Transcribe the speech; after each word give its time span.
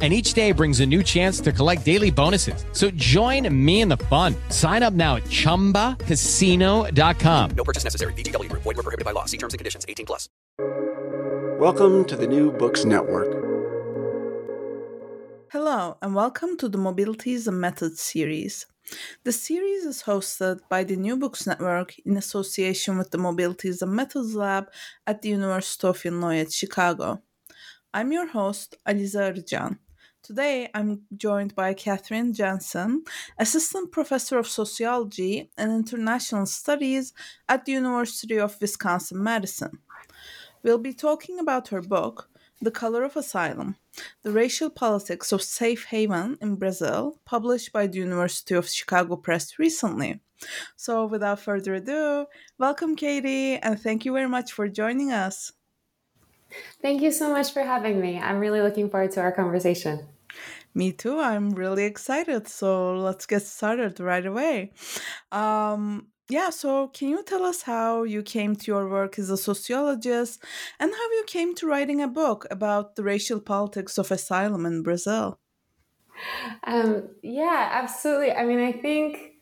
and 0.00 0.12
each 0.12 0.34
day 0.34 0.52
brings 0.52 0.78
a 0.78 0.86
new 0.86 1.02
chance 1.02 1.40
to 1.40 1.50
collect 1.50 1.84
daily 1.84 2.12
bonuses. 2.12 2.64
So 2.70 2.92
join 2.92 3.52
me 3.52 3.80
in 3.80 3.88
the 3.88 3.96
fun. 3.96 4.36
Sign 4.50 4.84
up 4.84 4.92
now 4.92 5.16
at 5.16 5.24
ChumbaCasino.com. 5.24 7.50
No 7.56 7.64
purchase 7.64 7.82
necessary. 7.82 8.12
VGW. 8.12 8.48
Void 8.52 8.64
were 8.64 8.74
prohibited 8.74 9.04
by 9.04 9.10
law. 9.10 9.24
See 9.24 9.38
terms 9.38 9.54
and 9.54 9.58
conditions. 9.58 9.84
18 9.88 10.06
plus. 10.06 10.28
Welcome 11.58 12.04
to 12.04 12.14
the 12.14 12.28
New 12.28 12.52
Books 12.52 12.84
Network. 12.84 13.26
Hello, 15.50 15.96
and 16.02 16.14
welcome 16.14 16.56
to 16.58 16.68
the 16.68 16.78
Mobilities 16.78 17.48
and 17.48 17.60
Methods 17.60 18.00
series. 18.00 18.66
The 19.24 19.32
series 19.32 19.84
is 19.84 20.04
hosted 20.04 20.60
by 20.68 20.84
the 20.84 20.94
New 20.94 21.16
Books 21.16 21.44
Network 21.46 21.98
in 22.06 22.16
association 22.16 22.96
with 22.96 23.10
the 23.10 23.18
Mobilities 23.18 23.82
and 23.82 23.92
Methods 23.92 24.36
Lab 24.36 24.70
at 25.06 25.22
the 25.22 25.30
University 25.30 25.88
of 25.88 26.06
Illinois 26.06 26.38
at 26.40 26.52
Chicago. 26.52 27.22
I'm 27.92 28.12
your 28.12 28.28
host, 28.28 28.76
Aliza 28.86 29.32
Arjan. 29.32 29.78
Today, 30.28 30.68
I'm 30.74 31.06
joined 31.16 31.54
by 31.54 31.72
Katherine 31.72 32.34
Jensen, 32.34 33.02
Assistant 33.38 33.90
Professor 33.90 34.38
of 34.38 34.46
Sociology 34.46 35.50
and 35.56 35.72
International 35.72 36.44
Studies 36.44 37.14
at 37.48 37.64
the 37.64 37.72
University 37.72 38.38
of 38.38 38.60
Wisconsin 38.60 39.22
Madison. 39.22 39.78
We'll 40.62 40.76
be 40.76 40.92
talking 40.92 41.38
about 41.38 41.68
her 41.68 41.80
book, 41.80 42.28
The 42.60 42.70
Color 42.70 43.04
of 43.04 43.16
Asylum 43.16 43.76
The 44.22 44.30
Racial 44.30 44.68
Politics 44.68 45.32
of 45.32 45.40
Safe 45.40 45.86
Haven 45.86 46.36
in 46.42 46.56
Brazil, 46.56 47.18
published 47.24 47.72
by 47.72 47.86
the 47.86 47.96
University 47.96 48.54
of 48.54 48.68
Chicago 48.68 49.16
Press 49.16 49.58
recently. 49.58 50.20
So, 50.76 51.06
without 51.06 51.40
further 51.40 51.76
ado, 51.76 52.26
welcome, 52.58 52.96
Katie, 52.96 53.56
and 53.56 53.80
thank 53.80 54.04
you 54.04 54.12
very 54.12 54.28
much 54.28 54.52
for 54.52 54.68
joining 54.68 55.10
us. 55.10 55.52
Thank 56.82 57.00
you 57.00 57.12
so 57.12 57.32
much 57.32 57.50
for 57.50 57.62
having 57.62 57.98
me. 57.98 58.18
I'm 58.18 58.40
really 58.40 58.60
looking 58.60 58.90
forward 58.90 59.12
to 59.12 59.22
our 59.22 59.32
conversation. 59.32 60.06
Me 60.78 60.92
too. 60.92 61.18
I'm 61.18 61.50
really 61.50 61.84
excited. 61.84 62.48
So 62.48 62.94
let's 62.96 63.26
get 63.26 63.42
started 63.42 64.00
right 64.00 64.24
away. 64.24 64.72
Um, 65.32 66.08
yeah, 66.30 66.50
so 66.50 66.88
can 66.88 67.08
you 67.08 67.22
tell 67.24 67.44
us 67.44 67.62
how 67.62 68.04
you 68.04 68.22
came 68.22 68.54
to 68.56 68.66
your 68.66 68.88
work 68.88 69.18
as 69.18 69.30
a 69.30 69.36
sociologist 69.36 70.44
and 70.80 70.92
how 70.92 71.10
you 71.12 71.24
came 71.26 71.54
to 71.56 71.66
writing 71.66 72.00
a 72.02 72.08
book 72.08 72.46
about 72.50 72.96
the 72.96 73.02
racial 73.02 73.40
politics 73.40 73.98
of 73.98 74.12
asylum 74.12 74.66
in 74.66 74.82
Brazil? 74.82 75.40
Um, 76.64 77.08
yeah, 77.22 77.68
absolutely. 77.72 78.32
I 78.32 78.44
mean, 78.44 78.60
I 78.60 78.72
think 78.72 79.34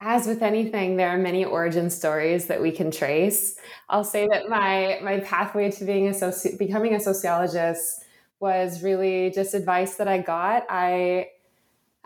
as 0.00 0.26
with 0.26 0.42
anything, 0.42 0.96
there 0.96 1.08
are 1.08 1.18
many 1.18 1.44
origin 1.44 1.88
stories 1.88 2.46
that 2.48 2.60
we 2.60 2.72
can 2.72 2.90
trace. 2.90 3.58
I'll 3.88 4.04
say 4.04 4.26
that 4.28 4.48
my 4.48 5.00
my 5.02 5.20
pathway 5.20 5.70
to 5.72 5.84
being 5.84 6.08
a 6.08 6.12
soci- 6.12 6.58
becoming 6.58 6.94
a 6.94 7.00
sociologist 7.00 8.03
was 8.44 8.82
really 8.82 9.30
just 9.30 9.54
advice 9.54 9.94
that 9.94 10.06
I 10.06 10.18
got. 10.18 10.66
I 10.68 11.28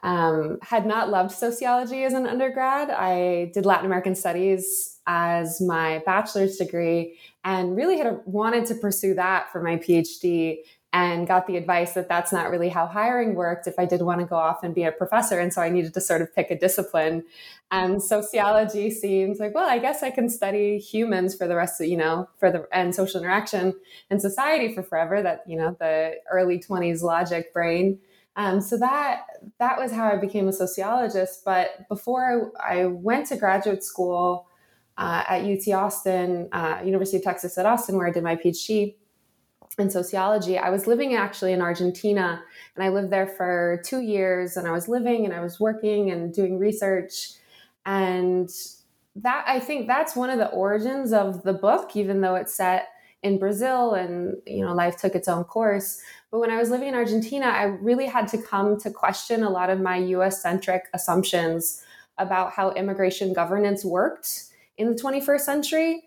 um, 0.05 0.59
had 0.63 0.87
not 0.87 1.11
loved 1.11 1.33
sociology 1.33 2.05
as 2.05 2.13
an 2.13 2.29
undergrad. 2.29 2.91
I 2.91 3.51
did 3.53 3.67
Latin 3.67 3.87
American 3.87 4.15
studies 4.15 5.01
as 5.09 5.61
my 5.61 6.01
bachelor's 6.07 6.57
degree 6.57 7.19
and 7.43 7.77
really 7.77 7.99
had 7.99 8.21
wanted 8.25 8.67
to 8.67 8.77
pursue 8.77 9.15
that 9.15 9.51
for 9.51 9.61
my 9.61 9.79
PhD 9.79 10.59
and 10.99 11.29
got 11.29 11.47
the 11.47 11.57
advice 11.57 11.93
that 11.93 12.09
that's 12.09 12.33
not 12.33 12.51
really 12.51 12.69
how 12.69 12.85
hiring 12.85 13.37
worked 13.37 13.69
if 13.69 13.79
I 13.79 13.85
did 13.85 14.03
want 14.03 14.21
to 14.21 14.27
go 14.27 14.35
off 14.35 14.65
and 14.65 14.75
be 14.75 14.83
a 14.83 14.91
professor. 14.91 15.39
And 15.39 15.53
so 15.53 15.63
I 15.63 15.69
needed 15.69 15.95
to 15.95 16.01
sort 16.01 16.23
of 16.23 16.35
pick 16.35 16.51
a 16.51 16.59
discipline. 16.59 17.23
And 17.71 18.03
sociology 18.03 18.91
seems 18.91 19.39
like, 19.39 19.55
well, 19.55 19.69
I 19.69 19.79
guess 19.79 20.03
I 20.03 20.11
can 20.11 20.29
study 20.29 20.79
humans 20.79 21.37
for 21.37 21.47
the 21.47 21.55
rest 21.55 21.81
of, 21.81 21.87
you 21.87 21.97
know, 21.97 22.29
for 22.39 22.51
the, 22.51 22.67
and 22.73 22.93
social 22.93 23.21
interaction 23.21 23.75
and 24.11 24.21
society 24.21 24.75
for 24.75 24.83
forever. 24.83 25.23
That, 25.23 25.45
you 25.47 25.57
know, 25.57 25.77
the 25.79 26.17
early 26.33 26.59
20s 26.59 27.03
logic 27.03 27.53
brain. 27.53 28.01
Um, 28.35 28.61
so 28.61 28.77
that 28.79 29.23
that 29.61 29.79
was 29.79 29.93
how 29.93 30.09
I 30.09 30.17
became 30.17 30.49
a 30.49 30.53
sociologist. 30.53 31.45
But 31.45 31.89
before 31.89 32.51
I, 32.59 32.87
went 32.87 33.27
to 33.29 33.37
graduate 33.37 33.85
school 33.85 34.49
uh, 34.97 35.23
at 35.29 35.45
UT 35.45 35.73
Austin, 35.73 36.49
uh, 36.51 36.81
University 36.85 37.19
of 37.19 37.23
Texas 37.23 37.57
at 37.57 37.67
Austin, 37.67 37.97
where 37.97 38.09
I 38.09 38.11
did 38.11 38.25
my 38.25 38.35
PhD, 38.35 38.97
in 39.79 39.91
sociology. 39.91 40.59
I 40.59 40.71
was 40.71 40.87
living 40.87 41.15
actually 41.15 41.53
in 41.53 41.63
Argentina 41.63 42.43
and 42.75 42.85
I 42.85 42.89
lived 42.89 43.11
there 43.11 43.27
for 43.27 43.81
two 43.85 44.01
years 44.01 44.57
and 44.57 44.67
I 44.67 44.73
was 44.73 44.89
living 44.89 45.25
and 45.25 45.35
I 45.35 45.41
was 45.41 45.61
working 45.61 46.11
and 46.11 46.33
doing 46.33 46.59
research. 46.59 47.31
And 47.87 48.51
that 49.17 49.45
I 49.47 49.61
think 49.61 49.87
that's 49.87 50.17
one 50.17 50.31
of 50.31 50.39
the 50.39 50.49
origins 50.49 51.13
of 51.13 51.43
the 51.43 51.53
book, 51.53 51.97
even 51.97 52.21
though 52.21 52.35
it's 52.35 52.55
set 52.55 52.89
in 53.23 53.39
Brazil 53.39 53.95
and 53.95 54.37
you 54.47 54.65
know 54.65 54.75
life 54.75 54.97
took 54.97 55.15
its 55.15 55.29
own 55.29 55.45
course. 55.45 56.01
But 56.31 56.41
when 56.41 56.51
I 56.51 56.57
was 56.57 56.71
living 56.71 56.89
in 56.89 56.95
Argentina, 56.95 57.47
I 57.47 57.65
really 57.65 58.07
had 58.07 58.29
to 58.29 58.39
come 58.39 58.79
to 58.81 58.91
question 58.91 59.43
a 59.43 59.51
lot 59.51 59.71
of 59.71 59.81
my 59.81 59.97
US 59.97 60.43
centric 60.43 60.89
assumptions 60.93 61.83
about 62.19 62.53
how 62.53 62.73
immigration 62.73 63.33
governance 63.33 63.85
worked 63.85 64.45
in 64.77 64.95
the 64.95 65.01
21st 65.01 65.41
century. 65.41 66.03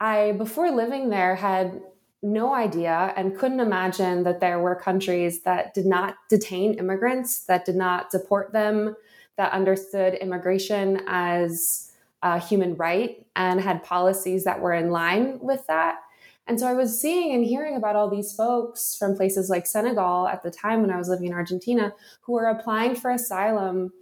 I, 0.00 0.32
before 0.32 0.70
living 0.70 1.10
there, 1.10 1.34
had 1.34 1.82
no 2.22 2.54
idea 2.54 3.12
and 3.16 3.36
couldn't 3.38 3.60
imagine 3.60 4.24
that 4.24 4.40
there 4.40 4.58
were 4.58 4.74
countries 4.74 5.42
that 5.42 5.72
did 5.74 5.86
not 5.86 6.16
detain 6.28 6.74
immigrants, 6.74 7.40
that 7.46 7.64
did 7.64 7.76
not 7.76 8.10
deport 8.10 8.52
them, 8.52 8.94
that 9.36 9.52
understood 9.52 10.14
immigration 10.14 11.02
as 11.06 11.92
a 12.22 12.38
human 12.38 12.76
right 12.76 13.26
and 13.36 13.60
had 13.60 13.82
policies 13.82 14.44
that 14.44 14.60
were 14.60 14.74
in 14.74 14.90
line 14.90 15.38
with 15.40 15.66
that. 15.66 16.00
And 16.46 16.60
so 16.60 16.66
I 16.66 16.74
was 16.74 17.00
seeing 17.00 17.32
and 17.32 17.44
hearing 17.44 17.76
about 17.76 17.96
all 17.96 18.10
these 18.10 18.34
folks 18.34 18.96
from 18.96 19.16
places 19.16 19.48
like 19.48 19.66
Senegal 19.66 20.26
at 20.26 20.42
the 20.42 20.50
time 20.50 20.82
when 20.82 20.90
I 20.90 20.98
was 20.98 21.08
living 21.08 21.26
in 21.26 21.32
Argentina 21.32 21.94
who 22.22 22.32
were 22.32 22.46
applying 22.46 22.94
for 22.94 23.10
asylum 23.10 23.92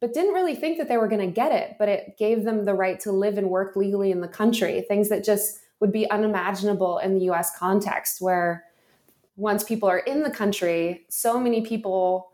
but 0.00 0.12
didn't 0.12 0.34
really 0.34 0.54
think 0.54 0.78
that 0.78 0.88
they 0.88 0.98
were 0.98 1.08
going 1.08 1.26
to 1.26 1.34
get 1.34 1.52
it, 1.52 1.76
but 1.78 1.88
it 1.88 2.16
gave 2.18 2.44
them 2.44 2.64
the 2.64 2.74
right 2.74 3.00
to 3.00 3.12
live 3.12 3.38
and 3.38 3.48
work 3.48 3.76
legally 3.76 4.10
in 4.10 4.20
the 4.20 4.28
country, 4.28 4.82
things 4.82 5.08
that 5.08 5.24
just 5.24 5.60
would 5.80 5.92
be 5.92 6.10
unimaginable 6.10 6.98
in 6.98 7.14
the 7.14 7.30
US 7.30 7.56
context, 7.56 8.20
where 8.20 8.64
once 9.36 9.62
people 9.62 9.88
are 9.88 9.98
in 9.98 10.22
the 10.22 10.30
country, 10.30 11.04
so 11.08 11.38
many 11.38 11.60
people 11.60 12.30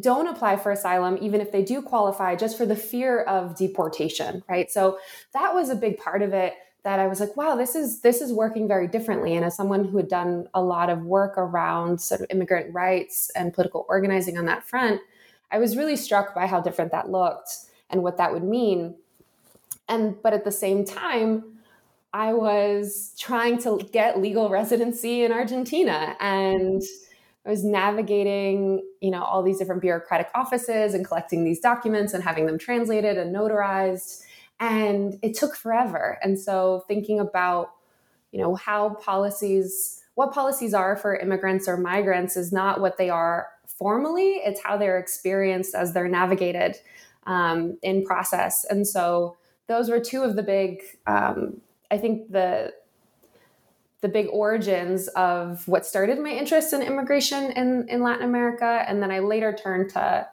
don't 0.00 0.26
apply 0.26 0.56
for 0.56 0.72
asylum, 0.72 1.18
even 1.20 1.40
if 1.40 1.52
they 1.52 1.62
do 1.62 1.82
qualify, 1.82 2.34
just 2.34 2.56
for 2.56 2.64
the 2.64 2.76
fear 2.76 3.20
of 3.22 3.56
deportation, 3.56 4.42
right? 4.48 4.70
So 4.70 4.98
that 5.34 5.54
was 5.54 5.68
a 5.68 5.76
big 5.76 5.98
part 5.98 6.22
of 6.22 6.32
it 6.32 6.54
that 6.82 6.98
I 6.98 7.06
was 7.06 7.20
like, 7.20 7.36
wow, 7.36 7.54
this 7.54 7.74
is 7.74 8.00
this 8.00 8.20
is 8.20 8.32
working 8.32 8.66
very 8.66 8.88
differently. 8.88 9.36
And 9.36 9.44
as 9.44 9.54
someone 9.54 9.84
who 9.84 9.98
had 9.98 10.08
done 10.08 10.48
a 10.54 10.62
lot 10.62 10.90
of 10.90 11.04
work 11.04 11.34
around 11.36 12.00
sort 12.00 12.22
of 12.22 12.26
immigrant 12.30 12.74
rights 12.74 13.30
and 13.36 13.52
political 13.52 13.86
organizing 13.88 14.38
on 14.38 14.46
that 14.46 14.64
front, 14.64 15.00
I 15.50 15.58
was 15.58 15.76
really 15.76 15.96
struck 15.96 16.34
by 16.34 16.46
how 16.46 16.60
different 16.60 16.90
that 16.92 17.10
looked 17.10 17.50
and 17.90 18.02
what 18.02 18.16
that 18.16 18.32
would 18.32 18.42
mean. 18.42 18.96
And 19.88 20.20
but 20.22 20.32
at 20.32 20.44
the 20.44 20.50
same 20.50 20.84
time, 20.84 21.51
I 22.14 22.34
was 22.34 23.14
trying 23.18 23.58
to 23.62 23.78
get 23.92 24.20
legal 24.20 24.50
residency 24.50 25.22
in 25.22 25.32
Argentina 25.32 26.16
and 26.20 26.82
I 27.44 27.50
was 27.50 27.64
navigating, 27.64 28.82
you 29.00 29.10
know, 29.10 29.22
all 29.22 29.42
these 29.42 29.58
different 29.58 29.80
bureaucratic 29.80 30.28
offices 30.34 30.94
and 30.94 31.04
collecting 31.04 31.44
these 31.44 31.58
documents 31.58 32.12
and 32.12 32.22
having 32.22 32.46
them 32.46 32.58
translated 32.58 33.18
and 33.18 33.34
notarized. 33.34 34.22
And 34.60 35.18
it 35.22 35.34
took 35.34 35.56
forever. 35.56 36.18
And 36.22 36.38
so 36.38 36.84
thinking 36.86 37.18
about, 37.18 37.72
you 38.30 38.40
know, 38.40 38.54
how 38.54 38.90
policies, 38.94 40.02
what 40.14 40.32
policies 40.32 40.72
are 40.72 40.94
for 40.94 41.16
immigrants 41.16 41.66
or 41.66 41.76
migrants 41.76 42.36
is 42.36 42.52
not 42.52 42.80
what 42.80 42.96
they 42.96 43.10
are 43.10 43.48
formally, 43.66 44.34
it's 44.44 44.62
how 44.62 44.76
they're 44.76 44.98
experienced 44.98 45.74
as 45.74 45.94
they're 45.94 46.08
navigated 46.08 46.76
um, 47.26 47.78
in 47.82 48.04
process. 48.04 48.64
And 48.68 48.86
so 48.86 49.36
those 49.66 49.88
were 49.88 49.98
two 49.98 50.22
of 50.22 50.36
the 50.36 50.42
big, 50.42 50.80
um, 51.06 51.60
I 51.92 51.98
think 51.98 52.32
the 52.32 52.72
the 54.02 54.08
big 54.08 54.26
origins 54.32 55.06
of 55.08 55.66
what 55.68 55.86
started 55.86 56.18
my 56.18 56.30
interest 56.30 56.72
in 56.72 56.82
immigration 56.82 57.52
in, 57.52 57.86
in 57.88 58.02
Latin 58.02 58.24
America. 58.24 58.84
And 58.88 59.00
then 59.00 59.12
I 59.12 59.20
later 59.20 59.52
turned 59.52 59.90
to, 59.90 60.26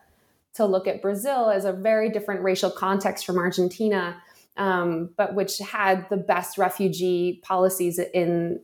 to 0.56 0.65
look 0.65 0.88
at 0.88 1.03
Brazil 1.03 1.51
as 1.51 1.65
a 1.65 1.71
very 1.71 2.09
different 2.09 2.41
racial 2.41 2.71
context 2.71 3.27
from 3.27 3.38
Argentina, 3.38 4.19
um, 4.57 5.11
but 5.17 5.35
which 5.35 5.59
had 5.59 6.09
the 6.09 6.17
best 6.17 6.57
refugee 6.57 7.41
policies 7.44 8.00
in, 8.00 8.59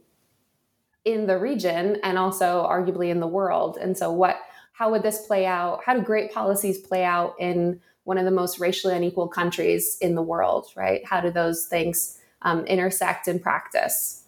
in 1.03 1.27
the 1.27 1.38
region 1.38 2.00
and 2.01 2.18
also 2.18 2.65
arguably 2.68 3.09
in 3.09 3.19
the 3.19 3.27
world. 3.27 3.77
And 3.80 3.95
so 3.95 4.12
what 4.12 4.38
how 4.74 4.91
would 4.91 5.03
this 5.03 5.25
play 5.25 5.45
out? 5.45 5.81
How 5.86 5.94
do 5.94 6.01
great 6.01 6.33
policies 6.33 6.80
play 6.80 7.03
out 7.06 7.36
in 7.39 7.80
one 8.06 8.18
of 8.18 8.25
the 8.25 8.31
most 8.31 8.59
racially 8.59 8.94
unequal 8.94 9.27
countries 9.27 9.98
in 10.01 10.15
the 10.15 10.21
world, 10.21 10.68
right? 10.75 11.06
How 11.06 11.21
do 11.21 11.31
those 11.31 11.68
things 11.68 12.19
um, 12.45 12.63
intersect 12.65 13.27
in 13.27 13.39
practice? 13.39 14.24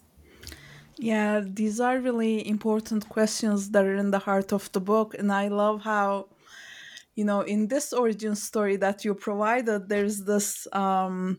Yeah, 0.98 1.40
these 1.44 1.80
are 1.80 2.00
really 2.00 2.46
important 2.46 3.08
questions 3.08 3.70
that 3.70 3.84
are 3.84 3.94
in 3.94 4.10
the 4.10 4.18
heart 4.18 4.52
of 4.52 4.70
the 4.72 4.80
book. 4.80 5.14
And 5.16 5.32
I 5.32 5.46
love 5.48 5.82
how, 5.82 6.26
you 7.14 7.24
know, 7.24 7.42
in 7.42 7.68
this 7.68 7.92
origin 7.92 8.34
story 8.34 8.76
that 8.76 9.04
you 9.04 9.14
provided, 9.14 9.88
there's 9.88 10.24
this 10.24 10.66
um, 10.72 11.38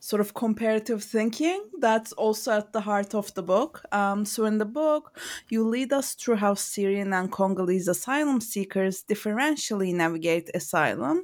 sort 0.00 0.20
of 0.20 0.34
comparative 0.34 1.02
thinking 1.02 1.60
that's 1.80 2.12
also 2.12 2.52
at 2.52 2.72
the 2.72 2.80
heart 2.80 3.14
of 3.14 3.32
the 3.34 3.42
book. 3.42 3.82
Um, 3.92 4.24
so, 4.24 4.44
in 4.44 4.58
the 4.58 4.64
book, 4.64 5.18
you 5.48 5.66
lead 5.66 5.92
us 5.92 6.14
through 6.14 6.36
how 6.36 6.54
Syrian 6.54 7.12
and 7.12 7.30
Congolese 7.30 7.88
asylum 7.88 8.40
seekers 8.40 9.02
differentially 9.02 9.94
navigate 9.94 10.50
asylum 10.54 11.22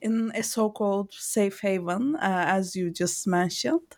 in 0.00 0.32
a 0.34 0.42
so 0.42 0.70
called 0.70 1.12
safe 1.12 1.60
haven, 1.60 2.16
uh, 2.16 2.44
as 2.48 2.74
you 2.74 2.90
just 2.90 3.26
mentioned. 3.26 3.96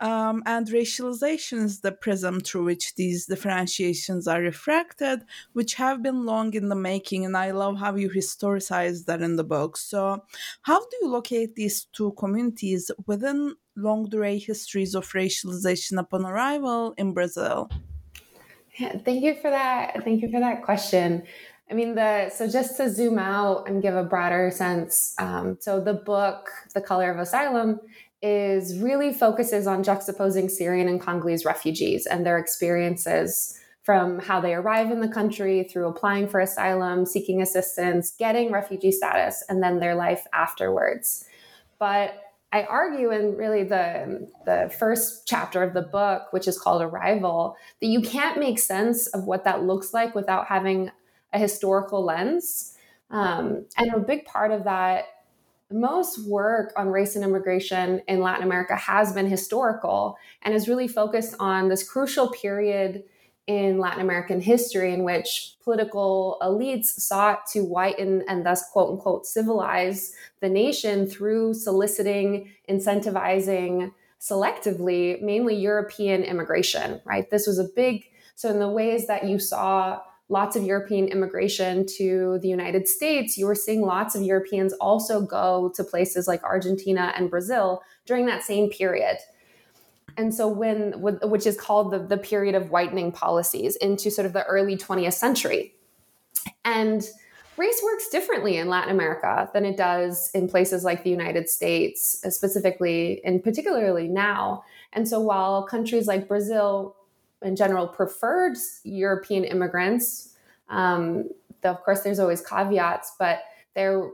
Um, 0.00 0.42
and 0.46 0.66
racialization 0.68 1.64
is 1.64 1.80
the 1.80 1.92
prism 1.92 2.40
through 2.40 2.64
which 2.64 2.94
these 2.94 3.26
differentiations 3.26 4.28
are 4.28 4.40
refracted, 4.40 5.24
which 5.54 5.74
have 5.74 6.02
been 6.02 6.24
long 6.24 6.54
in 6.54 6.68
the 6.68 6.76
making. 6.76 7.24
And 7.24 7.36
I 7.36 7.50
love 7.50 7.78
how 7.78 7.96
you 7.96 8.08
historicize 8.08 9.06
that 9.06 9.22
in 9.22 9.36
the 9.36 9.44
book. 9.44 9.76
So, 9.76 10.22
how 10.62 10.80
do 10.80 10.96
you 11.02 11.08
locate 11.08 11.56
these 11.56 11.86
two 11.92 12.12
communities 12.12 12.90
within 13.06 13.56
longue 13.76 14.10
durée 14.10 14.44
histories 14.44 14.94
of 14.94 15.08
racialization 15.12 15.98
upon 15.98 16.24
arrival 16.24 16.94
in 16.96 17.12
Brazil? 17.12 17.68
Yeah, 18.78 18.98
thank 18.98 19.24
you 19.24 19.34
for 19.34 19.50
that. 19.50 20.04
Thank 20.04 20.22
you 20.22 20.30
for 20.30 20.38
that 20.38 20.62
question. 20.62 21.24
I 21.70 21.74
mean, 21.74 21.94
the 21.94 22.30
so 22.30 22.48
just 22.48 22.76
to 22.78 22.88
zoom 22.88 23.18
out 23.18 23.68
and 23.68 23.82
give 23.82 23.94
a 23.94 24.04
broader 24.04 24.50
sense. 24.50 25.14
Um, 25.18 25.58
so 25.60 25.80
the 25.80 25.94
book, 25.94 26.48
The 26.74 26.80
Color 26.80 27.10
of 27.10 27.18
Asylum, 27.18 27.80
is 28.20 28.78
really 28.78 29.12
focuses 29.12 29.66
on 29.66 29.84
juxtaposing 29.84 30.50
Syrian 30.50 30.88
and 30.88 31.00
Congolese 31.00 31.44
refugees 31.44 32.06
and 32.06 32.26
their 32.26 32.38
experiences 32.38 33.58
from 33.82 34.18
how 34.18 34.40
they 34.40 34.54
arrive 34.54 34.90
in 34.90 35.00
the 35.00 35.08
country 35.08 35.64
through 35.64 35.86
applying 35.86 36.28
for 36.28 36.40
asylum, 36.40 37.06
seeking 37.06 37.40
assistance, 37.40 38.10
getting 38.18 38.52
refugee 38.52 38.92
status, 38.92 39.42
and 39.48 39.62
then 39.62 39.78
their 39.78 39.94
life 39.94 40.26
afterwards. 40.34 41.24
But 41.78 42.20
I 42.52 42.64
argue 42.64 43.12
in 43.12 43.36
really 43.36 43.62
the, 43.62 44.28
the 44.44 44.74
first 44.78 45.26
chapter 45.26 45.62
of 45.62 45.74
the 45.74 45.82
book, 45.82 46.32
which 46.32 46.48
is 46.48 46.58
called 46.58 46.82
Arrival, 46.82 47.56
that 47.80 47.86
you 47.86 48.02
can't 48.02 48.38
make 48.38 48.58
sense 48.58 49.06
of 49.08 49.24
what 49.24 49.44
that 49.44 49.64
looks 49.64 49.94
like 49.94 50.14
without 50.14 50.46
having 50.46 50.90
a 51.32 51.38
historical 51.38 52.04
lens. 52.04 52.74
Um, 53.10 53.64
and 53.76 53.94
a 53.94 54.00
big 54.00 54.26
part 54.26 54.50
of 54.50 54.64
that 54.64 55.04
most 55.70 56.26
work 56.26 56.72
on 56.76 56.88
race 56.88 57.14
and 57.14 57.24
immigration 57.24 58.00
in 58.08 58.20
Latin 58.20 58.44
America 58.44 58.74
has 58.74 59.12
been 59.12 59.28
historical 59.28 60.16
and 60.42 60.54
is 60.54 60.68
really 60.68 60.88
focused 60.88 61.34
on 61.38 61.68
this 61.68 61.88
crucial 61.88 62.30
period 62.30 63.04
in 63.46 63.78
Latin 63.78 64.02
American 64.02 64.40
history 64.40 64.92
in 64.92 65.04
which 65.04 65.56
political 65.64 66.36
elites 66.42 66.86
sought 66.86 67.46
to 67.46 67.64
whiten 67.64 68.22
and 68.28 68.44
thus, 68.44 68.68
quote 68.70 68.90
unquote, 68.92 69.26
civilize 69.26 70.12
the 70.40 70.48
nation 70.48 71.06
through 71.06 71.54
soliciting, 71.54 72.50
incentivizing 72.68 73.90
selectively, 74.20 75.20
mainly 75.22 75.54
European 75.54 76.22
immigration, 76.22 77.00
right? 77.04 77.30
This 77.30 77.46
was 77.46 77.58
a 77.58 77.68
big, 77.74 78.04
so 78.34 78.50
in 78.50 78.58
the 78.58 78.68
ways 78.68 79.06
that 79.06 79.24
you 79.24 79.38
saw 79.38 80.00
lots 80.28 80.56
of 80.56 80.62
European 80.62 81.08
immigration 81.08 81.86
to 81.86 82.38
the 82.42 82.48
United 82.48 82.86
States, 82.86 83.38
you 83.38 83.46
were 83.46 83.54
seeing 83.54 83.80
lots 83.80 84.14
of 84.14 84.22
Europeans 84.22 84.72
also 84.74 85.22
go 85.22 85.72
to 85.74 85.82
places 85.82 86.28
like 86.28 86.42
Argentina 86.44 87.12
and 87.16 87.30
Brazil 87.30 87.82
during 88.04 88.26
that 88.26 88.42
same 88.42 88.68
period. 88.68 89.18
And 90.16 90.34
so, 90.34 90.48
when, 90.48 91.00
which 91.00 91.46
is 91.46 91.56
called 91.58 91.92
the, 91.92 92.00
the 92.00 92.16
period 92.18 92.54
of 92.54 92.70
whitening 92.70 93.12
policies 93.12 93.76
into 93.76 94.10
sort 94.10 94.26
of 94.26 94.32
the 94.32 94.44
early 94.44 94.76
20th 94.76 95.14
century. 95.14 95.74
And 96.64 97.06
race 97.56 97.80
works 97.84 98.08
differently 98.08 98.56
in 98.56 98.68
Latin 98.68 98.90
America 98.90 99.48
than 99.54 99.64
it 99.64 99.76
does 99.76 100.30
in 100.34 100.48
places 100.48 100.82
like 100.82 101.04
the 101.04 101.10
United 101.10 101.48
States, 101.48 102.20
specifically 102.30 103.22
and 103.24 103.42
particularly 103.42 104.08
now. 104.08 104.64
And 104.92 105.06
so, 105.06 105.20
while 105.20 105.62
countries 105.62 106.06
like 106.06 106.26
Brazil 106.26 106.96
in 107.42 107.56
general 107.56 107.86
preferred 107.88 108.56
European 108.84 109.44
immigrants. 109.44 110.34
Um, 110.68 111.30
of 111.64 111.82
course, 111.82 112.00
there's 112.00 112.18
always 112.18 112.40
caveats, 112.40 113.14
but 113.18 113.40
there 113.74 114.10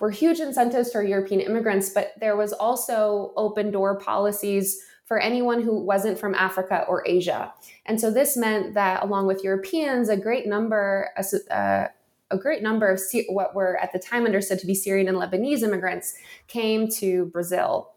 were 0.00 0.10
huge 0.10 0.40
incentives 0.40 0.90
for 0.90 1.02
European 1.02 1.40
immigrants, 1.40 1.90
but 1.90 2.12
there 2.20 2.36
was 2.36 2.52
also 2.52 3.32
open 3.36 3.70
door 3.70 3.98
policies 3.98 4.82
for 5.04 5.20
anyone 5.20 5.62
who 5.62 5.78
wasn't 5.78 6.18
from 6.18 6.34
Africa 6.34 6.84
or 6.88 7.06
Asia. 7.06 7.52
And 7.86 8.00
so 8.00 8.10
this 8.10 8.36
meant 8.36 8.74
that 8.74 9.04
along 9.04 9.26
with 9.26 9.44
Europeans, 9.44 10.08
a 10.08 10.16
great 10.16 10.46
number, 10.46 11.10
uh, 11.50 11.86
a 12.30 12.36
great 12.36 12.62
number 12.62 12.88
of 12.88 13.00
what 13.28 13.54
were 13.54 13.78
at 13.78 13.92
the 13.92 14.00
time 14.00 14.26
understood 14.26 14.58
to 14.58 14.66
be 14.66 14.74
Syrian 14.74 15.06
and 15.06 15.16
Lebanese 15.16 15.62
immigrants 15.62 16.14
came 16.48 16.88
to 16.88 17.26
Brazil. 17.26 17.92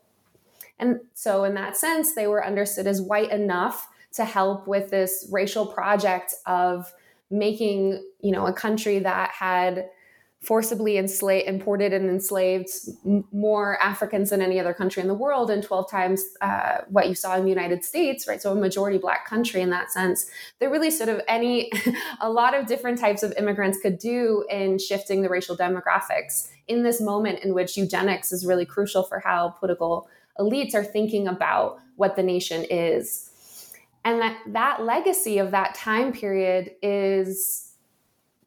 And 0.78 1.00
so 1.16 1.44
in 1.44 1.56
that 1.56 1.76
sense, 1.76 2.14
they 2.14 2.28
were 2.28 2.46
understood 2.46 2.86
as 2.86 3.02
white 3.02 3.32
enough 3.32 3.88
to 4.14 4.26
help 4.26 4.68
with 4.68 4.90
this 4.90 5.28
racial 5.32 5.66
project 5.66 6.34
of 6.46 6.92
making 7.30 8.04
you 8.22 8.32
know 8.32 8.48
a 8.48 8.54
country 8.54 9.00
that 9.00 9.32
had 9.32 9.90
forcibly 10.42 10.98
enslaved 10.98 11.48
imported 11.48 11.94
and 11.94 12.10
enslaved 12.10 12.70
more 13.32 13.82
africans 13.84 14.30
than 14.30 14.42
any 14.42 14.60
other 14.60 14.74
country 14.74 15.02
in 15.02 15.08
the 15.08 15.14
world 15.14 15.52
and 15.52 15.62
12 15.62 15.92
times 15.92 16.24
uh, 16.42 16.78
what 16.88 17.08
you 17.08 17.14
saw 17.14 17.36
in 17.36 17.44
the 17.44 17.50
united 17.50 17.84
states 17.84 18.26
right? 18.30 18.42
So 18.42 18.52
a 18.52 18.56
majority 18.56 18.98
black 18.98 19.28
country 19.28 19.62
in 19.62 19.72
that 19.72 19.92
sense. 19.92 20.30
There 20.60 20.70
really 20.70 20.92
sort 20.92 21.10
of 21.10 21.22
any 21.28 21.72
a 22.22 22.30
lot 22.30 22.54
of 22.54 22.68
different 22.68 23.00
types 23.00 23.24
of 23.24 23.34
immigrants 23.38 23.80
could 23.82 23.98
do 23.98 24.46
in 24.50 24.78
shifting 24.78 25.22
the 25.22 25.30
racial 25.30 25.58
demographics. 25.58 26.50
In 26.68 26.84
this 26.84 27.02
moment 27.02 27.40
in 27.44 27.54
which 27.54 27.76
eugenics 27.76 28.32
is 28.32 28.46
really 28.46 28.66
crucial 28.66 29.04
for 29.04 29.20
how 29.20 29.50
political 29.50 30.08
elites 30.40 30.74
are 30.74 30.84
thinking 30.84 31.28
about 31.28 31.80
what 31.96 32.16
the 32.16 32.24
nation 32.24 32.66
is 32.70 33.29
and 34.06 34.22
that 34.22 34.38
that 34.48 34.84
legacy 34.84 35.38
of 35.38 35.52
that 35.52 35.76
time 35.76 36.12
period 36.12 36.72
is 36.82 37.74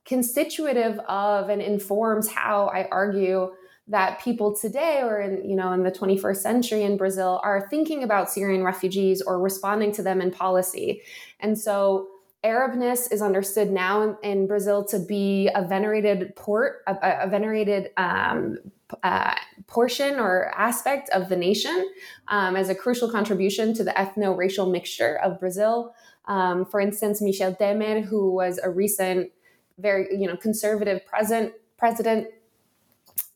constitutive 0.04 0.99
of 1.00 1.49
and 1.49 1.62
informs 1.62 2.28
how 2.28 2.66
i 2.75 2.88
argue 2.90 3.52
that 3.88 4.21
people 4.21 4.54
today 4.54 5.00
or 5.02 5.21
in 5.21 5.49
you 5.49 5.56
know 5.56 5.73
in 5.73 5.82
the 5.82 5.90
21st 5.90 6.37
century 6.37 6.82
in 6.82 6.97
brazil 6.97 7.40
are 7.42 7.68
thinking 7.68 8.02
about 8.02 8.30
syrian 8.30 8.62
refugees 8.62 9.21
or 9.21 9.40
responding 9.40 9.92
to 9.92 10.02
them 10.02 10.21
in 10.21 10.30
policy. 10.30 11.02
And 11.40 11.59
so 11.59 12.09
arabness 12.44 13.12
is 13.12 13.23
understood 13.23 13.71
now 13.71 14.02
in, 14.02 14.16
in 14.23 14.47
brazil 14.47 14.85
to 14.85 14.99
be 14.99 15.49
a 15.54 15.64
venerated 15.64 16.35
port 16.37 16.82
a, 16.87 16.97
a 17.23 17.28
venerated 17.28 17.90
um, 17.97 18.59
uh, 19.03 19.35
portion 19.67 20.19
or 20.19 20.53
aspect 20.57 21.09
of 21.11 21.29
the 21.29 21.37
nation 21.37 21.91
um, 22.29 22.57
as 22.57 22.69
a 22.69 22.75
crucial 22.75 23.11
contribution 23.11 23.75
to 23.75 23.85
the 23.85 23.93
ethno 23.93 24.37
racial 24.37 24.71
mixture 24.71 25.17
of 25.17 25.41
Brazil. 25.41 25.95
Um, 26.27 26.65
for 26.65 26.81
instance, 26.81 27.21
Michel 27.21 27.55
Temer, 27.55 28.05
who 28.05 28.33
was 28.33 28.59
a 28.63 28.71
recent, 28.71 29.31
very 29.79 30.07
you 30.13 30.27
know 30.27 30.37
conservative 30.37 31.05
president, 31.07 31.55
president 31.79 32.29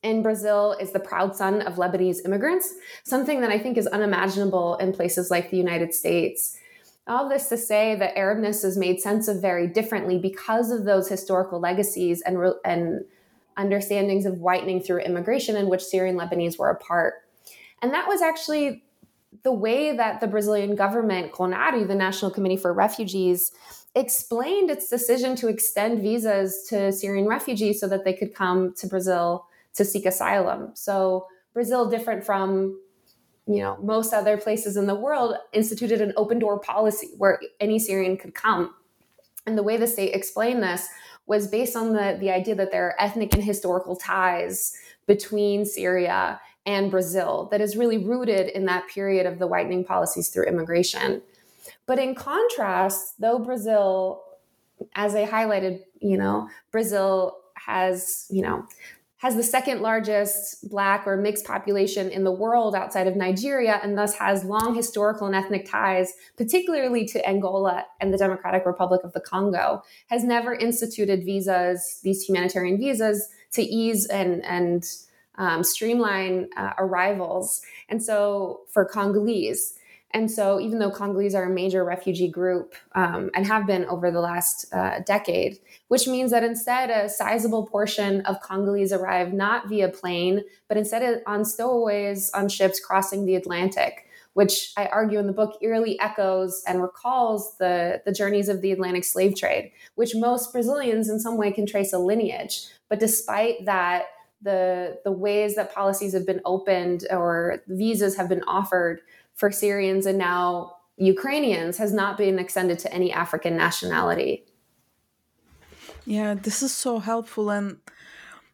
in 0.03 0.23
Brazil 0.23 0.77
is 0.81 0.93
the 0.93 1.01
proud 1.01 1.35
son 1.35 1.63
of 1.63 1.75
Lebanese 1.75 2.25
immigrants, 2.25 2.75
something 3.05 3.41
that 3.41 3.51
I 3.51 3.59
think 3.59 3.77
is 3.77 3.87
unimaginable 3.87 4.77
in 4.77 4.93
places 4.93 5.31
like 5.31 5.51
the 5.51 5.57
United 5.57 5.93
States. 5.93 6.57
All 7.09 7.29
this 7.29 7.49
to 7.49 7.57
say 7.57 7.95
that 7.97 8.17
Arabness 8.17 8.65
is 8.65 8.77
made 8.77 9.01
sense 9.01 9.29
of 9.29 9.41
very 9.41 9.67
differently 9.67 10.19
because 10.19 10.71
of 10.71 10.85
those 10.85 11.09
historical 11.09 11.61
legacies 11.61 12.21
and, 12.23 12.37
and 12.65 13.05
understandings 13.57 14.27
of 14.27 14.39
whitening 14.39 14.81
through 14.81 15.01
immigration 15.01 15.57
in 15.57 15.69
which 15.69 15.83
Syrian 15.83 16.17
Lebanese 16.17 16.59
were 16.59 16.71
a 16.71 16.77
part. 16.77 17.15
And 17.83 17.93
that 17.93 18.09
was 18.09 18.23
actually 18.23 18.85
the 19.43 19.53
way 19.53 19.97
that 19.97 20.21
the 20.21 20.27
Brazilian 20.27 20.75
government, 20.77 21.33
CONARE, 21.33 21.87
the 21.87 21.95
National 21.95 22.31
Committee 22.31 22.57
for 22.57 22.73
Refugees, 22.73 23.53
explained 23.95 24.71
its 24.71 24.91
decision 24.91 25.37
to 25.37 25.49
extend 25.49 26.01
visas 26.01 26.67
to 26.69 26.93
Syrian 26.93 27.27
refugees 27.27 27.81
so 27.81 27.89
that 27.89 28.05
they 28.05 28.13
could 28.13 28.35
come 28.35 28.75
to 28.75 28.87
Brazil 28.87 29.47
to 29.75 29.85
seek 29.85 30.07
asylum. 30.07 30.71
So 30.75 31.27
Brazil, 31.55 31.89
different 31.89 32.25
from 32.25 32.81
you 33.47 33.59
know 33.59 33.79
most 33.83 34.13
other 34.13 34.37
places 34.37 34.77
in 34.77 34.87
the 34.87 34.95
world, 34.95 35.37
instituted 35.53 36.01
an 36.01 36.13
open 36.17 36.39
door 36.39 36.59
policy 36.59 37.11
where 37.17 37.41
any 37.61 37.79
Syrian 37.79 38.17
could 38.17 38.35
come. 38.35 38.75
And 39.47 39.57
the 39.57 39.63
way 39.63 39.77
the 39.77 39.87
state 39.87 40.15
explained 40.15 40.63
this 40.63 40.89
was 41.27 41.49
based 41.49 41.77
on 41.77 41.93
the, 41.93 42.17
the 42.21 42.31
idea 42.31 42.55
that 42.55 42.71
there 42.71 42.87
are 42.87 43.01
ethnic 43.01 43.35
and 43.35 43.43
historical 43.43 43.97
ties 43.97 44.73
between 45.07 45.65
Syria 45.65 46.41
and 46.65 46.91
Brazil 46.91 47.49
that 47.51 47.61
is 47.61 47.77
really 47.77 47.99
rooted 47.99 48.49
in 48.49 48.65
that 48.67 48.89
period 48.89 49.27
of 49.27 49.39
the 49.39 49.47
whitening 49.47 49.85
policies 49.85 50.29
through 50.29 50.45
immigration. 50.45 51.23
But 51.87 51.99
in 51.99 52.15
contrast, 52.15 53.21
though 53.21 53.39
Brazil, 53.39 54.23
as 54.95 55.15
I 55.15 55.27
highlighted, 55.27 55.83
you 56.01 56.19
know, 56.19 56.49
Brazil 56.71 57.39
has, 57.55 58.27
you 58.31 58.43
know, 58.43 58.67
has 59.19 59.35
the 59.35 59.43
second 59.43 59.81
largest 59.81 60.69
black 60.69 61.07
or 61.07 61.17
mixed 61.17 61.47
population 61.47 62.11
in 62.11 62.23
the 62.25 62.33
world 62.33 62.75
outside 62.75 63.07
of 63.07 63.17
Nigeria 63.17 63.81
and 63.83 63.97
thus 63.97 64.15
has 64.17 64.45
long 64.45 64.75
historical 64.75 65.27
and 65.27 65.35
ethnic 65.35 65.69
ties, 65.69 66.13
particularly 66.37 67.07
to 67.07 67.27
Angola 67.27 67.85
and 68.01 68.13
the 68.13 68.19
Democratic 68.19 68.67
Republic 68.67 69.01
of 69.05 69.13
the 69.15 69.21
Congo, 69.21 69.83
has 70.09 70.23
never 70.23 70.55
instituted 70.55 71.25
visas, 71.25 72.01
these 72.03 72.23
humanitarian 72.23 72.79
visas, 72.79 73.29
to 73.53 73.63
ease 73.63 74.07
and, 74.07 74.45
and 74.45 74.85
um, 75.39 75.63
streamline 75.63 76.49
uh, 76.57 76.73
arrivals. 76.79 77.63
And 77.89 78.03
so 78.03 78.63
for 78.71 78.85
Congolese, 78.85 79.76
and 80.17 80.31
so, 80.31 80.59
even 80.59 80.79
though 80.79 80.91
Congolese 80.91 81.35
are 81.35 81.45
a 81.45 81.51
major 81.51 81.85
refugee 81.85 82.31
group 82.31 82.75
um, 82.95 83.31
and 83.35 83.47
have 83.47 83.67
been 83.67 83.85
over 83.85 84.11
the 84.11 84.21
last 84.21 84.65
uh, 84.73 85.01
decade, 85.01 85.59
which 85.89 86.09
means 86.09 86.31
that 86.31 86.43
instead 86.43 86.89
a 86.89 87.07
sizable 87.11 87.67
portion 87.67 88.23
of 88.23 88.41
Congolese 88.41 88.95
arrive 88.95 89.35
not 89.35 89.69
via 89.69 89.91
plane, 89.91 90.41
but 90.69 90.79
instead 90.79 91.23
on 91.27 91.45
stowaways 91.45 92.31
on 92.33 92.49
ships 92.49 92.81
crossing 92.81 93.27
the 93.27 93.35
Atlantic, 93.35 94.07
which 94.33 94.73
I 94.79 94.87
argue 94.87 95.19
in 95.19 95.27
the 95.27 95.35
book 95.35 95.59
eerily 95.61 96.01
echoes 96.01 96.63
and 96.67 96.81
recalls 96.81 97.59
the, 97.59 98.01
the 98.07 98.13
journeys 98.13 98.49
of 98.49 98.63
the 98.63 98.73
Atlantic 98.73 99.05
slave 99.05 99.37
trade, 99.37 99.71
which 99.97 100.15
most 100.15 100.51
Brazilians 100.51 101.11
in 101.11 101.21
some 101.21 101.37
way 101.37 101.53
can 101.53 101.67
trace 101.67 101.93
a 101.93 101.99
lineage. 101.99 102.65
But 102.89 103.01
despite 103.01 103.67
that, 103.67 104.07
the, 104.41 104.99
the 105.05 105.13
ways 105.13 105.57
that 105.57 105.75
policies 105.75 106.13
have 106.13 106.27
been 106.27 106.41
opened 106.45 107.07
or 107.11 107.63
visas 107.69 108.17
have 108.17 108.29
been 108.29 108.45
offered 108.45 109.01
for 109.37 109.53
Syrians 109.53 110.07
and 110.07 110.19
now 110.19 110.77
Ukrainians 110.97 111.77
has 111.79 111.93
not 111.93 112.17
been 112.17 112.39
extended 112.39 112.79
to 112.81 112.93
any 112.93 113.13
African 113.13 113.57
nationality. 113.57 114.45
Yeah, 116.07 116.35
this 116.35 116.63
is 116.63 116.75
so 116.75 116.99
helpful. 116.99 117.51
And, 117.51 117.79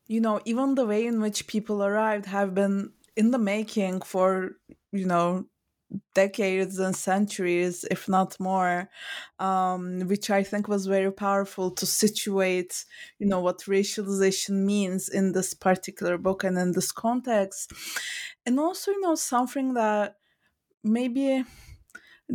you 0.07 0.21
know, 0.21 0.41
even 0.45 0.75
the 0.75 0.87
way 0.87 1.07
in 1.07 1.21
which 1.21 1.47
people 1.47 1.85
arrived 1.85 2.27
have 2.27 2.55
been 2.55 2.93
in 3.17 3.31
the 3.31 3.39
making 3.39 4.03
for, 4.03 4.57
you 4.91 5.07
know, 5.07 5.47
decades 6.15 6.79
and 6.79 6.97
centuries, 6.97 7.85
if 7.91 8.09
not 8.09 8.41
more, 8.41 8.89
um, 9.39 10.01
which 10.09 10.31
I 10.31 10.43
think 10.43 10.67
was 10.67 10.87
very 10.87 11.12
powerful 11.12 11.71
to 11.73 11.87
situate, 11.87 12.85
you 13.19 13.27
know, 13.27 13.41
what 13.41 13.59
racialization 13.61 14.65
means 14.65 15.09
in 15.09 15.33
this 15.33 15.55
particular 15.55 16.17
book 16.19 16.45
and 16.45 16.57
in 16.59 16.73
this 16.73 16.91
context. 16.91 17.73
And 18.47 18.59
also, 18.59 18.91
you 18.91 19.01
know, 19.03 19.15
something 19.15 19.75
that 19.75 20.17
maybe 20.85 21.45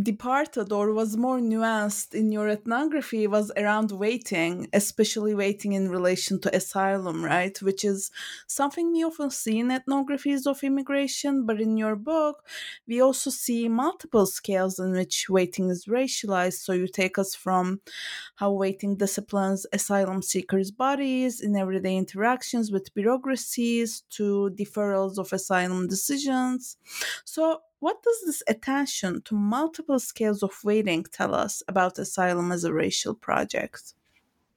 departed 0.02 0.72
or 0.72 0.94
was 0.94 1.18
more 1.18 1.40
nuanced 1.40 2.14
in 2.14 2.32
your 2.32 2.48
ethnography 2.50 3.26
was 3.26 3.52
around 3.58 3.92
waiting, 3.92 4.68
especially 4.74 5.34
waiting 5.34 5.74
in 5.74 5.90
relation 5.90 6.40
to 6.40 6.56
asylum, 6.56 7.24
right? 7.24 7.60
Which 7.62 7.84
is 7.84 8.12
something 8.46 8.92
we 8.92 9.04
often 9.04 9.32
see 9.32 9.60
in 9.60 9.70
ethnographies 9.70 10.46
of 10.46 10.64
immigration, 10.64 11.46
but 11.46 11.60
in 11.60 11.78
your 11.78 11.96
book, 11.96 12.46
we 12.88 13.02
also 13.02 13.30
see 13.30 13.68
multiple 13.68 14.26
scales 14.26 14.78
in 14.78 14.92
which 14.92 15.30
waiting 15.30 15.70
is 15.70 15.86
racialized. 15.86 16.60
So 16.62 16.74
you 16.74 16.88
take 16.88 17.18
us 17.18 17.34
from 17.34 17.82
how 18.36 18.52
waiting 18.52 18.98
disciplines 18.98 19.66
asylum 19.74 20.22
seekers' 20.22 20.72
bodies 20.72 21.42
in 21.42 21.56
everyday 21.56 21.96
interactions 21.98 22.72
with 22.72 22.94
bureaucracies 22.94 24.02
to 24.12 24.52
deferrals 24.54 25.18
of 25.18 25.34
asylum 25.34 25.88
decisions. 25.88 26.78
So 27.26 27.62
what 27.80 28.02
does 28.04 28.22
this 28.26 28.44
attention 28.48 29.22
to 29.24 29.36
multiple 29.36 30.00
scales 30.00 30.42
of 30.44 30.52
waiting 30.64 31.06
tell 31.12 31.36
us 31.36 31.62
about 31.68 32.00
asylum 32.00 32.52
as 32.52 32.64
a 32.64 32.74
racial 32.74 33.14
project? 33.14 33.94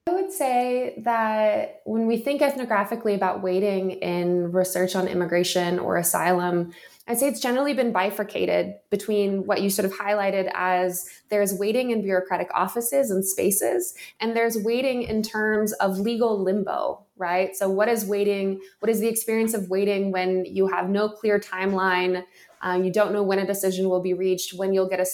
I 0.07 0.13
would 0.13 0.31
say 0.31 0.99
that 1.05 1.81
when 1.85 2.07
we 2.07 2.17
think 2.17 2.41
ethnographically 2.41 3.13
about 3.13 3.43
waiting 3.43 3.91
in 3.91 4.51
research 4.51 4.95
on 4.95 5.07
immigration 5.07 5.77
or 5.77 5.97
asylum, 5.97 6.73
I'd 7.07 7.19
say 7.19 7.27
it's 7.27 7.39
generally 7.39 7.75
been 7.75 7.91
bifurcated 7.91 8.75
between 8.89 9.45
what 9.45 9.61
you 9.61 9.69
sort 9.69 9.85
of 9.85 9.93
highlighted 9.93 10.49
as 10.55 11.07
there's 11.29 11.53
waiting 11.53 11.91
in 11.91 12.01
bureaucratic 12.01 12.49
offices 12.53 13.11
and 13.11 13.23
spaces, 13.23 13.93
and 14.19 14.35
there's 14.35 14.57
waiting 14.57 15.03
in 15.03 15.21
terms 15.21 15.71
of 15.73 15.99
legal 15.99 16.41
limbo, 16.41 17.03
right? 17.17 17.55
So, 17.55 17.69
what 17.69 17.87
is 17.87 18.03
waiting? 18.03 18.59
What 18.79 18.89
is 18.89 18.99
the 18.99 19.07
experience 19.07 19.53
of 19.53 19.69
waiting 19.69 20.11
when 20.11 20.45
you 20.45 20.67
have 20.67 20.89
no 20.89 21.09
clear 21.09 21.39
timeline 21.39 22.23
uh, 22.61 22.79
you 22.81 22.91
don't 22.91 23.11
know 23.11 23.23
when 23.23 23.39
a 23.39 23.45
decision 23.45 23.89
will 23.89 24.01
be 24.01 24.13
reached, 24.13 24.53
when 24.53 24.73
you'll 24.73 24.87
get 24.87 24.99
a, 24.99 25.05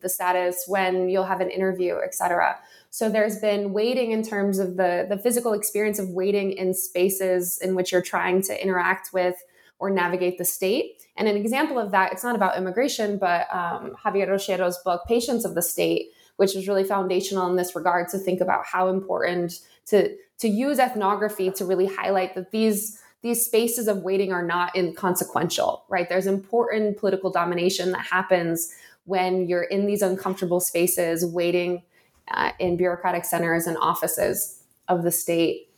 the 0.00 0.08
status, 0.08 0.64
when 0.66 1.08
you'll 1.08 1.24
have 1.24 1.40
an 1.40 1.50
interview, 1.50 1.96
etc. 2.04 2.56
So 2.90 3.08
there's 3.08 3.38
been 3.38 3.72
waiting 3.72 4.10
in 4.10 4.22
terms 4.22 4.58
of 4.58 4.76
the 4.76 5.06
the 5.08 5.18
physical 5.18 5.52
experience 5.52 5.98
of 5.98 6.08
waiting 6.10 6.52
in 6.52 6.74
spaces 6.74 7.58
in 7.58 7.74
which 7.74 7.92
you're 7.92 8.02
trying 8.02 8.42
to 8.42 8.62
interact 8.62 9.12
with 9.12 9.36
or 9.78 9.90
navigate 9.90 10.38
the 10.38 10.44
state. 10.44 11.06
And 11.16 11.28
an 11.28 11.36
example 11.36 11.78
of 11.78 11.90
that, 11.92 12.12
it's 12.12 12.24
not 12.24 12.34
about 12.34 12.56
immigration, 12.56 13.18
but 13.18 13.46
um, 13.54 13.94
Javier 14.04 14.28
Auyero's 14.28 14.78
book, 14.84 15.02
Patients 15.06 15.44
of 15.44 15.54
the 15.54 15.62
State, 15.62 16.12
which 16.36 16.56
is 16.56 16.66
really 16.66 16.84
foundational 16.84 17.48
in 17.48 17.56
this 17.56 17.76
regard 17.76 18.08
to 18.08 18.18
think 18.18 18.40
about 18.40 18.64
how 18.66 18.88
important 18.88 19.60
to 19.86 20.16
to 20.38 20.48
use 20.48 20.78
ethnography 20.78 21.50
to 21.50 21.64
really 21.64 21.86
highlight 21.86 22.34
that 22.34 22.50
these 22.50 23.00
these 23.26 23.44
spaces 23.44 23.88
of 23.88 23.98
waiting 23.98 24.32
are 24.32 24.44
not 24.44 24.74
inconsequential, 24.76 25.84
right? 25.88 26.08
There's 26.08 26.26
important 26.26 26.96
political 26.96 27.30
domination 27.30 27.92
that 27.92 28.06
happens 28.06 28.72
when 29.04 29.48
you're 29.48 29.64
in 29.64 29.86
these 29.86 30.02
uncomfortable 30.02 30.60
spaces 30.60 31.24
waiting 31.24 31.82
uh, 32.28 32.52
in 32.58 32.76
bureaucratic 32.76 33.24
centers 33.24 33.66
and 33.66 33.76
offices 33.78 34.62
of 34.88 35.02
the 35.02 35.10
state. 35.10 35.68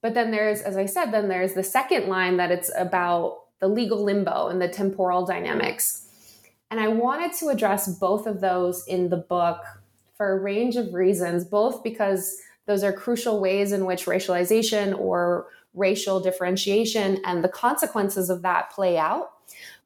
But 0.00 0.14
then 0.14 0.30
there's, 0.30 0.60
as 0.60 0.76
I 0.76 0.86
said, 0.86 1.12
then 1.12 1.28
there's 1.28 1.54
the 1.54 1.62
second 1.62 2.08
line 2.08 2.36
that 2.38 2.50
it's 2.50 2.70
about 2.76 3.44
the 3.60 3.68
legal 3.68 4.02
limbo 4.02 4.48
and 4.48 4.60
the 4.60 4.68
temporal 4.68 5.24
dynamics. 5.24 6.08
And 6.70 6.80
I 6.80 6.88
wanted 6.88 7.32
to 7.38 7.48
address 7.48 7.86
both 7.98 8.26
of 8.26 8.40
those 8.40 8.86
in 8.86 9.10
the 9.10 9.16
book 9.16 9.62
for 10.16 10.32
a 10.32 10.40
range 10.40 10.76
of 10.76 10.94
reasons, 10.94 11.44
both 11.44 11.82
because 11.82 12.38
those 12.66 12.82
are 12.82 12.92
crucial 12.92 13.40
ways 13.40 13.72
in 13.72 13.86
which 13.86 14.06
racialization 14.06 14.98
or 14.98 15.46
racial 15.74 16.20
differentiation 16.20 17.20
and 17.24 17.42
the 17.42 17.48
consequences 17.48 18.30
of 18.30 18.42
that 18.42 18.70
play 18.70 18.98
out. 18.98 19.32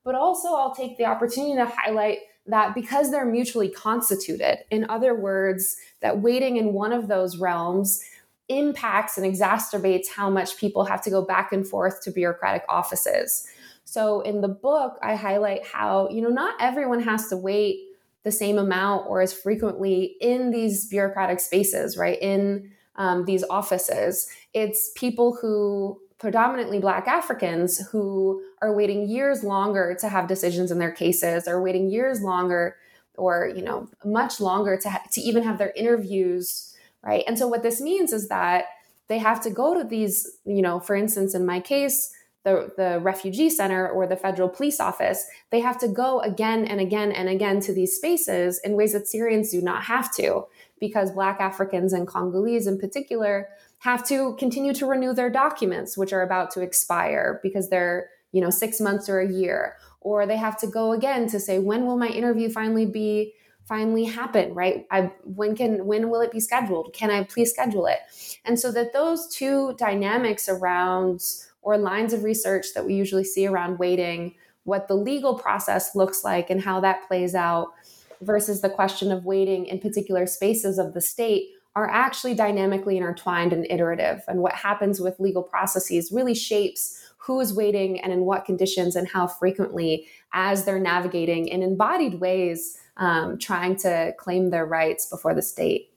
But 0.04 0.14
also, 0.14 0.54
I'll 0.54 0.74
take 0.74 0.98
the 0.98 1.04
opportunity 1.04 1.56
to 1.56 1.66
highlight 1.66 2.18
that 2.46 2.74
because 2.74 3.10
they're 3.10 3.26
mutually 3.26 3.68
constituted, 3.68 4.58
in 4.70 4.88
other 4.88 5.14
words, 5.14 5.76
that 6.00 6.20
waiting 6.20 6.56
in 6.56 6.72
one 6.72 6.92
of 6.92 7.08
those 7.08 7.38
realms 7.38 8.04
impacts 8.48 9.18
and 9.18 9.26
exacerbates 9.26 10.06
how 10.14 10.30
much 10.30 10.56
people 10.56 10.84
have 10.84 11.02
to 11.02 11.10
go 11.10 11.22
back 11.22 11.52
and 11.52 11.66
forth 11.66 12.02
to 12.02 12.12
bureaucratic 12.12 12.62
offices. 12.68 13.48
So 13.84 14.20
in 14.20 14.40
the 14.40 14.48
book, 14.48 14.98
I 15.02 15.16
highlight 15.16 15.66
how, 15.66 16.08
you 16.10 16.20
know, 16.20 16.28
not 16.28 16.54
everyone 16.60 17.02
has 17.02 17.28
to 17.28 17.36
wait 17.36 17.80
the 18.22 18.32
same 18.32 18.58
amount 18.58 19.06
or 19.08 19.20
as 19.20 19.32
frequently 19.32 20.16
in 20.20 20.50
these 20.50 20.86
bureaucratic 20.88 21.40
spaces, 21.40 21.96
right? 21.96 22.18
In 22.20 22.72
um, 22.96 23.24
these 23.24 23.44
offices. 23.50 24.28
It's 24.52 24.90
people 24.94 25.38
who 25.40 26.00
predominantly 26.18 26.78
black 26.78 27.06
africans 27.06 27.86
who 27.88 28.42
are 28.62 28.74
waiting 28.74 29.06
years 29.08 29.44
longer 29.44 29.94
to 30.00 30.08
have 30.08 30.26
decisions 30.26 30.70
in 30.70 30.78
their 30.78 30.90
cases 30.90 31.46
or 31.46 31.60
waiting 31.60 31.90
years 31.90 32.22
longer 32.22 32.76
or 33.16 33.52
you 33.54 33.62
know 33.62 33.86
much 34.04 34.40
longer 34.40 34.78
to, 34.78 34.88
ha- 34.88 35.02
to 35.12 35.20
even 35.20 35.42
have 35.42 35.58
their 35.58 35.72
interviews 35.76 36.74
right 37.02 37.22
and 37.26 37.38
so 37.38 37.46
what 37.46 37.62
this 37.62 37.82
means 37.82 38.14
is 38.14 38.28
that 38.28 38.64
they 39.08 39.18
have 39.18 39.42
to 39.42 39.50
go 39.50 39.74
to 39.74 39.86
these 39.86 40.38
you 40.46 40.62
know 40.62 40.80
for 40.80 40.96
instance 40.96 41.34
in 41.34 41.44
my 41.44 41.60
case 41.60 42.14
the, 42.46 42.72
the 42.76 43.00
refugee 43.00 43.50
center 43.50 43.88
or 43.88 44.06
the 44.06 44.14
federal 44.14 44.48
police 44.48 44.78
office, 44.78 45.26
they 45.50 45.58
have 45.58 45.78
to 45.78 45.88
go 45.88 46.20
again 46.20 46.64
and 46.64 46.80
again 46.80 47.10
and 47.10 47.28
again 47.28 47.58
to 47.58 47.74
these 47.74 47.96
spaces 47.96 48.60
in 48.62 48.74
ways 48.74 48.92
that 48.92 49.08
Syrians 49.08 49.50
do 49.50 49.60
not 49.60 49.82
have 49.82 50.14
to, 50.14 50.44
because 50.80 51.12
Black 51.12 51.40
Africans 51.40 51.92
and 51.92 52.06
Congolese 52.06 52.66
in 52.66 52.78
particular 52.78 53.48
have 53.78 54.06
to 54.08 54.34
continue 54.38 54.72
to 54.74 54.86
renew 54.86 55.12
their 55.12 55.30
documents, 55.30 55.96
which 55.96 56.12
are 56.12 56.22
about 56.22 56.50
to 56.52 56.60
expire 56.60 57.40
because 57.42 57.68
they're, 57.68 58.08
you 58.32 58.40
know, 58.40 58.50
six 58.50 58.80
months 58.80 59.08
or 59.08 59.20
a 59.20 59.30
year. 59.30 59.76
Or 60.00 60.26
they 60.26 60.36
have 60.36 60.58
to 60.60 60.66
go 60.66 60.92
again 60.92 61.28
to 61.28 61.40
say, 61.40 61.58
when 61.58 61.86
will 61.86 61.98
my 61.98 62.08
interview 62.08 62.48
finally 62.48 62.86
be 62.86 63.34
finally 63.66 64.04
happen 64.04 64.54
right? 64.54 64.86
I 64.90 65.10
when 65.24 65.56
can 65.56 65.86
when 65.86 66.08
will 66.08 66.20
it 66.20 66.30
be 66.30 66.40
scheduled? 66.40 66.92
Can 66.92 67.10
i 67.10 67.24
please 67.24 67.50
schedule 67.50 67.86
it? 67.86 67.98
And 68.44 68.58
so 68.58 68.70
that 68.72 68.92
those 68.92 69.28
two 69.28 69.74
dynamics 69.76 70.48
around 70.48 71.22
or 71.62 71.76
lines 71.76 72.12
of 72.12 72.22
research 72.22 72.66
that 72.74 72.86
we 72.86 72.94
usually 72.94 73.24
see 73.24 73.46
around 73.46 73.78
waiting, 73.78 74.36
what 74.62 74.86
the 74.86 74.94
legal 74.94 75.36
process 75.36 75.96
looks 75.96 76.22
like 76.22 76.48
and 76.48 76.60
how 76.60 76.80
that 76.80 77.06
plays 77.08 77.34
out 77.34 77.72
versus 78.20 78.60
the 78.60 78.70
question 78.70 79.12
of 79.12 79.24
waiting 79.24 79.66
in 79.66 79.78
particular 79.78 80.26
spaces 80.26 80.78
of 80.78 80.94
the 80.94 81.00
state 81.00 81.50
are 81.74 81.90
actually 81.90 82.34
dynamically 82.34 82.96
intertwined 82.96 83.52
and 83.52 83.66
iterative. 83.70 84.22
And 84.28 84.40
what 84.40 84.54
happens 84.54 84.98
with 85.00 85.20
legal 85.20 85.42
processes 85.42 86.10
really 86.10 86.34
shapes 86.34 87.02
who 87.18 87.40
is 87.40 87.52
waiting 87.52 88.00
and 88.00 88.12
in 88.12 88.20
what 88.20 88.44
conditions 88.44 88.96
and 88.96 89.06
how 89.06 89.26
frequently 89.26 90.06
as 90.32 90.64
they're 90.64 90.78
navigating 90.78 91.48
in 91.48 91.62
embodied 91.62 92.20
ways, 92.20 92.78
um, 92.96 93.36
trying 93.38 93.76
to 93.76 94.14
claim 94.18 94.50
their 94.50 94.64
rights 94.64 95.06
before 95.06 95.34
the 95.34 95.42
state. 95.42 95.90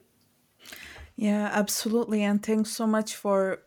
Yeah, 1.16 1.50
absolutely. 1.52 2.22
And 2.22 2.42
thanks 2.42 2.70
so 2.70 2.86
much 2.86 3.14
for 3.14 3.62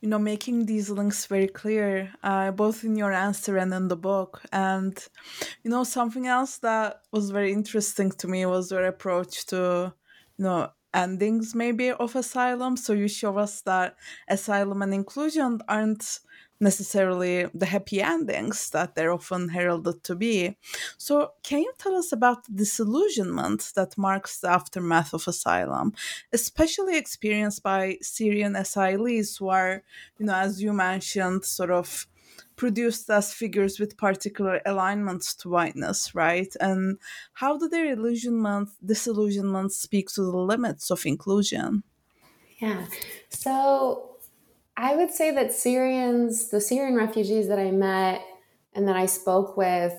you 0.00 0.08
know 0.08 0.18
making 0.18 0.66
these 0.66 0.90
links 0.90 1.26
very 1.26 1.48
clear 1.48 2.12
uh, 2.22 2.50
both 2.50 2.84
in 2.84 2.96
your 2.96 3.12
answer 3.12 3.56
and 3.56 3.72
in 3.74 3.88
the 3.88 3.96
book. 3.96 4.42
And 4.52 4.96
you 5.64 5.70
know 5.70 5.84
something 5.84 6.26
else 6.26 6.58
that 6.58 7.02
was 7.12 7.30
very 7.30 7.52
interesting 7.52 8.10
to 8.12 8.28
me 8.28 8.46
was 8.46 8.70
your 8.70 8.84
approach 8.84 9.46
to 9.46 9.94
you 10.38 10.44
know 10.44 10.70
endings 10.94 11.54
maybe 11.54 11.90
of 11.90 12.16
asylum. 12.16 12.76
So 12.76 12.92
you 12.92 13.08
show 13.08 13.36
us 13.38 13.62
that 13.62 13.96
asylum 14.28 14.82
and 14.82 14.94
inclusion 14.94 15.60
aren't 15.68 16.20
necessarily 16.60 17.46
the 17.54 17.66
happy 17.66 18.00
endings 18.00 18.70
that 18.70 18.94
they're 18.94 19.12
often 19.12 19.48
heralded 19.48 20.02
to 20.04 20.14
be. 20.14 20.56
So, 20.98 21.32
can 21.42 21.60
you 21.60 21.72
tell 21.78 21.94
us 21.94 22.12
about 22.12 22.44
the 22.44 22.52
disillusionment 22.52 23.72
that 23.76 23.98
marks 23.98 24.40
the 24.40 24.50
aftermath 24.50 25.12
of 25.14 25.28
asylum, 25.28 25.92
especially 26.32 26.96
experienced 26.96 27.62
by 27.62 27.98
Syrian 28.02 28.54
asylees 28.54 29.38
who 29.38 29.48
are, 29.48 29.82
you 30.18 30.26
know, 30.26 30.34
as 30.34 30.62
you 30.62 30.72
mentioned, 30.72 31.44
sort 31.44 31.70
of 31.70 32.06
produced 32.56 33.10
as 33.10 33.34
figures 33.34 33.78
with 33.78 33.96
particular 33.96 34.60
alignments 34.64 35.34
to 35.34 35.48
whiteness, 35.48 36.14
right? 36.14 36.54
And 36.60 36.98
how 37.34 37.58
do 37.58 37.68
their 37.68 37.92
illusionment, 37.92 38.70
disillusionment 38.84 39.72
speak 39.72 40.08
to 40.10 40.22
the 40.22 40.36
limits 40.36 40.90
of 40.90 41.04
inclusion? 41.04 41.82
Yeah. 42.58 42.86
So 43.28 44.15
I 44.76 44.94
would 44.94 45.10
say 45.10 45.30
that 45.30 45.52
Syrians, 45.52 46.48
the 46.48 46.60
Syrian 46.60 46.96
refugees 46.96 47.48
that 47.48 47.58
I 47.58 47.70
met 47.70 48.22
and 48.74 48.86
that 48.88 48.96
I 48.96 49.06
spoke 49.06 49.56
with, 49.56 49.94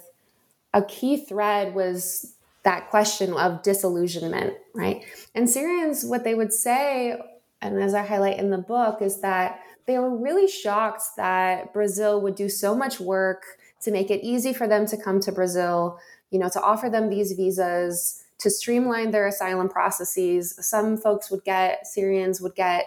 a 0.74 0.84
key 0.84 1.18
thread 1.26 1.74
was 1.74 2.36
that 2.64 2.90
question 2.90 3.34
of 3.34 3.64
disillusionment, 3.64 4.54
right? 4.76 5.04
And 5.34 5.50
Syrians, 5.50 6.06
what 6.06 6.24
they 6.24 6.36
would 6.36 6.54
say, 6.54 7.20
and 7.62 7.82
as 7.82 7.94
I 7.94 8.06
highlight 8.06 8.38
in 8.38 8.52
the 8.52 8.58
book, 8.58 9.02
is 9.02 9.22
that 9.22 9.62
they 9.88 9.98
were 9.98 10.16
really 10.16 10.48
shocked 10.48 11.02
that 11.16 11.74
Brazil 11.74 12.22
would 12.22 12.36
do 12.36 12.50
so 12.50 12.76
much 12.76 13.00
work 13.00 13.46
to 13.82 13.92
make 13.92 14.12
it 14.12 14.24
easy 14.24 14.54
for 14.54 14.68
them 14.68 14.86
to 14.88 14.98
come 14.98 15.20
to 15.22 15.32
Brazil, 15.32 15.98
you 16.30 16.38
know, 16.38 16.50
to 16.50 16.62
offer 16.62 16.90
them 16.90 17.10
these 17.10 17.32
visas, 17.32 18.24
to 18.40 18.50
streamline 18.50 19.12
their 19.12 19.28
asylum 19.28 19.70
processes. 19.70 20.54
Some 20.60 20.98
folks 20.98 21.32
would 21.32 21.44
get, 21.46 21.88
Syrians 21.88 22.42
would 22.42 22.54
get 22.54 22.86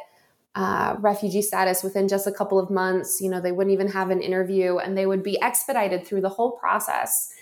uh, 0.55 0.97
refugee 0.99 1.43
status 1.43 1.83
within 1.83 2.09
just 2.09 2.27
a 2.27 2.33
couple 2.33 2.59
of 2.59 2.71
months. 2.71 3.21
You 3.21 3.31
know, 3.31 3.41
they 3.41 3.53
wouldn't 3.53 3.73
even 3.73 3.89
have 3.89 4.11
an 4.11 4.21
interview 4.21 4.79
and 4.79 4.97
they 4.97 5.07
would 5.07 5.23
be 5.23 5.41
expedited 5.41 6.07
through 6.07 6.23
the 6.23 6.29
whole 6.29 6.53
process. 6.53 7.33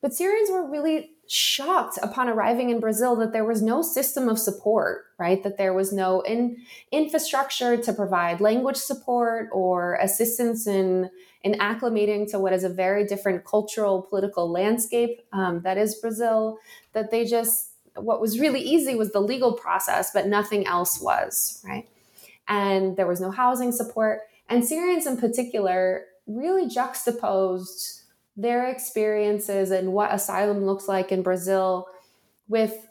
But 0.00 0.14
Syrians 0.14 0.50
were 0.50 0.70
really 0.70 1.10
shocked 1.26 1.98
upon 2.02 2.28
arriving 2.28 2.70
in 2.70 2.80
Brazil 2.80 3.14
that 3.16 3.32
there 3.32 3.44
was 3.44 3.60
no 3.60 3.82
system 3.82 4.28
of 4.28 4.38
support, 4.38 5.06
right? 5.18 5.42
That 5.42 5.58
there 5.58 5.74
was 5.74 5.92
no 5.92 6.22
in, 6.22 6.56
infrastructure 6.90 7.76
to 7.76 7.92
provide 7.92 8.40
language 8.40 8.76
support 8.76 9.50
or 9.52 9.96
assistance 9.96 10.66
in, 10.66 11.10
in 11.42 11.52
acclimating 11.54 12.30
to 12.30 12.38
what 12.38 12.54
is 12.54 12.64
a 12.64 12.68
very 12.68 13.04
different 13.04 13.44
cultural, 13.44 14.02
political 14.02 14.50
landscape 14.50 15.20
um, 15.32 15.60
that 15.62 15.76
is 15.76 15.96
Brazil. 15.96 16.58
That 16.94 17.10
they 17.10 17.26
just, 17.26 17.72
what 17.94 18.20
was 18.20 18.40
really 18.40 18.60
easy 18.60 18.94
was 18.94 19.12
the 19.12 19.20
legal 19.20 19.52
process, 19.52 20.12
but 20.12 20.28
nothing 20.28 20.66
else 20.66 21.00
was, 21.00 21.62
right? 21.66 21.86
And 22.48 22.96
there 22.96 23.06
was 23.06 23.20
no 23.20 23.30
housing 23.30 23.70
support. 23.70 24.22
And 24.48 24.64
Syrians 24.64 25.06
in 25.06 25.18
particular 25.18 26.04
really 26.26 26.66
juxtaposed 26.68 28.02
their 28.36 28.68
experiences 28.68 29.70
and 29.70 29.92
what 29.92 30.12
asylum 30.12 30.64
looks 30.64 30.88
like 30.88 31.12
in 31.12 31.22
Brazil 31.22 31.86
with 32.48 32.86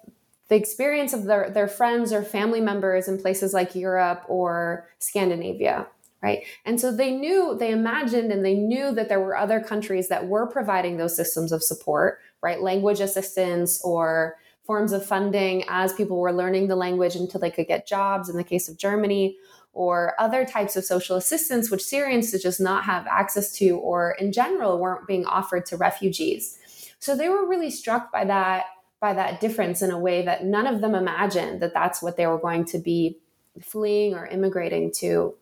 the 0.49 0.55
experience 0.55 1.13
of 1.13 1.25
their, 1.25 1.49
their 1.49 1.67
friends 1.67 2.13
or 2.13 2.23
family 2.23 2.61
members 2.61 3.07
in 3.07 3.19
places 3.19 3.53
like 3.53 3.75
Europe 3.75 4.23
or 4.27 4.87
Scandinavia, 4.99 5.87
right? 6.21 6.43
And 6.65 6.79
so 6.79 6.91
they 6.91 7.11
knew, 7.11 7.55
they 7.57 7.71
imagined, 7.71 8.31
and 8.31 8.45
they 8.45 8.55
knew 8.55 8.91
that 8.91 9.09
there 9.09 9.19
were 9.19 9.35
other 9.35 9.59
countries 9.59 10.07
that 10.09 10.27
were 10.27 10.47
providing 10.47 10.97
those 10.97 11.15
systems 11.15 11.51
of 11.51 11.63
support, 11.63 12.19
right? 12.41 12.61
Language 12.61 12.99
assistance 12.99 13.81
or 13.83 14.37
forms 14.67 14.91
of 14.91 15.05
funding 15.05 15.63
as 15.69 15.93
people 15.93 16.19
were 16.19 16.33
learning 16.33 16.67
the 16.67 16.75
language 16.75 17.15
until 17.15 17.39
they 17.39 17.49
could 17.49 17.67
get 17.67 17.87
jobs 17.87 18.29
in 18.29 18.37
the 18.37 18.43
case 18.43 18.69
of 18.69 18.77
Germany, 18.77 19.37
or 19.73 20.13
other 20.19 20.43
types 20.43 20.75
of 20.75 20.83
social 20.83 21.15
assistance, 21.15 21.71
which 21.71 21.83
Syrians 21.83 22.31
did 22.31 22.41
just 22.41 22.59
not 22.59 22.83
have 22.83 23.07
access 23.07 23.51
to, 23.53 23.77
or 23.77 24.15
in 24.19 24.31
general 24.31 24.77
weren't 24.77 25.07
being 25.07 25.25
offered 25.25 25.65
to 25.67 25.77
refugees. 25.77 26.59
So 26.99 27.15
they 27.15 27.29
were 27.29 27.47
really 27.47 27.71
struck 27.71 28.11
by 28.11 28.25
that 28.25 28.65
by 28.99 29.13
that 29.13 29.39
difference 29.39 29.83
in 29.83 29.91
a 29.91 29.99
way 29.99 30.25
that 30.25 30.43
none 30.43 30.65
of 30.65 30.81
them 30.81 30.95
imagined 30.95 31.61
that 31.61 31.73
that's 31.73 32.01
what 32.01 32.17
they 32.17 32.25
were 32.25 32.39
going 32.39 32.65
to 32.65 32.79
be 32.79 33.19
fleeing 33.61 34.15
or 34.15 34.25
immigrating 34.25 34.91
to. 34.91 35.35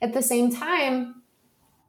At 0.00 0.12
the 0.12 0.22
same 0.22 0.54
time, 0.54 1.21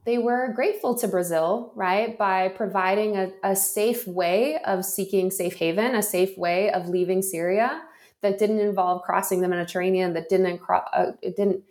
they 0.06 0.18
were 0.18 0.52
grateful 0.54 0.96
to 0.96 1.08
Brazil, 1.08 1.72
right, 1.76 2.18
by 2.18 2.50
providing 2.50 3.16
a, 3.16 3.32
a, 3.44 3.56
safe 3.56 4.06
way 4.06 4.58
of 4.66 4.84
seeking 4.84 5.32
safe 5.32 5.56
haven, 5.56 5.96
a 5.96 6.04
safe 6.04 6.38
way 6.38 6.72
of 6.72 6.90
leaving 6.90 7.22
Syria 7.22 7.82
that 8.22 8.38
didn't 8.38 8.60
involve 8.60 9.04
crossing 9.04 9.42
the 9.42 9.48
Mediterranean, 9.48 10.14
that 10.14 10.30
didn't 10.30 10.62
uh, 10.70 11.12
it 11.22 11.36
didn't 11.38 11.64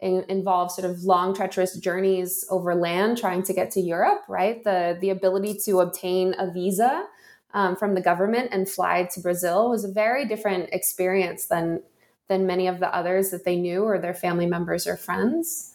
in, 0.00 0.24
involve 0.28 0.70
sort 0.70 0.88
of 0.90 1.02
long, 1.04 1.34
treacherous 1.34 1.76
journeys 1.76 2.44
over 2.50 2.74
land 2.74 3.18
trying 3.18 3.42
to 3.44 3.52
get 3.52 3.70
to 3.72 3.80
Europe, 3.80 4.22
right? 4.28 4.62
The 4.62 4.98
the 5.00 5.10
ability 5.10 5.58
to 5.64 5.80
obtain 5.80 6.34
a 6.38 6.50
visa 6.50 7.06
um, 7.54 7.76
from 7.76 7.94
the 7.94 8.00
government 8.00 8.50
and 8.52 8.68
fly 8.68 9.08
to 9.12 9.20
Brazil 9.20 9.70
was 9.70 9.84
a 9.84 9.92
very 9.92 10.24
different 10.24 10.68
experience 10.72 11.46
than 11.46 11.82
than 12.28 12.46
many 12.46 12.66
of 12.66 12.78
the 12.78 12.94
others 12.94 13.30
that 13.30 13.44
they 13.44 13.56
knew 13.56 13.82
or 13.82 13.98
their 13.98 14.14
family 14.14 14.46
members 14.46 14.86
or 14.86 14.96
friends. 14.96 15.71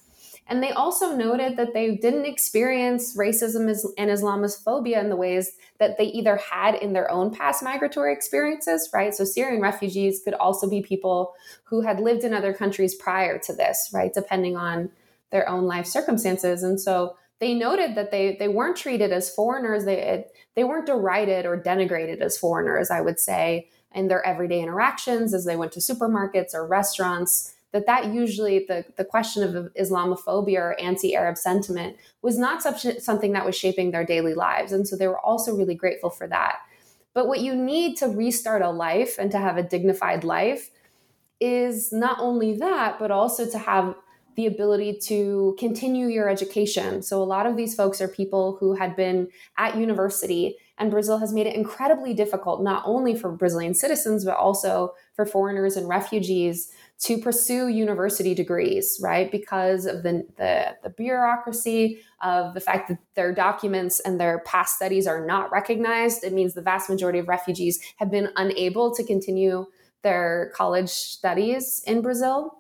And 0.50 0.64
they 0.64 0.72
also 0.72 1.16
noted 1.16 1.58
that 1.58 1.74
they 1.74 1.96
didn't 1.96 2.26
experience 2.26 3.18
racism 3.18 3.68
and 3.98 4.10
Islamophobia 4.10 5.00
in 5.00 5.10
the 5.10 5.16
ways 5.16 5.52
that 5.78 5.98
they 5.98 6.06
either 6.06 6.38
had 6.38 6.76
in 6.76 6.94
their 6.94 7.12
own 7.12 7.32
past 7.32 7.62
migratory 7.62 8.14
experiences, 8.14 8.90
right? 8.94 9.14
So 9.14 9.26
Syrian 9.26 9.62
refugees 9.62 10.22
could 10.24 10.34
also 10.36 10.70
be 10.70 10.82
people 10.82 11.34
who 11.66 11.82
had 11.82 12.00
lived 12.00 12.24
in 12.24 12.34
other 12.34 12.54
countries 12.54 12.96
prior 12.96 13.38
to 13.40 13.54
this, 13.54 13.90
right? 13.94 14.14
Depending 14.14 14.56
on 14.56 14.90
their 15.32 15.48
own 15.50 15.66
life 15.66 15.86
circumstances. 15.86 16.64
And 16.64 16.80
so 16.80 17.18
they 17.40 17.54
noted 17.54 17.96
that 17.96 18.12
they 18.12 18.36
they 18.40 18.48
weren't 18.48 18.78
treated 18.78 19.12
as 19.12 19.30
foreigners. 19.30 19.86
They 19.86 20.26
they 20.56 20.64
weren't 20.64 20.88
derided 20.88 21.46
or 21.46 21.62
denigrated 21.62 22.20
as 22.22 22.38
foreigners, 22.38 22.90
I 22.90 23.02
would 23.02 23.20
say, 23.20 23.68
in 23.94 24.08
their 24.08 24.26
everyday 24.26 24.62
interactions 24.62 25.34
as 25.34 25.46
they 25.46 25.56
went 25.56 25.72
to 25.74 25.80
supermarkets 25.80 26.54
or 26.54 26.66
restaurants 26.66 27.54
that 27.78 27.86
that 27.86 28.14
usually 28.14 28.66
the, 28.68 28.84
the 28.96 29.06
question 29.06 29.42
of 29.44 29.72
Islamophobia 29.76 30.60
or 30.60 30.80
anti-Arab 30.80 31.38
sentiment 31.38 31.96
was 32.22 32.38
not 32.38 32.62
such, 32.62 32.80
something 33.00 33.34
that 33.34 33.46
was 33.46 33.56
shaping 33.56 33.92
their 33.92 34.06
daily 34.06 34.34
lives. 34.34 34.72
And 34.72 34.88
so 34.88 34.96
they 34.96 35.08
were 35.08 35.24
also 35.30 35.56
really 35.56 35.76
grateful 35.76 36.10
for 36.10 36.28
that. 36.28 36.56
But 37.14 37.28
what 37.28 37.40
you 37.40 37.56
need 37.56 37.98
to 37.98 38.08
restart 38.08 38.62
a 38.62 38.70
life 38.88 39.14
and 39.22 39.30
to 39.32 39.38
have 39.38 39.58
a 39.58 39.64
dignified 39.64 40.24
life 40.24 40.64
is 41.40 41.92
not 41.92 42.18
only 42.20 42.58
that, 42.58 42.98
but 43.00 43.12
also 43.12 43.44
to 43.50 43.58
have 43.58 43.96
the 44.36 44.46
ability 44.46 45.00
to 45.10 45.56
continue 45.58 46.08
your 46.08 46.30
education. 46.30 47.02
So 47.02 47.22
a 47.22 47.30
lot 47.36 47.46
of 47.48 47.56
these 47.58 47.74
folks 47.76 48.02
are 48.02 48.08
people 48.08 48.58
who 48.60 48.76
had 48.76 48.96
been 48.96 49.30
at 49.58 49.78
university 49.78 50.58
And 50.78 50.92
Brazil 50.92 51.18
has 51.18 51.34
made 51.34 51.48
it 51.48 51.56
incredibly 51.56 52.14
difficult, 52.14 52.62
not 52.62 52.84
only 52.86 53.16
for 53.16 53.32
Brazilian 53.32 53.74
citizens, 53.74 54.24
but 54.24 54.38
also 54.38 54.94
for 55.16 55.26
foreigners 55.26 55.76
and 55.76 55.88
refugees 55.88 56.72
to 57.00 57.18
pursue 57.20 57.68
university 57.68 58.34
degrees, 58.34 59.00
right? 59.02 59.32
Because 59.32 59.86
of 59.86 60.02
the, 60.02 60.26
the, 60.38 60.76
the, 60.82 60.90
bureaucracy, 60.90 62.00
of 62.22 62.56
the 62.56 62.60
fact 62.60 62.88
that 62.90 62.98
their 63.14 63.32
documents 63.34 64.00
and 64.00 64.20
their 64.20 64.40
past 64.40 64.76
studies 64.76 65.06
are 65.06 65.24
not 65.24 65.52
recognized. 65.52 66.24
It 66.24 66.34
means 66.34 66.56
the 66.56 66.62
vast 66.62 66.90
majority 66.90 67.20
of 67.20 67.28
refugees 67.28 67.80
have 67.98 68.10
been 68.10 68.30
unable 68.36 68.96
to 68.96 69.04
continue 69.04 69.68
their 70.02 70.52
college 70.56 70.90
studies 70.90 71.84
in 71.86 72.02
Brazil. 72.02 72.58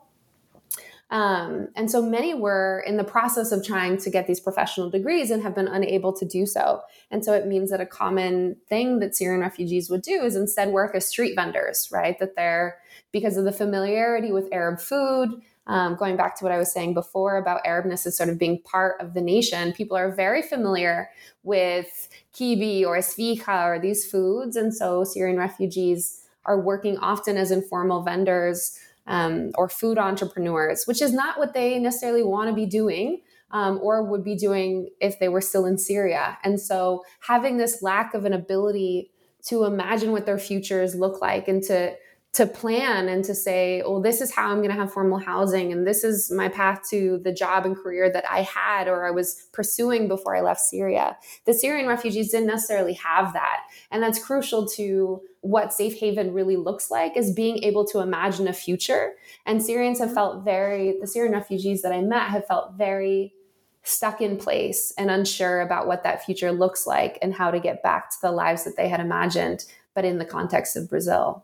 Um, 1.10 1.70
and 1.76 1.90
so 1.90 2.02
many 2.02 2.34
were 2.34 2.84
in 2.86 2.98
the 2.98 3.04
process 3.04 3.52
of 3.54 3.66
trying 3.66 3.98
to 4.00 4.10
get 4.10 4.28
these 4.28 4.42
professional 4.42 4.90
degrees 4.90 5.32
and 5.32 5.42
have 5.42 5.56
been 5.56 5.68
unable 5.68 6.12
to 6.14 6.26
do 6.26 6.46
so. 6.46 6.82
And 7.12 7.24
so 7.24 7.34
it 7.34 7.48
means 7.48 7.72
that 7.72 7.80
a 7.80 7.86
common 7.86 8.58
thing 8.68 9.00
that 9.00 9.16
Syrian 9.16 9.40
refugees 9.40 9.90
would 9.90 10.02
do 10.02 10.24
is 10.24 10.36
instead 10.36 10.70
work 10.70 10.94
as 10.96 11.08
street 11.08 11.36
vendors, 11.36 11.90
right? 11.92 12.20
That 12.20 12.36
they're, 12.36 12.78
because 13.12 13.38
of 13.38 13.46
the 13.46 13.52
familiarity 13.52 14.32
with 14.32 14.50
Arab 14.52 14.80
food, 14.80 15.42
um, 15.68 15.96
going 15.96 16.16
back 16.16 16.38
to 16.38 16.44
what 16.46 16.54
I 16.54 16.58
was 16.58 16.72
saying 16.72 16.94
before 16.94 17.38
about 17.38 17.64
Arabness 17.66 18.06
as 18.06 18.16
sort 18.16 18.30
of 18.30 18.40
being 18.40 18.62
part 18.62 19.00
of 19.02 19.14
the 19.14 19.22
nation, 19.22 19.74
people 19.74 19.98
are 19.98 20.12
very 20.12 20.42
familiar 20.42 21.10
with 21.44 22.08
kibi 22.34 22.86
or 22.86 22.98
esfija 22.98 23.66
or 23.66 23.80
these 23.80 24.10
foods. 24.10 24.56
And 24.56 24.74
so 24.74 25.04
Syrian 25.04 25.38
refugees 25.38 26.24
are 26.46 26.60
working 26.60 26.98
often 26.98 27.36
as 27.36 27.52
informal 27.52 28.02
vendors 28.02 28.80
um, 29.08 29.52
or 29.56 29.68
food 29.68 29.98
entrepreneurs, 29.98 30.86
which 30.86 31.02
is 31.02 31.14
not 31.14 31.38
what 31.38 31.54
they 31.54 31.78
necessarily 31.80 32.24
want 32.24 32.50
to 32.50 32.56
be 32.56 32.66
doing. 32.66 33.22
Um, 33.50 33.80
or 33.82 34.04
would 34.04 34.26
be 34.26 34.36
doing 34.36 34.90
if 35.00 35.20
they 35.20 35.30
were 35.30 35.40
still 35.40 35.66
in 35.66 35.78
Syria. 35.78 36.38
And 36.44 36.60
so 36.60 37.06
having 37.22 37.56
this 37.56 37.82
lack 37.82 38.14
of 38.14 38.26
an 38.26 38.34
ability 38.34 39.10
to 39.46 39.64
imagine 39.64 40.12
what 40.12 40.26
their 40.26 40.38
futures 40.38 40.96
look 40.96 41.22
like 41.22 41.48
and 41.48 41.64
to 41.64 41.96
to 42.38 42.46
plan 42.46 43.10
and 43.10 43.26
to 43.26 43.34
say, 43.34 43.82
oh, 43.84 44.00
this 44.00 44.22
is 44.22 44.32
how 44.32 44.52
I'm 44.52 44.58
going 44.58 44.70
to 44.70 44.76
have 44.76 44.94
formal 44.94 45.18
housing, 45.18 45.72
and 45.72 45.88
this 45.88 46.04
is 46.04 46.30
my 46.30 46.48
path 46.48 46.88
to 46.92 47.20
the 47.24 47.34
job 47.34 47.66
and 47.66 47.76
career 47.76 48.12
that 48.12 48.30
I 48.30 48.44
had 48.44 48.88
or 48.88 49.08
I 49.08 49.10
was 49.10 49.48
pursuing 49.54 50.08
before 50.08 50.36
I 50.36 50.42
left 50.42 50.60
Syria. 50.60 51.18
The 51.46 51.54
Syrian 51.56 51.88
refugees 51.88 52.30
didn't 52.30 52.46
necessarily 52.46 52.94
have 52.94 53.34
that. 53.34 53.62
And 53.90 54.04
that's 54.04 54.24
crucial 54.24 54.68
to 54.76 55.20
what 55.42 55.74
safe 55.74 55.98
haven 55.98 56.32
really 56.32 56.58
looks 56.58 56.92
like 56.92 57.18
is 57.18 57.34
being 57.34 57.64
able 57.64 57.86
to 57.86 58.02
imagine 58.02 58.48
a 58.48 58.54
future. 58.54 59.14
And 59.48 59.64
Syrians 59.64 59.98
have 59.98 60.10
mm-hmm. 60.10 60.16
felt 60.16 60.46
very, 60.46 60.96
the 61.02 61.08
Syrian 61.08 61.34
refugees 61.34 61.82
that 61.82 61.92
I 61.92 62.02
met 62.02 62.30
have 62.30 62.46
felt 62.46 62.76
very 62.76 63.34
stuck 63.82 64.22
in 64.22 64.38
place 64.38 64.94
and 64.96 65.10
unsure 65.10 65.62
about 65.62 65.88
what 65.88 66.04
that 66.04 66.24
future 66.24 66.52
looks 66.52 66.86
like 66.86 67.18
and 67.24 67.34
how 67.34 67.50
to 67.50 67.60
get 67.60 67.82
back 67.82 68.12
to 68.12 68.18
the 68.22 68.32
lives 68.32 68.64
that 68.64 68.78
they 68.78 68.90
had 68.90 69.00
imagined, 69.00 69.66
but 69.96 70.06
in 70.06 70.20
the 70.20 70.26
context 70.26 70.76
of 70.76 70.88
Brazil. 70.88 71.44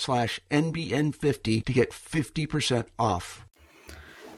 slash 0.01 0.39
NBN50 0.49 1.63
to 1.65 1.73
get 1.73 1.91
50% 1.91 2.85
off. 2.97 3.45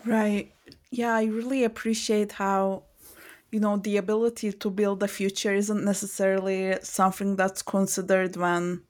Right. 0.05 0.51
Yeah, 0.91 1.15
I 1.15 1.25
really 1.25 1.63
appreciate 1.63 2.33
how, 2.33 2.83
you 3.51 3.59
know, 3.59 3.77
the 3.77 3.97
ability 3.97 4.51
to 4.51 4.69
build 4.69 5.01
a 5.01 5.07
future 5.07 5.53
isn't 5.53 5.85
necessarily 5.85 6.75
something 6.83 7.35
that's 7.35 7.61
considered 7.61 8.35
when, 8.35 8.81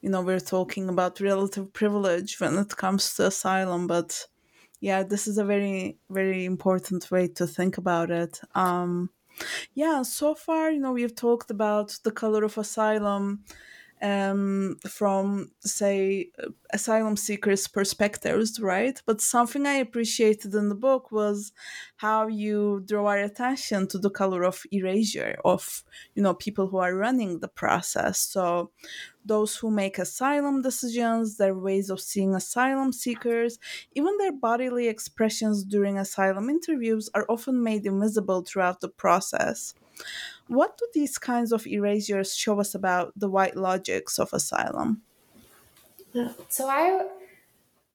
you 0.00 0.10
know, 0.10 0.20
we're 0.20 0.40
talking 0.56 0.88
about 0.88 1.20
relative 1.20 1.72
privilege 1.72 2.40
when 2.40 2.58
it 2.58 2.76
comes 2.76 3.14
to 3.14 3.26
asylum. 3.26 3.86
But 3.86 4.26
yeah, 4.80 5.04
this 5.04 5.26
is 5.28 5.38
a 5.38 5.44
very, 5.44 5.98
very 6.10 6.44
important 6.44 7.10
way 7.10 7.28
to 7.28 7.46
think 7.46 7.78
about 7.78 8.10
it. 8.10 8.40
Um, 8.54 9.10
yeah, 9.74 10.02
so 10.02 10.34
far, 10.34 10.70
you 10.72 10.80
know, 10.80 10.92
we've 10.92 11.14
talked 11.14 11.50
about 11.50 11.96
the 12.02 12.10
color 12.10 12.42
of 12.44 12.58
asylum 12.58 13.44
um, 14.02 14.76
from, 14.88 15.50
say, 15.60 16.30
asylum 16.72 17.16
seekers' 17.16 17.68
perspectives, 17.68 18.60
right? 18.60 19.00
But 19.06 19.20
something 19.20 19.66
I 19.66 19.74
appreciated 19.74 20.54
in 20.54 20.68
the 20.68 20.74
book 20.74 21.10
was 21.10 21.52
how 21.96 22.26
you 22.26 22.82
draw 22.86 23.06
our 23.06 23.18
attention 23.18 23.88
to 23.88 23.98
the 23.98 24.10
color 24.10 24.44
of 24.44 24.62
erasure 24.70 25.38
of, 25.44 25.84
you 26.14 26.22
know, 26.22 26.34
people 26.34 26.68
who 26.68 26.78
are 26.78 26.94
running 26.94 27.40
the 27.40 27.48
process. 27.48 28.18
So 28.18 28.70
those 29.24 29.56
who 29.56 29.70
make 29.70 29.98
asylum 29.98 30.62
decisions, 30.62 31.36
their 31.36 31.54
ways 31.54 31.90
of 31.90 32.00
seeing 32.00 32.34
asylum 32.34 32.92
seekers, 32.92 33.58
even 33.94 34.16
their 34.18 34.32
bodily 34.32 34.88
expressions 34.88 35.64
during 35.64 35.98
asylum 35.98 36.48
interviews 36.48 37.10
are 37.14 37.26
often 37.28 37.62
made 37.62 37.84
invisible 37.86 38.42
throughout 38.42 38.80
the 38.80 38.88
process. 38.88 39.74
What 40.48 40.78
do 40.78 40.86
these 40.94 41.18
kinds 41.18 41.52
of 41.52 41.66
erasures 41.66 42.34
show 42.34 42.58
us 42.60 42.74
about 42.74 43.12
the 43.16 43.28
white 43.28 43.56
logics 43.56 44.18
of 44.18 44.32
asylum? 44.32 45.02
So 46.48 46.68
I 46.68 47.06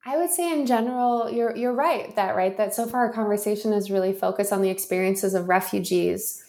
I 0.06 0.18
would 0.18 0.30
say 0.30 0.52
in 0.52 0.66
general, 0.66 1.30
you're 1.30 1.56
you're 1.56 1.74
right 1.74 2.16
that 2.16 2.36
right 2.36 2.56
that 2.58 2.74
so 2.74 2.86
far 2.86 3.08
our 3.08 3.14
conversation 3.14 3.74
is 3.74 3.90
really 3.90 4.14
focused 4.14 4.54
on 4.54 4.62
the 4.62 4.70
experiences 4.70 5.34
of 5.34 5.50
refugees, 5.50 6.44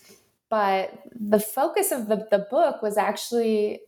but 0.51 0.93
the 1.19 1.41
focus 1.41 1.91
of 1.91 2.09
the, 2.09 2.27
the 2.31 2.47
book 2.51 2.83
was 2.83 2.97
actually 2.97 3.81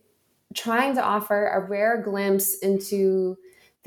trying 0.55 0.95
to 0.95 1.03
offer 1.03 1.47
a 1.47 1.59
rare 1.59 2.01
glimpse 2.01 2.57
into 2.59 3.37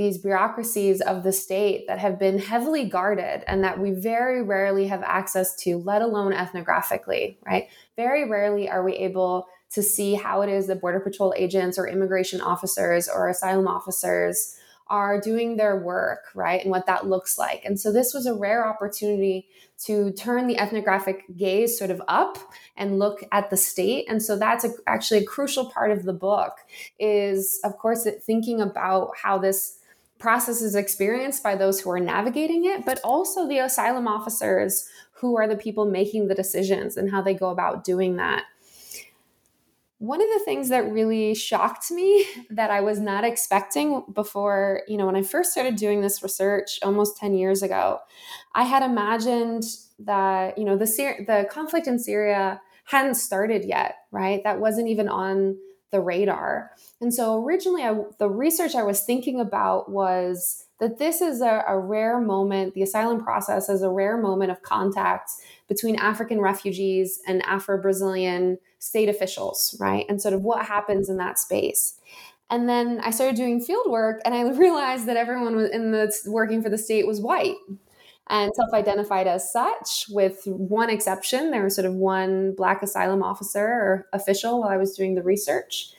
these 0.00 0.16
bureaucracies 0.16 1.02
of 1.02 1.22
the 1.24 1.30
state 1.30 1.86
that 1.86 1.98
have 1.98 2.18
been 2.18 2.38
heavily 2.38 2.86
guarded 2.86 3.44
and 3.46 3.62
that 3.62 3.78
we 3.78 3.90
very 3.90 4.40
rarely 4.40 4.86
have 4.86 5.02
access 5.02 5.54
to, 5.54 5.76
let 5.76 6.00
alone 6.00 6.32
ethnographically, 6.32 7.36
right? 7.44 7.68
Very 7.96 8.26
rarely 8.26 8.66
are 8.66 8.82
we 8.82 8.94
able 8.94 9.46
to 9.72 9.82
see 9.82 10.14
how 10.14 10.40
it 10.40 10.48
is 10.48 10.68
that 10.68 10.80
Border 10.80 11.00
Patrol 11.00 11.34
agents 11.36 11.78
or 11.78 11.86
immigration 11.86 12.40
officers 12.40 13.10
or 13.10 13.28
asylum 13.28 13.68
officers 13.68 14.56
are 14.86 15.20
doing 15.20 15.58
their 15.58 15.76
work, 15.76 16.30
right? 16.34 16.62
And 16.62 16.70
what 16.70 16.86
that 16.86 17.06
looks 17.06 17.36
like. 17.36 17.62
And 17.66 17.78
so 17.78 17.92
this 17.92 18.14
was 18.14 18.24
a 18.24 18.34
rare 18.34 18.66
opportunity 18.66 19.48
to 19.84 20.12
turn 20.12 20.46
the 20.46 20.58
ethnographic 20.58 21.24
gaze 21.36 21.78
sort 21.78 21.90
of 21.90 22.00
up 22.08 22.38
and 22.74 22.98
look 22.98 23.22
at 23.32 23.50
the 23.50 23.56
state. 23.58 24.06
And 24.08 24.22
so 24.22 24.38
that's 24.38 24.64
a, 24.64 24.70
actually 24.86 25.20
a 25.20 25.26
crucial 25.26 25.66
part 25.70 25.90
of 25.90 26.04
the 26.04 26.14
book 26.14 26.54
is, 26.98 27.60
of 27.64 27.76
course, 27.76 28.08
thinking 28.24 28.62
about 28.62 29.10
how 29.22 29.36
this 29.36 29.76
process 30.20 30.62
is 30.62 30.74
experienced 30.74 31.42
by 31.42 31.56
those 31.56 31.80
who 31.80 31.90
are 31.90 31.98
navigating 31.98 32.66
it, 32.66 32.84
but 32.84 33.00
also 33.02 33.48
the 33.48 33.58
asylum 33.58 34.06
officers 34.06 34.88
who 35.14 35.36
are 35.36 35.48
the 35.48 35.56
people 35.56 35.86
making 35.86 36.28
the 36.28 36.34
decisions 36.34 36.96
and 36.96 37.10
how 37.10 37.20
they 37.20 37.34
go 37.34 37.48
about 37.50 37.82
doing 37.82 38.16
that. 38.16 38.44
One 39.98 40.22
of 40.22 40.28
the 40.28 40.44
things 40.44 40.70
that 40.70 40.90
really 40.90 41.34
shocked 41.34 41.90
me 41.90 42.24
that 42.50 42.70
I 42.70 42.80
was 42.80 43.00
not 43.00 43.24
expecting 43.24 44.04
before, 44.14 44.82
you 44.86 44.96
know, 44.96 45.06
when 45.06 45.16
I 45.16 45.22
first 45.22 45.52
started 45.52 45.76
doing 45.76 46.00
this 46.00 46.22
research 46.22 46.78
almost 46.82 47.16
10 47.16 47.34
years 47.34 47.62
ago, 47.62 47.98
I 48.54 48.64
had 48.64 48.82
imagined 48.82 49.64
that, 49.98 50.56
you 50.56 50.64
know, 50.64 50.76
the 50.76 50.86
the 51.26 51.48
conflict 51.50 51.86
in 51.86 51.98
Syria 51.98 52.60
hadn't 52.84 53.14
started 53.14 53.64
yet, 53.64 53.96
right? 54.10 54.42
That 54.44 54.60
wasn't 54.60 54.88
even 54.88 55.08
on 55.08 55.56
the 55.90 56.00
radar. 56.00 56.72
And 57.00 57.12
so 57.12 57.42
originally, 57.44 57.82
I, 57.82 57.94
the 58.18 58.28
research 58.28 58.74
I 58.74 58.82
was 58.82 59.02
thinking 59.02 59.40
about 59.40 59.90
was 59.90 60.66
that 60.78 60.98
this 60.98 61.20
is 61.20 61.40
a, 61.40 61.64
a 61.68 61.78
rare 61.78 62.20
moment, 62.20 62.74
the 62.74 62.82
asylum 62.82 63.22
process 63.22 63.68
is 63.68 63.82
a 63.82 63.90
rare 63.90 64.16
moment 64.16 64.50
of 64.50 64.62
contact 64.62 65.30
between 65.68 65.96
African 65.96 66.40
refugees 66.40 67.20
and 67.26 67.44
Afro 67.44 67.80
Brazilian 67.80 68.58
state 68.78 69.08
officials, 69.08 69.76
right? 69.78 70.06
And 70.08 70.20
sort 70.20 70.34
of 70.34 70.42
what 70.42 70.64
happens 70.64 71.08
in 71.08 71.18
that 71.18 71.38
space. 71.38 71.98
And 72.48 72.68
then 72.68 73.00
I 73.04 73.10
started 73.10 73.36
doing 73.36 73.60
field 73.60 73.88
work 73.88 74.20
and 74.24 74.34
I 74.34 74.42
realized 74.50 75.06
that 75.06 75.16
everyone 75.16 75.58
in 75.72 75.92
the 75.92 76.12
working 76.26 76.62
for 76.62 76.70
the 76.70 76.78
state 76.78 77.06
was 77.06 77.20
white 77.20 77.56
and 78.30 78.54
self-identified 78.54 79.26
as 79.26 79.52
such 79.52 80.06
with 80.08 80.42
one 80.46 80.88
exception. 80.88 81.50
There 81.50 81.64
was 81.64 81.74
sort 81.74 81.84
of 81.84 81.94
one 81.94 82.54
black 82.54 82.80
asylum 82.82 83.24
officer 83.24 83.66
or 83.66 84.08
official 84.12 84.60
while 84.60 84.70
I 84.70 84.76
was 84.76 84.96
doing 84.96 85.16
the 85.16 85.22
research. 85.22 85.92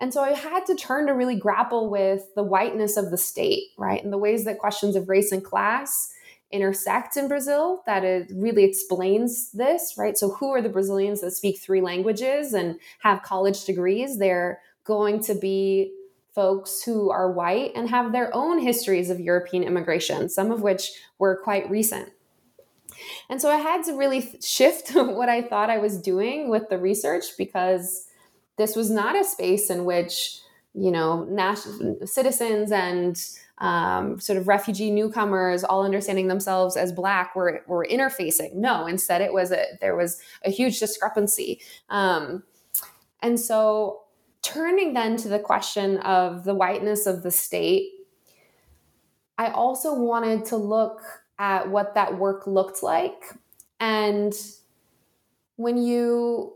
And 0.00 0.12
so 0.12 0.22
I 0.22 0.30
had 0.30 0.64
to 0.66 0.74
turn 0.74 1.06
to 1.08 1.12
really 1.12 1.36
grapple 1.36 1.90
with 1.90 2.34
the 2.34 2.42
whiteness 2.42 2.96
of 2.96 3.10
the 3.10 3.18
state, 3.18 3.64
right? 3.76 4.02
And 4.02 4.12
the 4.12 4.18
ways 4.18 4.44
that 4.46 4.58
questions 4.58 4.96
of 4.96 5.08
race 5.08 5.30
and 5.30 5.44
class 5.44 6.10
intersect 6.50 7.18
in 7.18 7.28
Brazil 7.28 7.82
that 7.84 8.02
it 8.02 8.32
really 8.34 8.64
explains 8.64 9.52
this, 9.52 9.94
right? 9.98 10.16
So 10.16 10.30
who 10.30 10.50
are 10.54 10.62
the 10.62 10.70
Brazilians 10.70 11.20
that 11.20 11.32
speak 11.32 11.58
three 11.58 11.82
languages 11.82 12.54
and 12.54 12.80
have 13.00 13.22
college 13.22 13.66
degrees? 13.66 14.18
They're 14.18 14.60
going 14.84 15.20
to 15.24 15.34
be 15.34 15.92
folks 16.38 16.84
who 16.84 17.10
are 17.10 17.32
white 17.32 17.72
and 17.74 17.90
have 17.90 18.12
their 18.12 18.32
own 18.32 18.60
histories 18.60 19.10
of 19.10 19.18
European 19.18 19.64
immigration, 19.64 20.28
some 20.28 20.52
of 20.52 20.62
which 20.62 20.92
were 21.18 21.40
quite 21.42 21.68
recent. 21.68 22.10
And 23.28 23.42
so 23.42 23.50
I 23.50 23.56
had 23.56 23.82
to 23.86 23.96
really 23.96 24.38
shift 24.40 24.90
what 24.94 25.28
I 25.28 25.42
thought 25.42 25.68
I 25.68 25.78
was 25.78 26.00
doing 26.00 26.48
with 26.48 26.68
the 26.68 26.78
research 26.78 27.24
because 27.36 28.06
this 28.56 28.76
was 28.76 28.88
not 28.88 29.18
a 29.18 29.24
space 29.24 29.68
in 29.68 29.84
which, 29.84 30.38
you 30.74 30.92
know, 30.92 31.24
national 31.24 32.06
citizens 32.06 32.70
and 32.70 33.20
um, 33.58 34.20
sort 34.20 34.38
of 34.38 34.46
refugee 34.46 34.92
newcomers 34.92 35.64
all 35.64 35.84
understanding 35.84 36.28
themselves 36.28 36.76
as 36.76 36.92
black 36.92 37.34
were, 37.34 37.64
were 37.66 37.84
interfacing. 37.84 38.54
No, 38.54 38.86
instead 38.86 39.22
it 39.22 39.32
was 39.32 39.50
a, 39.50 39.64
there 39.80 39.96
was 39.96 40.20
a 40.44 40.50
huge 40.50 40.78
discrepancy. 40.78 41.60
Um, 41.90 42.44
and 43.24 43.40
so 43.40 44.02
turning 44.42 44.94
then 44.94 45.16
to 45.18 45.28
the 45.28 45.38
question 45.38 45.98
of 45.98 46.44
the 46.44 46.54
whiteness 46.54 47.06
of 47.06 47.22
the 47.22 47.30
state, 47.30 47.90
I 49.36 49.48
also 49.48 49.94
wanted 49.94 50.44
to 50.46 50.56
look 50.56 51.00
at 51.38 51.68
what 51.68 51.94
that 51.94 52.18
work 52.18 52.46
looked 52.46 52.82
like. 52.82 53.34
And 53.80 54.34
when 55.56 55.76
you 55.76 56.54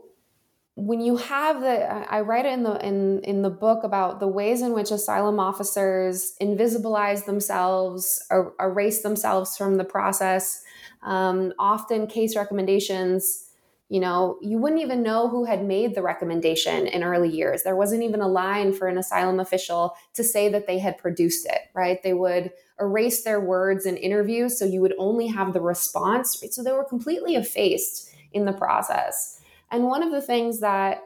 when 0.75 0.99
you 1.01 1.17
have 1.17 1.61
the 1.61 2.11
i 2.11 2.19
write 2.21 2.47
it 2.47 2.53
in 2.53 2.63
the 2.63 2.83
in 2.85 3.19
in 3.19 3.43
the 3.43 3.49
book 3.49 3.83
about 3.83 4.19
the 4.19 4.27
ways 4.27 4.63
in 4.63 4.73
which 4.73 4.89
asylum 4.89 5.39
officers 5.39 6.33
invisibilize 6.41 7.25
themselves 7.25 8.25
or 8.31 8.55
erase 8.59 9.03
themselves 9.03 9.55
from 9.55 9.75
the 9.75 9.83
process 9.83 10.63
um, 11.03 11.53
often 11.59 12.07
case 12.07 12.35
recommendations 12.35 13.49
you 13.93 13.99
know, 13.99 14.39
you 14.41 14.57
wouldn't 14.57 14.81
even 14.81 15.03
know 15.03 15.27
who 15.27 15.45
had 15.45 15.63
made 15.63 15.93
the 15.93 16.01
recommendation 16.01 16.87
in 16.87 17.03
early 17.03 17.29
years. 17.29 17.61
There 17.61 17.75
wasn't 17.75 18.01
even 18.01 18.21
a 18.21 18.27
line 18.27 18.73
for 18.73 18.87
an 18.87 18.97
asylum 18.97 19.39
official 19.39 19.95
to 20.15 20.23
say 20.23 20.49
that 20.49 20.65
they 20.65 20.79
had 20.79 20.97
produced 20.97 21.45
it, 21.45 21.69
right? 21.75 22.01
They 22.01 22.15
would 22.15 22.49
erase 22.79 23.23
their 23.23 23.39
words 23.39 23.85
in 23.85 23.97
interviews, 23.97 24.57
so 24.57 24.65
you 24.65 24.81
would 24.81 24.95
only 24.97 25.27
have 25.27 25.53
the 25.53 25.61
response. 25.61 26.39
Right? 26.41 26.51
So 26.51 26.63
they 26.63 26.71
were 26.71 26.83
completely 26.83 27.35
effaced 27.35 28.09
in 28.31 28.45
the 28.45 28.51
process. 28.51 29.39
And 29.69 29.83
one 29.83 30.01
of 30.01 30.11
the 30.11 30.21
things 30.21 30.59
that 30.61 31.03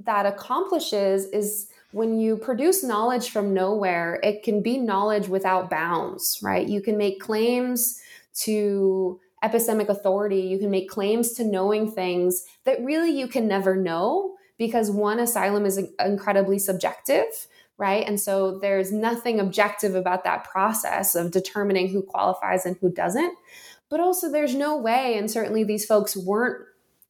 that 0.00 0.26
accomplishes 0.26 1.24
is 1.28 1.68
when 1.92 2.20
you 2.20 2.36
produce 2.36 2.84
knowledge 2.84 3.30
from 3.30 3.54
nowhere, 3.54 4.20
it 4.22 4.42
can 4.42 4.60
be 4.60 4.76
knowledge 4.76 5.28
without 5.28 5.70
bounds, 5.70 6.40
right? 6.42 6.68
You 6.68 6.82
can 6.82 6.98
make 6.98 7.20
claims 7.20 8.02
to 8.40 9.18
epistemic 9.42 9.88
authority, 9.88 10.40
you 10.40 10.58
can 10.58 10.70
make 10.70 10.88
claims 10.88 11.32
to 11.32 11.44
knowing 11.44 11.90
things 11.90 12.44
that 12.64 12.82
really 12.82 13.10
you 13.10 13.26
can 13.26 13.48
never 13.48 13.76
know 13.76 14.36
because 14.58 14.90
one 14.90 15.18
asylum 15.18 15.66
is 15.66 15.80
incredibly 16.04 16.58
subjective, 16.58 17.26
right? 17.78 18.06
And 18.06 18.20
so 18.20 18.58
there's 18.58 18.92
nothing 18.92 19.40
objective 19.40 19.94
about 19.94 20.24
that 20.24 20.44
process 20.44 21.14
of 21.14 21.32
determining 21.32 21.88
who 21.88 22.02
qualifies 22.02 22.64
and 22.64 22.76
who 22.80 22.90
doesn't. 22.90 23.36
But 23.88 24.00
also, 24.00 24.30
there's 24.30 24.54
no 24.54 24.76
way, 24.78 25.18
and 25.18 25.30
certainly 25.30 25.64
these 25.64 25.84
folks 25.84 26.16
weren't 26.16 26.64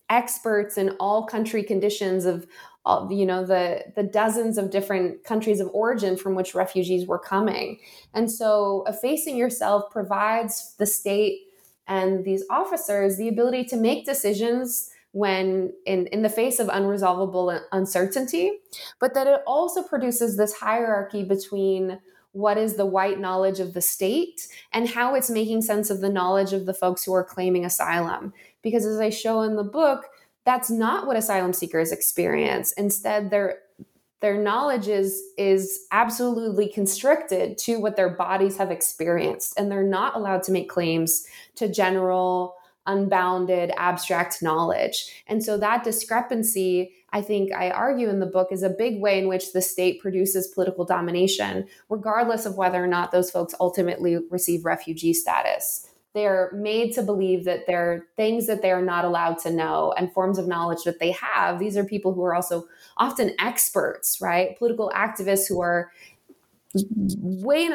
experts 0.09 0.77
in 0.77 0.91
all 0.99 1.27
country 1.27 1.63
conditions 1.63 2.25
of 2.25 2.47
all, 2.85 3.11
you 3.13 3.25
know 3.25 3.47
the 3.47 3.85
the 3.95 4.03
dozens 4.03 4.59
of 4.59 4.71
different 4.71 5.25
countries 5.25 5.61
of 5.61 5.71
origin 5.73 6.17
from 6.17 6.35
which 6.35 6.55
refugees 6.55 7.07
were 7.07 7.19
coming 7.19 7.79
and 8.13 8.31
so 8.31 8.85
effacing 8.89 9.37
yourself 9.37 9.85
provides 9.91 10.75
the 10.79 10.87
state 10.87 11.43
and 11.87 12.25
these 12.25 12.45
officers 12.51 13.17
the 13.17 13.29
ability 13.29 13.65
to 13.65 13.77
make 13.77 14.07
decisions 14.07 14.91
when 15.13 15.73
in, 15.85 16.07
in 16.07 16.23
the 16.23 16.29
face 16.29 16.59
of 16.59 16.69
unresolvable 16.69 17.61
uncertainty, 17.73 18.53
but 18.99 19.15
that 19.15 19.27
it 19.27 19.41
also 19.47 19.83
produces 19.83 20.37
this 20.37 20.55
hierarchy 20.55 21.23
between 21.23 22.01
what 22.33 22.57
is 22.57 22.77
the 22.77 22.87
white 22.87 23.21
knowledge 23.21 23.61
of 23.61 23.75
the 23.75 23.81
state 23.83 24.49
and 24.73 24.89
how 24.89 25.15
it's 25.15 25.29
making 25.29 25.61
sense 25.61 25.91
of 25.91 26.01
the 26.01 26.09
knowledge 26.09 26.55
of 26.55 26.65
the 26.65 26.73
folks 26.73 27.05
who 27.05 27.13
are 27.13 27.25
claiming 27.25 27.65
asylum. 27.65 28.33
Because 28.63 28.87
as 28.87 28.99
I 28.99 29.11
show 29.11 29.43
in 29.43 29.57
the 29.57 29.65
book, 29.65 30.07
that's 30.45 30.71
not 30.71 31.07
what 31.07 31.17
asylum 31.17 31.53
seekers 31.53 31.93
experience. 31.93 32.73
Instead, 32.73 33.31
they're 33.31 33.59
their 34.23 34.39
knowledge 34.39 34.89
is 34.89 35.23
is 35.37 35.87
absolutely 35.91 36.69
constricted 36.69 37.59
to 37.59 37.77
what 37.77 37.97
their 37.97 38.09
bodies 38.09 38.57
have 38.57 38.71
experienced 38.71 39.59
and 39.59 39.71
they're 39.71 39.83
not 39.83 40.17
allowed 40.17 40.43
to 40.45 40.53
make 40.53 40.71
claims 40.71 41.27
to 41.57 41.69
general 41.69 42.55
unbounded 42.87 43.71
abstract 43.77 44.43
knowledge. 44.43 45.23
And 45.29 45.45
so 45.45 45.59
that 45.59 45.85
discrepancy 45.85 46.95
i 47.13 47.21
think 47.21 47.53
i 47.53 47.71
argue 47.71 48.09
in 48.09 48.21
the 48.21 48.27
book 48.27 48.49
is 48.51 48.63
a 48.63 48.71
big 48.71 49.01
way 49.01 49.19
in 49.19 49.29
which 49.29 49.53
the 49.53 49.61
state 49.61 50.01
produces 50.01 50.49
political 50.49 50.85
domination 50.85 51.67
regardless 51.91 52.47
of 52.47 52.57
whether 52.57 52.83
or 52.83 52.87
not 52.87 53.13
those 53.13 53.31
folks 53.31 53.55
ultimately 53.61 54.19
receive 54.31 54.65
refugee 54.65 55.13
status 55.13 55.92
they're 56.15 56.51
made 56.55 56.93
to 56.95 57.03
believe 57.03 57.45
that 57.45 57.67
there 57.67 57.93
are 57.93 58.07
things 58.17 58.47
that 58.47 58.61
they 58.61 58.71
are 58.71 58.83
not 58.83 59.05
allowed 59.05 59.39
to 59.39 59.51
know 59.51 59.95
and 59.97 60.13
forms 60.13 60.39
of 60.39 60.47
knowledge 60.47 60.85
that 60.85 60.99
they 60.99 61.13
have. 61.13 61.59
These 61.59 61.77
are 61.77 61.85
people 61.85 62.13
who 62.13 62.23
are 62.23 62.35
also 62.35 62.67
often 62.99 63.35
experts, 63.39 64.19
right? 64.21 64.59
Political 64.59 64.93
activists 64.95 65.49
who 65.49 65.61
are 65.61 65.91
way 67.17 67.69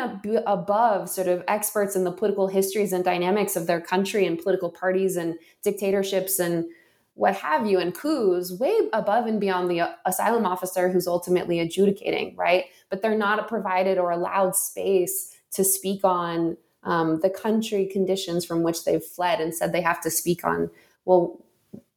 above 0.45 1.10
sort 1.10 1.28
of 1.28 1.43
experts 1.47 1.95
in 1.95 2.04
the 2.04 2.12
political 2.12 2.47
histories 2.47 2.93
and 2.93 3.04
dynamics 3.04 3.56
of 3.56 3.67
their 3.67 3.82
country 3.82 4.26
and 4.26 4.39
political 4.39 4.71
parties 4.71 5.15
and 5.15 5.36
dictatorships 5.63 6.39
and 6.39 6.65
what 7.13 7.36
have 7.36 7.65
you 7.65 7.80
and 7.80 7.95
coups 7.95 8.52
way 8.60 8.73
above 8.93 9.26
and 9.26 9.39
beyond 9.39 9.69
the 9.69 9.82
uh, 9.82 9.91
asylum 10.06 10.45
officer 10.45 10.89
who's 10.89 11.08
ultimately 11.08 11.60
adjudicating 11.60 12.36
right 12.36 12.65
but 12.89 13.02
they're 13.02 13.17
not 13.17 13.47
provided 13.47 13.97
or 13.97 14.12
allowed 14.12 14.56
space 14.56 15.36
to 15.52 15.63
speak 15.63 16.04
on 16.04 16.58
um, 16.88 17.19
the 17.19 17.30
country 17.30 17.86
conditions 17.86 18.45
from 18.45 18.63
which 18.63 18.86
they've 18.86 19.04
fled 19.04 19.41
and 19.41 19.54
said 19.54 19.73
they 19.73 19.82
have 19.82 20.02
to 20.02 20.10
speak 20.10 20.45
on 20.45 20.71
well 21.04 21.43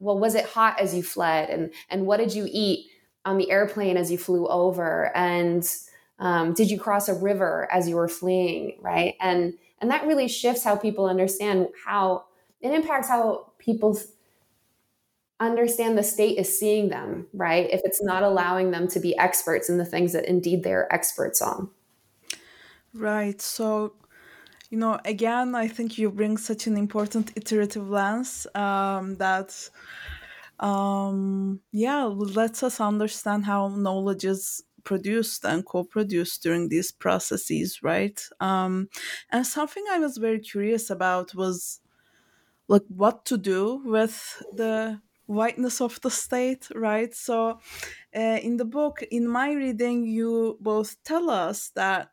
well 0.01 0.19
was 0.19 0.35
it 0.35 0.45
hot 0.45 0.81
as 0.81 0.95
you 0.95 1.03
fled? 1.03 1.49
And 1.49 1.73
and 1.89 2.07
what 2.07 2.19
did 2.19 2.35
you 2.35 2.49
eat 2.51 2.89
on 3.25 3.39
the 3.39 3.51
airplane 3.51 3.97
as 3.97 4.11
you 4.11 4.19
flew 4.19 4.49
over? 4.49 5.17
And 5.17 5.67
um, 6.19 6.53
did 6.53 6.71
you 6.71 6.79
cross 6.79 7.09
a 7.09 7.15
river 7.15 7.69
as 7.71 7.89
you 7.89 7.97
were 7.97 8.09
fleeing 8.09 8.79
right? 8.81 9.15
And 9.21 9.55
and 9.81 9.91
that 9.91 10.07
really 10.07 10.29
shifts 10.29 10.65
how 10.65 10.77
people 10.77 11.07
understand 11.07 11.69
how 11.87 12.25
it 12.61 12.73
impacts 12.73 13.09
how 13.09 13.53
people 13.59 13.99
understand 15.39 15.97
the 15.97 16.03
state 16.03 16.37
is 16.37 16.59
seeing 16.59 16.89
them 16.89 17.29
right? 17.33 17.71
If 17.71 17.81
it's 17.85 18.03
not 18.03 18.25
allowing 18.25 18.73
them 18.73 18.89
to 18.89 18.99
be 18.99 19.17
experts 19.17 19.69
in 19.69 19.79
the 19.79 19.87
things 19.87 20.13
that 20.15 20.25
indeed 20.25 20.65
they're 20.65 20.93
experts 20.93 21.41
on. 21.41 21.71
Right. 22.93 23.41
So 23.41 23.93
you 24.71 24.79
know, 24.79 25.01
again, 25.05 25.55
I 25.55 25.69
think 25.69 25.99
you 25.99 26.11
bring 26.11 26.37
such 26.37 26.67
an 26.67 26.77
important 26.77 27.33
iterative 27.37 27.89
lens 27.89 28.47
um, 28.55 29.17
that, 29.17 29.71
um, 30.59 31.61
yeah, 31.73 32.05
lets 32.05 32.63
us 32.63 32.81
understand 32.81 33.47
how 33.47 33.69
knowledge 33.69 34.25
is 34.25 34.63
produced 34.85 35.45
and 35.45 35.67
co-produced 35.67 36.43
during 36.43 36.69
these 36.69 36.93
processes, 36.93 37.83
right? 37.83 38.21
Um, 38.41 38.89
and 39.31 39.47
something 39.47 39.85
I 39.91 39.99
was 39.99 40.19
very 40.19 40.41
curious 40.41 40.91
about 40.91 41.35
was 41.35 41.81
like 42.69 42.83
what 42.89 43.25
to 43.27 43.39
do 43.39 43.83
with 43.85 44.43
the 44.53 45.01
whiteness 45.31 45.81
of 45.81 46.01
the 46.01 46.11
state, 46.11 46.69
right? 46.75 47.15
So, 47.15 47.61
uh, 48.15 48.39
in 48.43 48.57
the 48.57 48.65
book, 48.65 49.03
in 49.13 49.29
my 49.29 49.53
reading, 49.53 50.05
you 50.05 50.59
both 50.61 51.03
tell 51.05 51.31
us 51.31 51.71
that 51.77 52.11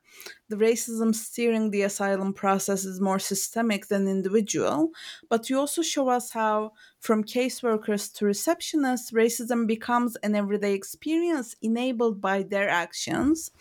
the 0.50 0.56
racism 0.56 1.16
steering 1.16 1.72
the 1.72 1.82
asylum 1.82 2.32
process 2.34 2.86
is 2.86 3.02
more 3.02 3.18
systemic 3.20 3.88
than 3.88 4.08
individual, 4.08 4.92
but 5.30 5.50
you 5.50 5.58
also 5.58 5.82
show 5.82 6.10
us 6.10 6.32
how, 6.32 6.74
from 7.00 7.24
caseworkers 7.24 8.14
to 8.14 8.26
receptionists, 8.26 9.12
racism 9.12 9.66
becomes 9.66 10.16
an 10.18 10.36
everyday 10.36 10.74
experience 10.76 11.56
enabled 11.62 12.22
by 12.22 12.44
their 12.44 12.70
actions. 12.70 13.52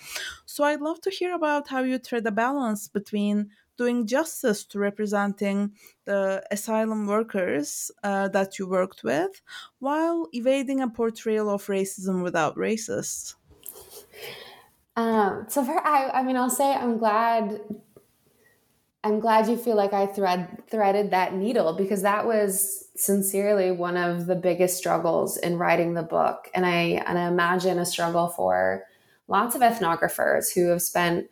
So, 0.45 0.65
I'd 0.65 0.83
love 0.83 1.01
to 1.03 1.11
hear 1.11 1.35
about 1.35 1.69
how 1.69 1.83
you 1.83 1.99
tread 1.99 2.27
a 2.27 2.31
balance 2.31 2.89
between 2.89 3.51
doing 3.77 4.07
justice 4.07 4.65
to 4.65 4.79
representing 4.79 5.73
the 6.05 6.43
asylum 6.51 7.07
workers 7.07 7.91
uh, 8.03 8.29
that 8.29 8.59
you 8.59 8.69
worked 8.69 9.03
with 9.05 9.43
while 9.79 10.29
evading 10.33 10.81
a 10.81 10.89
portrayal 10.89 11.51
of 11.51 11.67
racism 11.67 12.23
without 12.23 12.57
racists? 12.57 13.35
Um, 14.97 15.45
so 15.49 15.63
for 15.65 15.79
I, 15.87 16.11
I 16.11 16.23
mean, 16.23 16.37
I'll 16.37 16.51
say 16.51 16.73
I'm 16.73 16.99
glad. 16.99 17.61
I'm 19.05 19.21
glad 19.21 19.47
you 19.47 19.57
feel 19.57 19.77
like 19.77 19.93
I 19.93 20.07
thread 20.07 20.63
threaded 20.69 21.11
that 21.11 21.35
needle 21.35 21.75
because 21.75 22.03
that 22.03 22.27
was 22.27 22.89
sincerely 22.97 23.71
one 23.71 23.97
of 23.97 24.27
the 24.27 24.35
biggest 24.35 24.79
struggles 24.79 25.37
in 25.37 25.59
writing 25.59 25.95
the 25.95 26.03
book, 26.03 26.49
and 26.55 26.65
I 26.65 27.03
and 27.07 27.19
I 27.19 27.29
imagine 27.29 27.79
a 27.79 27.87
struggle 27.87 28.29
for 28.29 28.85
lots 29.29 29.55
of 29.55 29.61
ethnographers 29.61 30.55
who 30.55 30.69
have 30.69 30.83
spent 30.83 31.29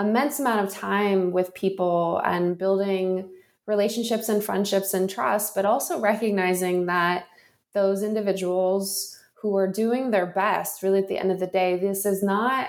immense 0.00 0.40
amount 0.40 0.66
of 0.66 0.72
time 0.72 1.30
with 1.32 1.54
people 1.54 2.20
and 2.24 2.58
building 2.58 3.30
relationships 3.66 4.28
and 4.28 4.42
friendships 4.42 4.94
and 4.94 5.08
trust, 5.08 5.54
but 5.54 5.64
also 5.64 6.00
recognizing 6.00 6.86
that 6.86 7.26
those 7.72 8.02
individuals 8.02 9.18
who 9.34 9.56
are 9.56 9.70
doing 9.70 10.10
their 10.10 10.26
best, 10.26 10.82
really 10.82 10.98
at 10.98 11.08
the 11.08 11.18
end 11.18 11.30
of 11.30 11.38
the 11.38 11.46
day, 11.46 11.78
this 11.78 12.04
is 12.04 12.22
not 12.22 12.68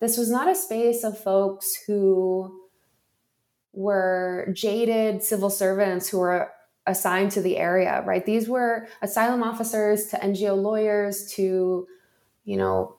this 0.00 0.16
was 0.16 0.30
not 0.30 0.48
a 0.48 0.54
space 0.54 1.04
of 1.04 1.18
folks 1.18 1.74
who 1.86 2.58
were 3.72 4.48
jaded 4.54 5.22
civil 5.22 5.50
servants 5.50 6.08
who 6.08 6.18
were 6.18 6.50
assigned 6.86 7.30
to 7.32 7.42
the 7.42 7.58
area, 7.58 8.02
right? 8.06 8.24
These 8.24 8.48
were 8.48 8.88
asylum 9.02 9.42
officers 9.42 10.06
to 10.06 10.16
NGO 10.16 10.60
lawyers 10.60 11.30
to, 11.34 11.86
you 12.44 12.56
know, 12.56 12.96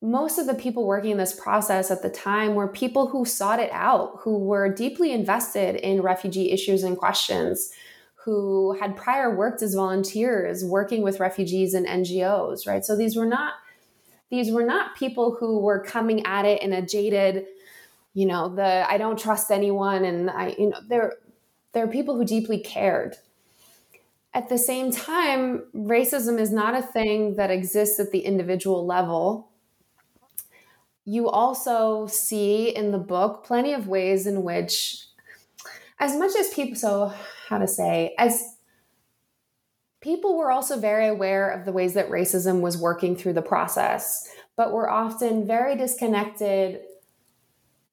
most 0.00 0.38
of 0.38 0.46
the 0.46 0.54
people 0.54 0.86
working 0.86 1.10
in 1.10 1.18
this 1.18 1.38
process 1.38 1.90
at 1.90 2.02
the 2.02 2.10
time 2.10 2.54
were 2.54 2.68
people 2.68 3.08
who 3.08 3.24
sought 3.24 3.58
it 3.58 3.70
out, 3.72 4.18
who 4.20 4.38
were 4.38 4.72
deeply 4.72 5.12
invested 5.12 5.74
in 5.76 6.02
refugee 6.02 6.52
issues 6.52 6.84
and 6.84 6.96
questions, 6.96 7.72
who 8.24 8.78
had 8.78 8.96
prior 8.96 9.34
worked 9.34 9.60
as 9.60 9.74
volunteers 9.74 10.64
working 10.64 11.02
with 11.02 11.18
refugees 11.18 11.74
and 11.74 11.86
NGOs, 11.86 12.66
right? 12.66 12.84
So 12.84 12.96
these 12.96 13.16
were 13.16 13.26
not 13.26 13.54
these 14.30 14.52
were 14.52 14.64
not 14.64 14.94
people 14.94 15.36
who 15.40 15.58
were 15.58 15.82
coming 15.82 16.26
at 16.26 16.44
it 16.44 16.62
in 16.62 16.74
a 16.74 16.82
jaded, 16.82 17.46
you 18.12 18.26
know, 18.26 18.54
the 18.54 18.84
I 18.88 18.98
don't 18.98 19.18
trust 19.18 19.50
anyone 19.50 20.04
and 20.04 20.30
I 20.30 20.54
you 20.58 20.70
know, 20.70 20.78
they're 20.86 21.14
they're 21.72 21.88
people 21.88 22.16
who 22.16 22.24
deeply 22.24 22.60
cared. 22.60 23.16
At 24.34 24.48
the 24.48 24.58
same 24.58 24.92
time, 24.92 25.64
racism 25.74 26.38
is 26.38 26.52
not 26.52 26.76
a 26.76 26.82
thing 26.82 27.36
that 27.36 27.50
exists 27.50 27.98
at 27.98 28.12
the 28.12 28.20
individual 28.20 28.86
level 28.86 29.47
you 31.08 31.26
also 31.30 32.06
see 32.06 32.68
in 32.68 32.92
the 32.92 32.98
book 32.98 33.42
plenty 33.42 33.72
of 33.72 33.88
ways 33.88 34.26
in 34.26 34.42
which 34.42 35.06
as 35.98 36.14
much 36.14 36.36
as 36.36 36.52
people 36.52 36.76
so 36.76 37.10
how 37.48 37.56
to 37.56 37.66
say 37.66 38.14
as 38.18 38.56
people 40.02 40.36
were 40.36 40.50
also 40.50 40.78
very 40.78 41.08
aware 41.08 41.48
of 41.48 41.64
the 41.64 41.72
ways 41.72 41.94
that 41.94 42.10
racism 42.10 42.60
was 42.60 42.76
working 42.76 43.16
through 43.16 43.32
the 43.32 43.40
process 43.40 44.30
but 44.54 44.70
were 44.70 44.90
often 44.90 45.46
very 45.46 45.74
disconnected 45.76 46.80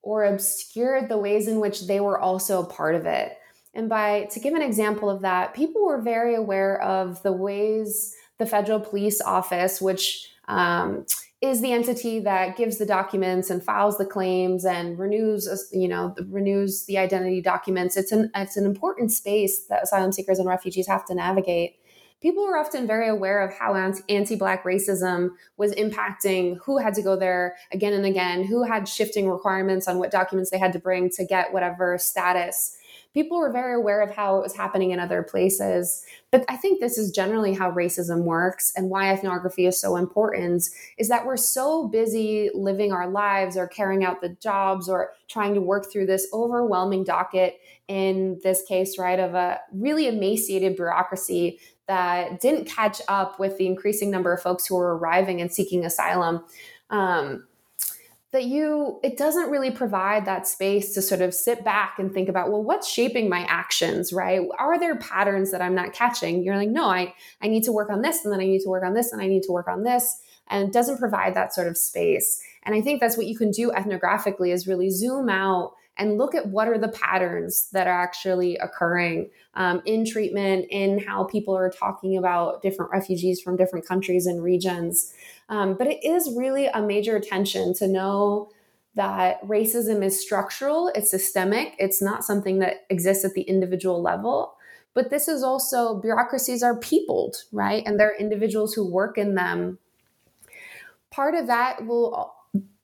or 0.02 0.26
obscured 0.26 1.08
the 1.08 1.18
ways 1.18 1.48
in 1.48 1.62
which 1.62 1.88
they 1.88 2.02
were 2.02 2.20
also 2.20 2.62
a 2.62 2.66
part 2.66 2.96
of 2.96 3.06
it. 3.06 3.38
And 3.74 3.88
by 3.88 4.28
to 4.32 4.40
give 4.42 4.54
an 4.54 4.62
example 4.62 5.10
of 5.10 5.22
that 5.22 5.54
people 5.54 5.86
were 5.86 6.02
very 6.02 6.36
aware 6.36 6.82
of 6.82 7.24
the 7.24 7.32
ways 7.32 8.14
the 8.40 8.46
federal 8.46 8.82
police 8.82 9.22
office 9.22 9.82
which 9.82 10.30
um, 10.50 11.06
is 11.46 11.62
the 11.62 11.72
entity 11.72 12.20
that 12.20 12.58
gives 12.58 12.78
the 12.78 12.86
documents 12.86 13.50
and 13.50 13.64
files 13.64 13.98
the 13.98 14.06
claims 14.06 14.66
and 14.66 15.00
renews 15.00 15.48
uh, 15.48 15.56
you 15.72 15.88
know 15.88 16.16
renews 16.28 16.86
the 16.86 16.98
identity 16.98 17.42
documents. 17.42 17.98
It's 17.98 18.12
an 18.12 18.32
it's 18.36 18.58
an 18.58 18.66
important 18.66 19.12
space 19.12 19.66
that 19.68 19.84
asylum 19.84 20.12
seekers 20.12 20.40
and 20.40 20.48
refugees 20.48 20.88
have 20.88 21.06
to 21.06 21.16
navigate. 21.16 21.78
People 22.22 22.46
were 22.46 22.58
often 22.58 22.88
very 22.88 23.08
aware 23.08 23.42
of 23.46 23.54
how 23.54 23.76
anti-black 24.10 24.64
racism 24.64 25.30
was 25.58 25.74
impacting 25.74 26.58
who 26.66 26.78
had 26.78 26.94
to 26.96 27.04
go 27.04 27.16
there 27.16 27.56
again 27.72 27.94
and 27.94 28.06
again 28.06 28.44
who 28.44 28.64
had 28.64 28.88
shifting 28.88 29.30
requirements 29.30 29.88
on 29.88 30.00
what 30.00 30.12
documents 30.12 30.50
they 30.50 30.58
had 30.58 30.74
to 30.74 30.80
bring 30.80 31.10
to 31.12 31.26
get 31.26 31.54
whatever 31.54 31.98
status 31.98 32.78
people 33.16 33.40
were 33.40 33.52
very 33.52 33.74
aware 33.74 34.02
of 34.02 34.14
how 34.14 34.38
it 34.38 34.42
was 34.42 34.54
happening 34.54 34.92
in 34.92 35.00
other 35.00 35.24
places. 35.24 36.06
But 36.32 36.44
I 36.50 36.58
think 36.58 36.82
this 36.82 36.98
is 36.98 37.12
generally 37.12 37.54
how 37.54 37.72
racism 37.72 38.24
works 38.24 38.74
and 38.76 38.90
why 38.90 39.10
ethnography 39.12 39.66
is 39.66 39.80
so 39.80 39.96
important 39.96 40.64
is 40.98 41.08
that 41.08 41.26
we're 41.26 41.38
so 41.38 41.88
busy 41.88 42.50
living 42.54 42.92
our 42.92 43.10
lives 43.10 43.56
or 43.56 43.68
carrying 43.68 44.04
out 44.04 44.20
the 44.20 44.36
jobs 44.42 44.90
or 44.90 45.14
trying 45.30 45.54
to 45.54 45.62
work 45.62 45.90
through 45.90 46.08
this 46.08 46.28
overwhelming 46.34 47.06
docket 47.06 47.56
in 47.88 48.38
this 48.44 48.62
case, 48.68 49.00
right, 49.00 49.20
of 49.20 49.34
a 49.34 49.62
really 49.72 50.08
emaciated 50.08 50.76
bureaucracy 50.76 51.58
that 51.88 52.42
didn't 52.42 52.66
catch 52.66 53.02
up 53.08 53.40
with 53.40 53.58
the 53.58 53.66
increasing 53.66 54.12
number 54.12 54.34
of 54.34 54.42
folks 54.42 54.66
who 54.66 54.76
were 54.76 54.98
arriving 54.98 55.40
and 55.40 55.54
seeking 55.54 55.86
asylum. 55.86 56.44
Um, 56.90 57.48
that 58.36 58.44
you 58.44 59.00
it 59.02 59.18
doesn't 59.18 59.50
really 59.50 59.72
provide 59.72 60.26
that 60.26 60.46
space 60.46 60.94
to 60.94 61.02
sort 61.02 61.22
of 61.22 61.34
sit 61.34 61.64
back 61.64 61.98
and 61.98 62.14
think 62.14 62.28
about 62.28 62.52
well 62.52 62.62
what's 62.62 62.90
shaping 62.90 63.30
my 63.30 63.46
actions 63.50 64.12
right? 64.12 64.42
Are 64.60 64.78
there 64.78 64.98
patterns 64.98 65.52
that 65.52 65.62
i'm 65.62 65.74
not 65.74 65.94
catching? 65.94 66.44
You're 66.44 66.58
like 66.58 66.70
no 66.70 66.90
i 66.90 67.14
i 67.42 67.48
need 67.48 67.64
to 67.64 67.72
work 67.72 67.90
on 67.90 68.02
this 68.02 68.26
and 68.26 68.34
then 68.34 68.42
i 68.42 68.46
need 68.46 68.62
to 68.62 68.70
work 68.70 68.84
on 68.84 68.94
this 68.94 69.14
and 69.14 69.22
i 69.22 69.28
need 69.28 69.44
to 69.44 69.54
work 69.54 69.70
on 69.70 69.84
this 69.84 70.22
and 70.50 70.68
it 70.68 70.74
doesn't 70.74 71.00
provide 71.00 71.34
that 71.34 71.54
sort 71.54 71.68
of 71.68 71.78
space. 71.78 72.42
And 72.64 72.76
i 72.76 72.82
think 72.82 73.00
that's 73.00 73.16
what 73.16 73.26
you 73.26 73.38
can 73.38 73.52
do 73.52 73.72
ethnographically 73.72 74.52
is 74.52 74.68
really 74.68 74.90
zoom 74.90 75.30
out 75.30 75.72
and 75.98 76.18
look 76.18 76.36
at 76.36 76.48
what 76.48 76.68
are 76.68 76.78
the 76.78 76.90
patterns 76.90 77.70
that 77.72 77.88
are 77.88 78.02
actually 78.02 78.58
occurring 78.58 79.30
um, 79.54 79.82
in 79.86 80.06
treatment 80.06 80.66
in 80.70 81.00
how 81.00 81.24
people 81.24 81.56
are 81.56 81.70
talking 81.70 82.18
about 82.18 82.62
different 82.62 82.92
refugees 82.92 83.42
from 83.42 83.56
different 83.56 83.86
countries 83.88 84.26
and 84.26 84.44
regions 84.44 85.14
um, 85.50 85.76
but 85.76 85.88
it 85.88 86.04
is 86.04 86.34
really 86.36 86.68
a 86.68 86.82
major 86.82 87.16
attention 87.16 87.74
to 87.74 87.88
know 87.88 88.50
that 88.96 89.46
racism 89.46 90.04
is 90.04 90.20
structural, 90.20 90.90
it's 90.96 91.12
systemic, 91.12 91.76
it's 91.78 92.02
not 92.02 92.24
something 92.24 92.60
that 92.60 92.86
exists 92.90 93.26
at 93.26 93.34
the 93.34 93.42
individual 93.42 94.02
level. 94.02 94.56
But 94.94 95.10
this 95.10 95.28
is 95.28 95.44
also 95.44 96.00
bureaucracies 96.00 96.64
are 96.64 96.80
peopled, 96.80 97.44
right? 97.52 97.84
And 97.86 98.00
there 98.00 98.10
are 98.10 98.18
individuals 98.18 98.74
who 98.74 98.90
work 98.90 99.18
in 99.18 99.36
them. 99.36 99.78
Part 101.12 101.36
of 101.36 101.48
that 101.48 101.86
will 101.86 102.34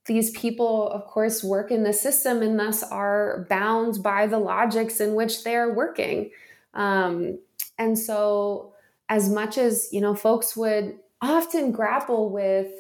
these 0.06 0.32
people, 0.32 0.90
of 0.90 1.06
course, 1.06 1.44
work 1.44 1.72
in 1.72 1.84
the 1.84 1.94
system 1.94 2.42
and 2.42 2.60
thus 2.60 2.84
are 2.84 3.46
bound 3.50 4.02
by 4.02 4.28
the 4.28 4.40
logics 4.40 5.00
in 5.00 5.14
which 5.14 5.44
they 5.44 5.56
are 5.56 5.74
working. 5.74 6.32
Um, 6.74 7.40
and 7.78 7.98
so, 7.98 8.74
as 9.10 9.30
much 9.30 9.58
as 9.58 9.90
you 9.92 10.02
know, 10.02 10.16
folks 10.16 10.56
would 10.56 10.98
often 11.22 11.72
grapple 11.72 12.30
with 12.30 12.72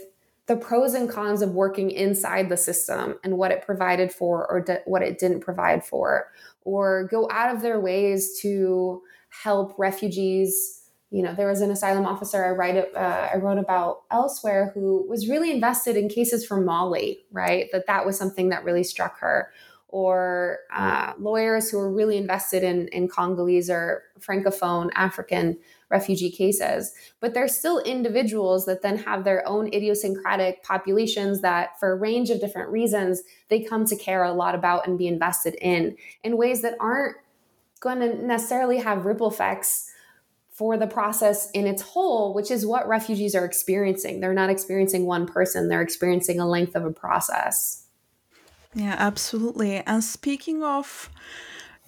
the 0.48 0.56
pros 0.56 0.94
and 0.94 1.10
cons 1.10 1.42
of 1.42 1.54
working 1.54 1.92
inside 1.92 2.50
the 2.50 2.58
system 2.58 3.16
and 3.24 3.38
what 3.38 3.52
it 3.52 3.66
provided 3.66 4.12
for 4.12 4.50
or 4.52 4.62
de- 4.62 4.82
what 4.86 5.02
it 5.02 5.20
didn't 5.20 5.42
provide 5.42 5.86
for, 5.86 6.28
or 6.64 7.08
go 7.12 7.30
out 7.32 7.54
of 7.54 7.62
their 7.62 7.80
ways 7.80 8.40
to 8.42 9.02
help 9.30 9.76
refugees. 9.78 10.81
You 11.12 11.24
know, 11.24 11.36
there 11.36 11.48
was 11.48 11.60
an 11.60 11.72
asylum 11.72 12.06
officer 12.06 12.44
I 12.46 12.52
write 12.52 12.78
uh, 12.78 13.30
I 13.34 13.36
wrote 13.38 13.58
about 13.58 14.04
elsewhere 14.10 14.72
who 14.74 15.06
was 15.10 15.28
really 15.28 15.52
invested 15.52 15.98
in 15.98 16.08
cases 16.08 16.46
from 16.46 16.64
Mali, 16.64 17.26
right? 17.32 17.68
That 17.74 17.86
that 17.88 18.06
was 18.06 18.18
something 18.18 18.50
that 18.50 18.64
really 18.64 18.84
struck 18.84 19.20
her. 19.20 19.52
Or 19.90 20.60
uh, 20.74 21.12
lawyers 21.20 21.70
who 21.70 21.78
were 21.78 21.92
really 21.92 22.16
invested 22.16 22.64
in 22.64 22.88
in 22.88 23.10
Congolese 23.10 23.70
or 23.70 24.04
francophone 24.22 24.90
African 24.96 25.58
refugee 25.90 26.32
cases. 26.32 26.94
But 27.20 27.34
there's 27.34 27.60
still 27.60 27.80
individuals 27.80 28.66
that 28.68 28.82
then 28.82 29.00
have 29.00 29.26
their 29.26 29.46
own 29.46 29.68
idiosyncratic 29.68 30.64
populations 30.64 31.42
that, 31.42 31.78
for 31.78 31.92
a 31.92 31.96
range 31.98 32.30
of 32.30 32.40
different 32.40 32.70
reasons, 32.70 33.24
they 33.50 33.62
come 33.62 33.84
to 33.88 33.98
care 33.98 34.24
a 34.24 34.32
lot 34.32 34.56
about 34.56 34.88
and 34.88 34.98
be 34.98 35.08
invested 35.08 35.56
in 35.56 35.98
in 36.24 36.38
ways 36.38 36.62
that 36.62 36.78
aren't 36.80 37.18
going 37.82 38.00
to 38.00 38.16
necessarily 38.26 38.78
have 38.78 39.06
ripple 39.06 39.28
effects 39.28 39.91
for 40.62 40.78
the 40.78 40.86
process 40.86 41.50
in 41.56 41.66
its 41.66 41.82
whole, 41.82 42.36
which 42.36 42.52
is 42.52 42.68
what 42.68 42.88
refugees 42.88 43.34
are 43.34 43.46
experiencing. 43.46 44.20
They're 44.20 44.32
not 44.32 44.52
experiencing 44.52 45.08
one 45.08 45.26
person, 45.26 45.70
they're 45.70 45.82
experiencing 45.82 46.40
a 46.40 46.48
length 46.48 46.76
of 46.76 46.86
a 46.86 46.92
process. 46.92 47.88
Yeah, 48.76 48.96
absolutely. 48.96 49.78
And 49.78 50.04
speaking 50.04 50.62
of 50.62 51.10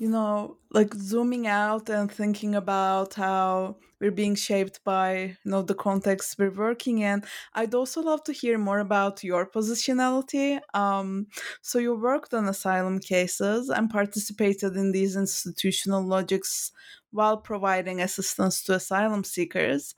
you 0.04 0.10
know, 0.10 0.58
like 0.72 0.94
zooming 0.96 1.48
out 1.48 1.90
and 1.90 2.12
thinking 2.12 2.56
about 2.56 3.14
how 3.14 3.78
we're 4.02 4.12
being 4.24 4.36
shaped 4.36 4.84
by, 4.84 5.12
you 5.44 5.52
know, 5.52 5.62
the 5.62 5.74
context 5.74 6.36
we're 6.38 6.52
working 6.68 6.98
in. 7.00 7.24
I'd 7.54 7.74
also 7.74 8.02
love 8.02 8.22
to 8.26 8.34
hear 8.34 8.58
more 8.58 8.80
about 8.80 9.24
your 9.24 9.50
positionality. 9.50 10.60
Um, 10.74 11.28
so 11.62 11.80
you 11.80 11.96
worked 11.96 12.34
on 12.34 12.50
asylum 12.50 13.00
cases 13.00 13.70
and 13.70 13.90
participated 13.90 14.76
in 14.76 14.92
these 14.92 15.16
institutional 15.16 16.04
logics 16.06 16.74
while 17.12 17.38
providing 17.38 18.02
assistance 18.02 18.62
to 18.64 18.74
asylum 18.74 19.24
seekers. 19.24 19.96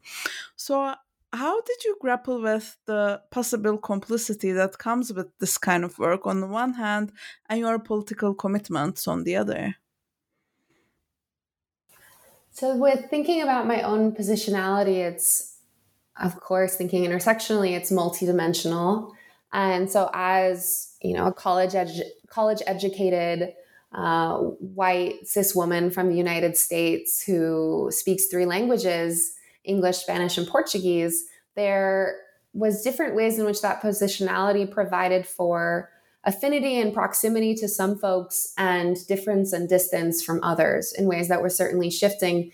So 0.56 0.94
how 1.34 1.62
did 1.62 1.84
you 1.84 1.98
grapple 2.00 2.44
with 2.44 2.78
the 2.86 3.22
possible 3.32 3.80
complicity 3.80 4.52
that 4.52 4.78
comes 4.78 5.12
with 5.12 5.30
this 5.40 5.58
kind 5.58 5.84
of 5.84 5.98
work 5.98 6.28
on 6.28 6.42
the 6.42 6.48
one 6.48 6.74
hand 6.74 7.12
and 7.50 7.60
your 7.60 7.80
political 7.80 8.36
commitments 8.36 9.08
on 9.08 9.24
the 9.24 9.36
other? 9.36 9.76
So, 12.56 12.74
with 12.78 13.10
thinking 13.10 13.42
about 13.42 13.68
my 13.68 13.82
own 13.82 14.14
positionality, 14.14 15.00
it's 15.00 15.58
of 16.22 16.40
course 16.40 16.78
thinking 16.78 17.04
intersectionally, 17.04 17.74
it's 17.74 17.92
multidimensional. 17.92 19.12
And 19.52 19.92
so, 19.92 20.10
as 20.14 20.96
you 21.02 21.14
know, 21.14 21.28
a 21.28 21.34
college 21.34 21.74
edu- 21.74 22.08
college 22.30 22.62
educated 22.66 23.54
uh, 23.94 24.38
white 24.38 25.28
cis 25.28 25.54
woman 25.54 25.92
from 25.92 26.08
the 26.08 26.16
United 26.16 26.56
States 26.56 27.22
who 27.22 27.90
speaks 27.92 28.28
three 28.28 28.46
languages 28.46 29.34
English, 29.66 29.98
Spanish, 29.98 30.38
and 30.38 30.48
Portuguese 30.48 31.26
there 31.56 32.16
was 32.54 32.84
different 32.84 33.16
ways 33.16 33.38
in 33.38 33.46
which 33.46 33.62
that 33.62 33.82
positionality 33.82 34.70
provided 34.70 35.28
for 35.28 35.90
affinity 36.26 36.80
and 36.80 36.94
proximity 36.94 37.54
to 37.56 37.68
some 37.68 37.98
folks 37.98 38.54
and 38.58 38.98
difference 39.08 39.54
and 39.54 39.70
distance 39.70 40.24
from 40.24 40.44
others 40.44 40.94
in 40.98 41.08
ways 41.08 41.28
that 41.28 41.42
were 41.42 41.50
certainly 41.50 41.90
shifting 41.90 42.52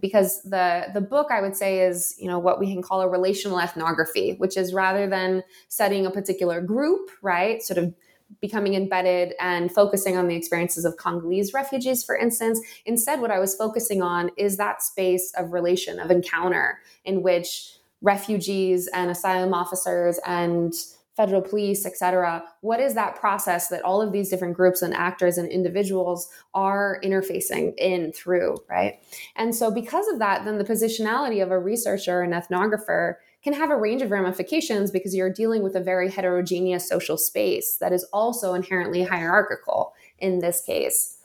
because 0.00 0.42
the 0.42 0.86
the 0.94 1.00
book 1.00 1.28
I 1.30 1.40
would 1.40 1.56
say 1.56 1.80
is 1.80 2.14
you 2.18 2.26
know 2.26 2.38
what 2.38 2.58
we 2.58 2.72
can 2.72 2.82
call 2.82 3.00
a 3.00 3.08
relational 3.08 3.60
ethnography 3.60 4.34
which 4.38 4.56
is 4.56 4.74
rather 4.74 5.06
than 5.06 5.42
studying 5.68 6.06
a 6.06 6.10
particular 6.10 6.60
group 6.60 7.08
right 7.22 7.62
sort 7.62 7.78
of 7.78 7.94
becoming 8.40 8.74
embedded 8.74 9.34
and 9.40 9.72
focusing 9.72 10.16
on 10.16 10.28
the 10.28 10.34
experiences 10.34 10.84
of 10.84 10.96
Congolese 10.96 11.52
refugees, 11.54 12.04
for 12.04 12.16
instance. 12.16 12.60
Instead, 12.84 13.20
what 13.20 13.30
I 13.30 13.38
was 13.38 13.54
focusing 13.54 14.02
on 14.02 14.30
is 14.36 14.56
that 14.56 14.82
space 14.82 15.32
of 15.36 15.52
relation, 15.52 16.00
of 16.00 16.10
encounter, 16.10 16.80
in 17.04 17.22
which 17.22 17.76
refugees 18.02 18.88
and 18.88 19.10
asylum 19.10 19.54
officers 19.54 20.18
and 20.26 20.74
federal 21.16 21.40
police, 21.40 21.86
et 21.86 21.96
cetera, 21.96 22.44
what 22.60 22.78
is 22.78 22.94
that 22.94 23.16
process 23.16 23.68
that 23.68 23.82
all 23.82 24.02
of 24.02 24.12
these 24.12 24.28
different 24.28 24.54
groups 24.54 24.82
and 24.82 24.92
actors 24.92 25.38
and 25.38 25.48
individuals 25.50 26.28
are 26.54 27.00
interfacing 27.02 27.72
in 27.78 28.12
through, 28.12 28.56
right? 28.68 29.00
And 29.34 29.54
so, 29.54 29.70
because 29.70 30.06
of 30.08 30.18
that, 30.18 30.44
then 30.44 30.58
the 30.58 30.64
positionality 30.64 31.42
of 31.42 31.50
a 31.50 31.58
researcher 31.58 32.20
and 32.20 32.34
ethnographer 32.34 33.14
can 33.42 33.54
have 33.54 33.70
a 33.70 33.76
range 33.76 34.02
of 34.02 34.10
ramifications 34.10 34.90
because 34.90 35.14
you're 35.14 35.32
dealing 35.32 35.62
with 35.62 35.76
a 35.76 35.80
very 35.80 36.10
heterogeneous 36.10 36.88
social 36.88 37.16
space 37.16 37.76
that 37.78 37.92
is 37.92 38.04
also 38.12 38.54
inherently 38.54 39.04
hierarchical 39.04 39.94
in 40.18 40.40
this 40.40 40.60
case. 40.62 41.16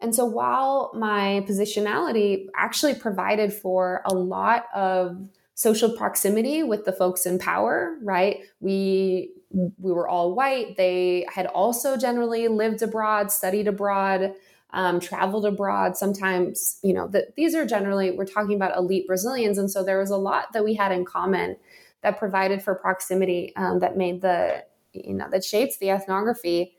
And 0.00 0.14
so 0.14 0.24
while 0.24 0.92
my 0.94 1.44
positionality 1.48 2.46
actually 2.56 2.94
provided 2.94 3.52
for 3.52 4.02
a 4.04 4.14
lot 4.14 4.66
of 4.74 5.28
social 5.58 5.90
proximity 5.90 6.62
with 6.62 6.84
the 6.84 6.92
folks 6.92 7.26
in 7.26 7.36
power, 7.36 7.96
right? 8.00 8.42
We 8.60 9.32
we 9.50 9.90
were 9.90 10.06
all 10.06 10.36
white. 10.36 10.76
They 10.76 11.26
had 11.34 11.46
also 11.46 11.96
generally 11.96 12.46
lived 12.46 12.80
abroad, 12.80 13.32
studied 13.32 13.66
abroad, 13.66 14.34
um, 14.70 15.00
traveled 15.00 15.44
abroad. 15.44 15.96
Sometimes, 15.96 16.78
you 16.84 16.94
know, 16.94 17.08
that 17.08 17.34
these 17.34 17.56
are 17.56 17.66
generally, 17.66 18.12
we're 18.12 18.24
talking 18.24 18.54
about 18.54 18.76
elite 18.76 19.08
Brazilians. 19.08 19.58
And 19.58 19.68
so 19.68 19.82
there 19.82 19.98
was 19.98 20.10
a 20.10 20.16
lot 20.16 20.52
that 20.52 20.62
we 20.62 20.74
had 20.74 20.92
in 20.92 21.04
common 21.04 21.56
that 22.02 22.20
provided 22.20 22.62
for 22.62 22.76
proximity 22.76 23.52
um, 23.56 23.80
that 23.80 23.96
made 23.96 24.20
the, 24.20 24.64
you 24.92 25.14
know, 25.14 25.28
that 25.28 25.42
shapes 25.42 25.78
the 25.78 25.90
ethnography. 25.90 26.76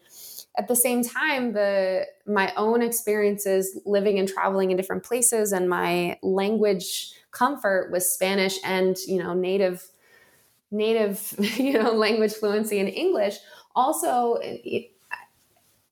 At 0.58 0.70
the 0.70 0.76
same 0.76 1.04
time, 1.04 1.52
the 1.52 2.06
my 2.26 2.54
own 2.56 2.82
experiences 2.82 3.78
living 3.86 4.20
and 4.20 4.30
traveling 4.30 4.72
in 4.72 4.78
different 4.78 5.04
places 5.04 5.52
and 5.52 5.70
my 5.70 6.18
language 6.24 7.14
comfort 7.32 7.92
with 7.92 8.04
Spanish 8.04 8.58
and, 8.64 8.98
you 9.08 9.22
know, 9.22 9.34
native 9.34 9.86
native, 10.72 11.34
you 11.58 11.74
know, 11.74 11.92
language 11.94 12.34
fluency 12.34 12.80
in 12.80 12.88
English 12.88 13.38
also 13.76 14.36
it, 14.36 14.92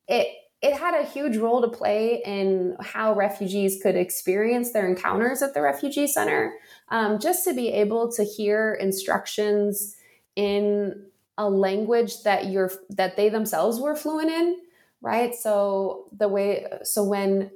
it 0.08 0.28
it 0.60 0.74
had 0.74 0.96
a 0.96 1.06
huge 1.06 1.38
role 1.38 1.62
to 1.62 1.68
play 1.68 2.22
in 2.26 2.76
how 2.82 3.14
refugees 3.14 3.80
could 3.82 3.96
experience 3.96 4.72
their 4.72 4.88
encounters 4.88 5.44
at 5.44 5.54
the 5.54 5.62
refugee 5.62 6.08
center. 6.08 6.56
Um, 6.90 7.20
just 7.20 7.44
to 7.44 7.54
be 7.54 7.70
able 7.70 8.12
to 8.14 8.24
hear 8.24 8.74
instructions 8.74 9.96
in 10.36 11.06
a 11.38 11.48
language 11.48 12.24
that 12.24 12.48
you're 12.48 12.72
that 12.90 13.16
they 13.18 13.30
themselves 13.30 13.80
were 13.80 13.96
fluent 13.96 14.32
in, 14.32 14.58
right? 15.02 15.36
So 15.36 16.08
the 16.12 16.28
way 16.28 16.66
so 16.84 17.04
when 17.04 17.52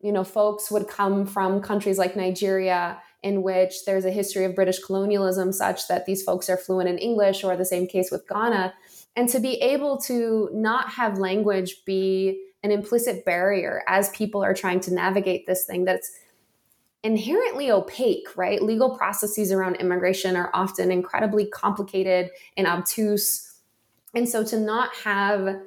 you 0.00 0.12
know 0.12 0.24
folks 0.24 0.70
would 0.70 0.88
come 0.88 1.26
from 1.26 1.60
countries 1.60 1.98
like 1.98 2.16
Nigeria 2.16 2.98
in 3.26 3.42
which 3.42 3.84
there's 3.86 4.04
a 4.04 4.10
history 4.12 4.44
of 4.44 4.54
British 4.54 4.78
colonialism 4.78 5.52
such 5.52 5.88
that 5.88 6.06
these 6.06 6.22
folks 6.22 6.48
are 6.48 6.56
fluent 6.56 6.88
in 6.88 6.96
English 6.96 7.42
or 7.42 7.56
the 7.56 7.64
same 7.64 7.88
case 7.88 8.08
with 8.08 8.26
Ghana 8.28 8.72
and 9.16 9.28
to 9.30 9.40
be 9.40 9.54
able 9.54 9.98
to 10.02 10.48
not 10.52 10.90
have 10.90 11.18
language 11.18 11.84
be 11.84 12.40
an 12.62 12.70
implicit 12.70 13.24
barrier 13.24 13.82
as 13.88 14.10
people 14.10 14.44
are 14.44 14.54
trying 14.54 14.78
to 14.78 14.94
navigate 14.94 15.44
this 15.44 15.64
thing 15.64 15.84
that's 15.84 16.08
inherently 17.02 17.68
opaque, 17.68 18.28
right? 18.36 18.62
Legal 18.62 18.96
processes 18.96 19.50
around 19.50 19.74
immigration 19.76 20.36
are 20.36 20.50
often 20.54 20.92
incredibly 20.92 21.46
complicated 21.46 22.30
and 22.56 22.68
obtuse. 22.68 23.56
And 24.14 24.28
so 24.28 24.44
to 24.44 24.60
not 24.60 24.94
have 25.02 25.62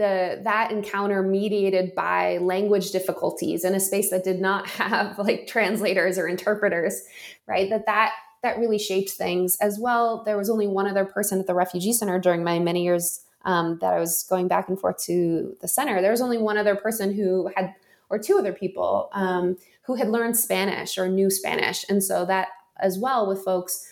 the 0.00 0.40
that 0.44 0.70
encounter 0.70 1.22
mediated 1.22 1.94
by 1.94 2.38
language 2.38 2.90
difficulties 2.90 3.64
in 3.66 3.74
a 3.74 3.80
space 3.80 4.08
that 4.08 4.24
did 4.24 4.40
not 4.40 4.66
have 4.80 5.18
like 5.18 5.46
translators 5.46 6.18
or 6.18 6.26
interpreters, 6.26 7.02
right? 7.46 7.68
That 7.68 7.84
that 7.86 8.12
that 8.42 8.58
really 8.58 8.78
shaped 8.78 9.10
things 9.10 9.56
as 9.60 9.78
well. 9.78 10.24
There 10.24 10.38
was 10.38 10.48
only 10.48 10.66
one 10.66 10.86
other 10.86 11.04
person 11.04 11.38
at 11.38 11.46
the 11.46 11.54
refugee 11.54 11.92
center 11.92 12.18
during 12.18 12.42
my 12.42 12.58
many 12.58 12.82
years 12.82 13.20
um, 13.44 13.78
that 13.80 13.92
I 13.92 13.98
was 13.98 14.24
going 14.28 14.48
back 14.48 14.68
and 14.68 14.80
forth 14.80 15.02
to 15.04 15.54
the 15.60 15.68
center, 15.68 16.00
there 16.00 16.10
was 16.10 16.22
only 16.22 16.38
one 16.38 16.56
other 16.56 16.76
person 16.76 17.12
who 17.12 17.50
had, 17.54 17.74
or 18.08 18.18
two 18.18 18.38
other 18.38 18.52
people 18.52 19.10
um, 19.12 19.56
who 19.82 19.94
had 19.94 20.08
learned 20.08 20.36
Spanish 20.36 20.98
or 20.98 21.08
knew 21.08 21.30
Spanish. 21.30 21.84
And 21.88 22.02
so 22.02 22.24
that 22.26 22.48
as 22.78 22.98
well 22.98 23.26
with 23.26 23.44
folks 23.44 23.86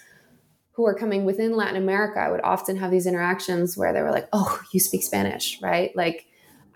who 0.78 0.86
are 0.86 0.94
coming 0.94 1.24
within 1.24 1.56
Latin 1.56 1.74
America, 1.74 2.20
I 2.20 2.30
would 2.30 2.40
often 2.42 2.76
have 2.76 2.92
these 2.92 3.04
interactions 3.04 3.76
where 3.76 3.92
they 3.92 4.00
were 4.00 4.12
like, 4.12 4.28
oh, 4.32 4.60
you 4.72 4.78
speak 4.78 5.02
Spanish, 5.02 5.60
right? 5.60 5.90
Like, 5.96 6.26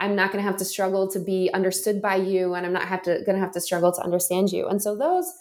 I'm 0.00 0.16
not 0.16 0.32
going 0.32 0.42
to 0.42 0.50
have 0.50 0.58
to 0.58 0.64
struggle 0.64 1.06
to 1.12 1.20
be 1.20 1.50
understood 1.54 2.02
by 2.02 2.16
you, 2.16 2.54
and 2.54 2.66
I'm 2.66 2.72
not 2.72 3.04
to 3.04 3.22
going 3.24 3.36
to 3.36 3.38
have 3.38 3.52
to 3.52 3.60
struggle 3.60 3.92
to 3.92 4.02
understand 4.02 4.50
you. 4.50 4.66
And 4.66 4.82
so 4.82 4.96
those 4.96 5.32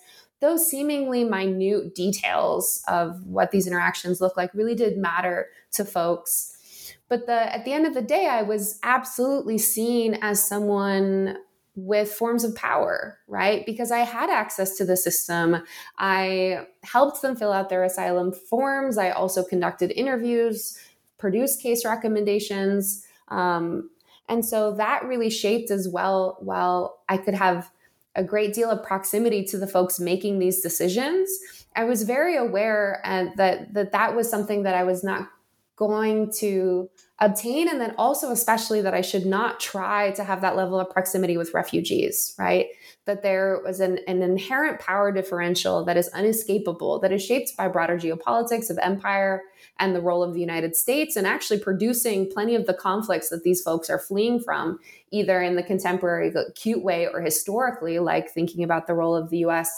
those 0.41 0.70
seemingly 0.70 1.24
minute 1.24 1.95
details 1.95 2.84
of 2.88 3.26
what 3.26 3.49
these 3.49 3.66
interactions 3.66 4.22
look 4.22 4.38
like 4.38 4.53
really 4.53 4.76
did 4.76 4.95
matter 4.97 5.47
to 5.72 5.86
folks 5.86 6.95
but 7.09 7.28
the 7.28 7.55
at 7.55 7.64
the 7.64 7.72
end 7.72 7.86
of 7.86 7.93
the 7.93 8.01
day 8.01 8.26
i 8.26 8.41
was 8.41 8.80
absolutely 8.82 9.59
seen 9.59 10.18
as 10.24 10.43
someone 10.43 11.38
with 11.76 12.12
forms 12.12 12.44
of 12.44 12.56
power 12.56 13.18
right? 13.28 13.66
Because 13.66 13.92
i 13.92 14.00
had 14.00 14.30
access 14.30 14.76
to 14.78 14.86
the 14.86 14.98
system. 14.98 15.64
I 15.98 16.68
helped 16.84 17.22
them 17.22 17.36
fill 17.36 17.54
out 17.54 17.70
their 17.70 17.84
asylum 17.84 18.34
forms. 18.34 18.98
I 18.98 19.12
also 19.12 19.44
conducted 19.44 19.92
interviews 19.92 20.78
produced 21.18 21.62
case 21.62 21.86
recommendations. 21.86 23.06
Um, 23.30 23.90
and 24.28 24.44
so 24.44 24.74
that 24.76 25.06
really 25.06 25.30
shaped 25.30 25.72
as 25.72 25.88
well 25.88 26.38
while 26.42 27.00
i 27.08 27.18
could 27.18 27.36
have 27.36 27.72
a 28.16 28.24
great 28.24 28.54
deal 28.54 28.70
of 28.70 28.84
proximity 28.84 29.46
to 29.46 29.58
the 29.58 29.68
folks 29.68 29.98
making 29.98 30.40
these 30.40 30.62
decisions. 30.62 31.30
I 31.76 31.86
was 31.86 32.04
very 32.04 32.36
aware 32.36 33.02
uh, 33.06 33.28
that 33.38 33.74
that 33.74 33.94
that 33.94 34.16
was 34.16 34.30
something 34.30 34.64
that 34.64 34.76
i 34.76 34.84
was 34.84 35.04
not 35.04 35.30
going 35.78 36.32
to 36.40 36.90
obtain 37.22 37.70
and 37.70 37.80
then 37.80 37.94
also 37.98 38.32
especially 38.32 38.82
that 38.82 38.94
i 38.94 39.02
should 39.02 39.26
not 39.26 39.60
try 39.60 40.12
to 40.12 40.24
have 40.24 40.42
that 40.42 40.56
level 40.56 40.80
of 40.80 40.90
proximity 40.90 41.38
with 41.38 41.54
refugees 41.54 42.36
right? 42.38 42.68
That 43.06 43.24
there 43.24 43.62
was 43.64 43.80
an, 43.80 44.00
an 44.08 44.22
inherent 44.22 44.80
power 44.80 45.12
differential 45.12 45.86
that 45.86 45.98
is 45.98 46.10
unescapable 46.14 47.00
that 47.00 47.12
is 47.12 47.24
shaped 47.24 47.56
by 47.58 47.68
broader 47.68 47.98
geopolitics 47.98 48.70
of 48.70 48.78
empire 48.82 49.44
and 49.80 49.96
the 49.96 50.02
role 50.02 50.24
of 50.24 50.34
the 50.34 50.40
united 50.40 50.76
states 50.76 51.16
and 51.16 51.28
actually 51.28 51.60
producing 51.60 52.30
plenty 52.30 52.56
of 52.56 52.66
the 52.66 52.74
conflicts 52.74 53.30
that 53.30 53.44
these 53.44 53.62
folks 53.62 53.90
are 53.90 54.00
fleeing 54.00 54.40
from 54.40 54.80
either 55.12 55.42
in 55.42 55.56
the 55.56 55.64
contemporary 55.64 56.30
acute 56.30 56.84
way 56.84 57.08
or 57.08 57.22
historically 57.22 58.00
like 58.00 58.30
thinking 58.30 58.64
about 58.64 58.88
the 58.88 58.94
role 58.94 59.16
of 59.16 59.30
the 59.30 59.40
us 59.40 59.70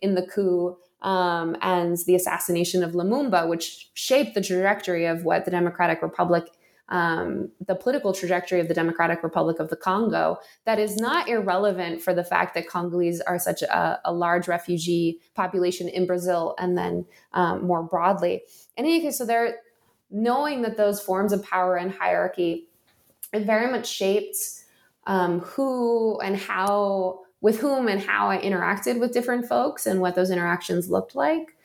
in 0.00 0.14
the 0.14 0.26
coup 0.26 0.76
um, 1.02 1.56
and 1.60 1.98
the 2.06 2.14
assassination 2.14 2.84
of 2.84 2.92
Lumumba, 2.92 3.48
which 3.48 3.90
shaped 3.94 4.34
the 4.34 4.40
trajectory 4.40 5.06
of 5.06 5.24
what 5.24 5.44
the 5.44 5.50
Democratic 5.50 6.00
Republic, 6.00 6.44
um, 6.92 7.48
the 7.66 7.74
political 7.74 8.12
trajectory 8.12 8.60
of 8.60 8.68
the 8.68 8.74
Democratic 8.74 9.22
Republic 9.22 9.58
of 9.58 9.70
the 9.70 9.76
Congo, 9.76 10.38
that 10.66 10.78
is 10.78 10.98
not 10.98 11.26
irrelevant 11.26 12.02
for 12.02 12.12
the 12.12 12.22
fact 12.22 12.54
that 12.54 12.68
Congolese 12.68 13.22
are 13.22 13.38
such 13.38 13.62
a, 13.62 13.98
a 14.04 14.12
large 14.12 14.46
refugee 14.46 15.18
population 15.34 15.88
in 15.88 16.06
Brazil 16.06 16.54
and 16.58 16.76
then 16.76 17.06
um, 17.32 17.66
more 17.66 17.82
broadly. 17.82 18.42
In 18.76 18.84
any 18.84 19.00
case, 19.00 19.16
so 19.16 19.24
they're 19.24 19.56
knowing 20.10 20.60
that 20.62 20.76
those 20.76 21.00
forms 21.00 21.32
of 21.32 21.42
power 21.42 21.76
and 21.76 21.90
hierarchy 21.90 22.68
very 23.34 23.72
much 23.72 23.88
shaped 23.88 24.36
um, 25.06 25.40
who 25.40 26.20
and 26.20 26.36
how 26.36 27.20
with 27.40 27.58
whom 27.58 27.88
and 27.88 28.02
how 28.02 28.28
I 28.28 28.38
interacted 28.38 29.00
with 29.00 29.14
different 29.14 29.48
folks 29.48 29.86
and 29.86 30.00
what 30.00 30.14
those 30.14 30.30
interactions 30.30 30.90
looked 30.90 31.14
like. 31.14 31.56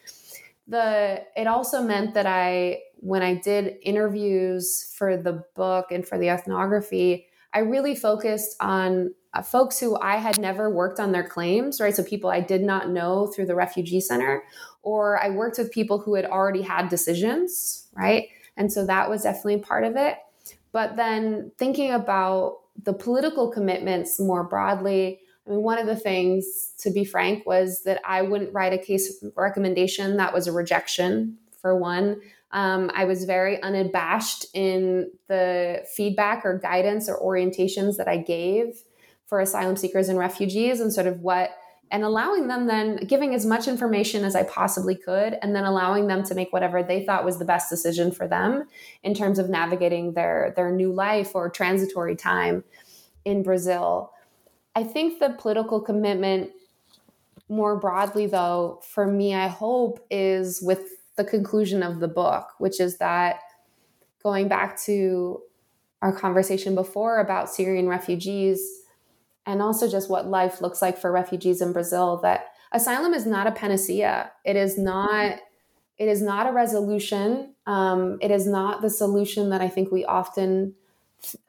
The 0.69 1.23
it 1.35 1.47
also 1.47 1.83
meant 1.83 2.13
that 2.13 2.25
I 2.25 2.79
when 2.99 3.21
I 3.21 3.35
did 3.35 3.77
interviews 3.81 4.93
for 4.97 5.17
the 5.17 5.43
book 5.55 5.91
and 5.91 6.07
for 6.07 6.17
the 6.17 6.29
ethnography, 6.29 7.27
I 7.53 7.59
really 7.59 7.95
focused 7.95 8.55
on 8.59 9.13
uh, 9.33 9.41
folks 9.41 9.79
who 9.79 9.97
I 9.99 10.17
had 10.17 10.39
never 10.39 10.69
worked 10.69 10.99
on 10.99 11.11
their 11.11 11.27
claims, 11.27 11.79
right? 11.79 11.95
So 11.95 12.03
people 12.03 12.29
I 12.29 12.39
did 12.39 12.61
not 12.61 12.89
know 12.89 13.27
through 13.27 13.45
the 13.45 13.55
refugee 13.55 14.01
center, 14.01 14.43
or 14.81 15.21
I 15.21 15.29
worked 15.29 15.57
with 15.57 15.71
people 15.71 15.99
who 15.99 16.15
had 16.15 16.25
already 16.25 16.61
had 16.61 16.89
decisions, 16.89 17.87
right? 17.93 18.29
And 18.55 18.71
so 18.71 18.85
that 18.85 19.09
was 19.09 19.23
definitely 19.23 19.59
part 19.59 19.83
of 19.83 19.95
it. 19.95 20.17
But 20.71 20.95
then 20.95 21.51
thinking 21.57 21.91
about 21.91 22.59
the 22.83 22.93
political 22.93 23.49
commitments 23.49 24.19
more 24.19 24.43
broadly, 24.43 25.19
I 25.45 25.51
mean, 25.51 25.63
one 25.63 25.79
of 25.79 25.87
the 25.87 25.95
things, 25.95 26.73
to 26.79 26.91
be 26.91 27.05
frank, 27.05 27.45
was 27.45 27.83
that 27.85 28.01
I 28.05 28.21
wouldn't 28.21 28.53
write 28.53 28.73
a 28.73 28.77
case 28.77 29.23
recommendation 29.35 30.17
that 30.17 30.33
was 30.33 30.47
a 30.47 30.51
rejection, 30.51 31.37
for 31.61 31.75
one. 31.75 32.21
Um, 32.51 32.89
I 32.93 33.05
was 33.05 33.25
very 33.25 33.61
unabashed 33.61 34.45
in 34.53 35.11
the 35.27 35.83
feedback 35.95 36.45
or 36.45 36.57
guidance 36.57 37.09
or 37.09 37.19
orientations 37.19 37.97
that 37.97 38.07
I 38.07 38.17
gave 38.17 38.83
for 39.25 39.41
asylum 39.41 39.75
seekers 39.75 40.07
and 40.07 40.17
refugees 40.17 40.79
and 40.79 40.93
sort 40.93 41.07
of 41.07 41.21
what 41.21 41.51
and 41.89 42.03
allowing 42.03 42.47
them 42.47 42.67
then 42.67 42.97
giving 42.97 43.33
as 43.33 43.45
much 43.45 43.67
information 43.67 44.25
as 44.25 44.35
I 44.35 44.43
possibly 44.43 44.95
could 44.95 45.37
and 45.41 45.55
then 45.55 45.63
allowing 45.63 46.07
them 46.07 46.23
to 46.23 46.35
make 46.35 46.51
whatever 46.51 46.83
they 46.83 47.05
thought 47.05 47.25
was 47.25 47.39
the 47.39 47.45
best 47.45 47.69
decision 47.69 48.11
for 48.11 48.27
them 48.27 48.67
in 49.03 49.13
terms 49.13 49.39
of 49.39 49.49
navigating 49.49 50.13
their 50.13 50.53
their 50.55 50.71
new 50.71 50.91
life 50.91 51.35
or 51.35 51.49
transitory 51.49 52.15
time 52.15 52.63
in 53.25 53.43
Brazil. 53.43 54.11
I 54.75 54.83
think 54.83 55.19
the 55.19 55.29
political 55.37 55.81
commitment 55.81 56.51
more 57.49 57.77
broadly 57.77 58.27
though 58.27 58.81
for 58.83 59.07
me 59.07 59.33
I 59.33 59.47
hope 59.47 60.05
is 60.09 60.61
with 60.61 60.96
the 61.17 61.25
conclusion 61.25 61.83
of 61.83 61.99
the 61.99 62.07
book 62.07 62.49
which 62.59 62.79
is 62.79 62.97
that 62.97 63.39
going 64.23 64.47
back 64.47 64.79
to 64.79 65.41
our 66.01 66.13
conversation 66.13 66.75
before 66.75 67.19
about 67.19 67.49
Syrian 67.49 67.87
refugees 67.87 68.81
and 69.45 69.61
also 69.61 69.89
just 69.89 70.09
what 70.09 70.27
life 70.27 70.61
looks 70.61 70.81
like 70.81 70.97
for 70.97 71.11
refugees 71.11 71.61
in 71.61 71.73
Brazil 71.73 72.17
that 72.21 72.51
asylum 72.71 73.13
is 73.13 73.25
not 73.25 73.47
a 73.47 73.51
panacea. 73.51 74.31
It 74.45 74.55
is 74.55 74.77
not 74.77 75.39
it 75.97 76.07
is 76.07 76.21
not 76.21 76.45
a 76.45 76.51
resolution. 76.51 77.55
Um, 77.65 78.19
it 78.21 78.29
is 78.29 78.45
not 78.45 78.83
the 78.83 78.89
solution 78.89 79.49
that 79.49 79.61
I 79.61 79.67
think 79.67 79.91
we 79.91 80.05
often 80.05 80.75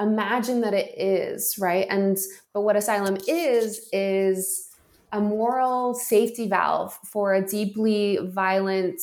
imagine 0.00 0.62
that 0.62 0.72
it 0.72 0.98
is, 0.98 1.58
right? 1.58 1.86
And 1.90 2.16
but 2.54 2.62
what 2.62 2.76
asylum 2.76 3.18
is 3.26 3.88
is 3.92 4.70
a 5.12 5.20
moral 5.20 5.94
safety 5.94 6.48
valve 6.48 6.98
for 7.04 7.34
a 7.34 7.46
deeply 7.46 8.18
violent, 8.22 9.00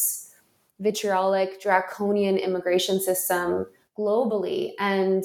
vitriolic, 0.80 1.62
draconian 1.62 2.38
immigration 2.38 3.00
system 3.00 3.66
globally 3.98 4.74
and 4.80 5.24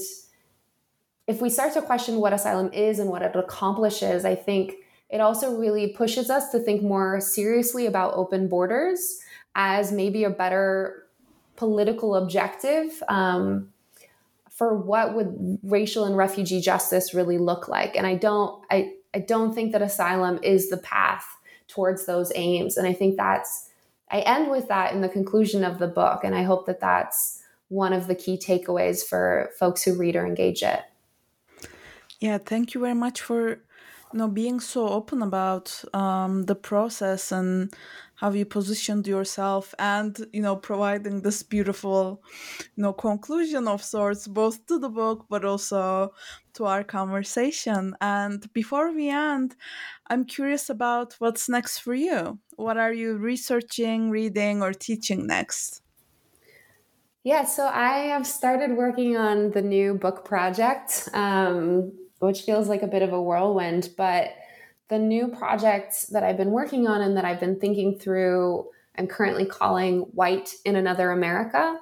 if 1.30 1.40
we 1.40 1.48
start 1.48 1.72
to 1.74 1.82
question 1.82 2.16
what 2.16 2.32
asylum 2.32 2.72
is 2.72 2.98
and 2.98 3.08
what 3.08 3.22
it 3.22 3.36
accomplishes, 3.36 4.24
I 4.24 4.34
think 4.34 4.74
it 5.08 5.20
also 5.20 5.56
really 5.56 5.88
pushes 5.88 6.28
us 6.28 6.50
to 6.50 6.58
think 6.58 6.82
more 6.82 7.20
seriously 7.20 7.86
about 7.86 8.14
open 8.14 8.48
borders 8.48 9.20
as 9.54 9.92
maybe 9.92 10.24
a 10.24 10.30
better 10.30 11.06
political 11.54 12.16
objective 12.16 13.00
um, 13.08 13.72
for 14.50 14.76
what 14.76 15.14
would 15.14 15.60
racial 15.62 16.04
and 16.04 16.16
refugee 16.16 16.60
justice 16.60 17.14
really 17.14 17.38
look 17.38 17.68
like. 17.68 17.96
And 17.96 18.08
I 18.08 18.16
don't, 18.16 18.64
I, 18.68 18.94
I 19.14 19.20
don't 19.20 19.54
think 19.54 19.70
that 19.70 19.82
asylum 19.82 20.40
is 20.42 20.68
the 20.68 20.78
path 20.78 21.26
towards 21.68 22.06
those 22.06 22.32
aims. 22.34 22.76
And 22.76 22.88
I 22.88 22.92
think 22.92 23.16
that's, 23.16 23.69
I 24.10 24.20
end 24.20 24.50
with 24.50 24.68
that 24.68 24.92
in 24.92 25.00
the 25.00 25.08
conclusion 25.08 25.64
of 25.64 25.78
the 25.78 25.88
book. 25.88 26.24
And 26.24 26.34
I 26.34 26.42
hope 26.42 26.66
that 26.66 26.80
that's 26.80 27.42
one 27.68 27.92
of 27.92 28.06
the 28.08 28.14
key 28.14 28.36
takeaways 28.36 29.04
for 29.04 29.50
folks 29.58 29.82
who 29.84 29.94
read 29.94 30.16
or 30.16 30.26
engage 30.26 30.62
it. 30.62 30.80
Yeah, 32.18 32.38
thank 32.38 32.74
you 32.74 32.80
very 32.80 32.94
much 32.94 33.20
for 33.20 33.48
you 33.48 34.18
know 34.18 34.28
being 34.28 34.60
so 34.60 34.88
open 34.88 35.22
about 35.22 35.82
um, 35.94 36.44
the 36.44 36.54
process 36.54 37.32
and 37.32 37.74
how 38.20 38.30
you 38.30 38.44
positioned 38.44 39.06
yourself 39.06 39.74
and 39.78 40.26
you 40.32 40.42
know 40.42 40.56
providing 40.56 41.22
this 41.22 41.42
beautiful 41.42 42.22
you 42.76 42.82
know 42.82 42.92
conclusion 42.92 43.66
of 43.66 43.82
sorts 43.82 44.28
both 44.28 44.66
to 44.66 44.78
the 44.78 44.88
book 44.88 45.26
but 45.28 45.44
also 45.44 46.12
to 46.52 46.64
our 46.66 46.84
conversation 46.84 47.96
and 48.00 48.52
before 48.52 48.92
we 48.92 49.08
end 49.08 49.56
i'm 50.08 50.24
curious 50.24 50.68
about 50.70 51.14
what's 51.18 51.48
next 51.48 51.78
for 51.78 51.94
you 51.94 52.38
what 52.56 52.76
are 52.76 52.92
you 52.92 53.16
researching 53.16 54.10
reading 54.10 54.62
or 54.62 54.72
teaching 54.72 55.26
next 55.26 55.82
yeah, 57.22 57.44
so 57.44 57.66
I 57.66 57.98
have 58.08 58.26
started 58.26 58.78
working 58.78 59.16
on 59.16 59.50
the 59.50 59.60
new 59.60 59.94
book 59.94 60.24
project. 60.24 61.08
Um, 61.12 61.92
which 62.20 62.42
feels 62.42 62.68
like 62.68 62.82
a 62.82 62.86
bit 62.86 63.02
of 63.02 63.12
a 63.12 63.20
whirlwind. 63.20 63.90
But 63.96 64.34
the 64.90 64.98
new 64.98 65.28
project 65.28 66.10
that 66.10 66.24
I've 66.24 66.36
been 66.36 66.50
working 66.50 66.86
on 66.86 67.00
and 67.00 67.16
that 67.16 67.24
I've 67.24 67.40
been 67.40 67.58
thinking 67.58 67.98
through, 67.98 68.68
I'm 68.98 69.06
currently 69.06 69.46
calling 69.46 70.00
White 70.12 70.54
in 70.64 70.76
Another 70.76 71.12
America. 71.12 71.78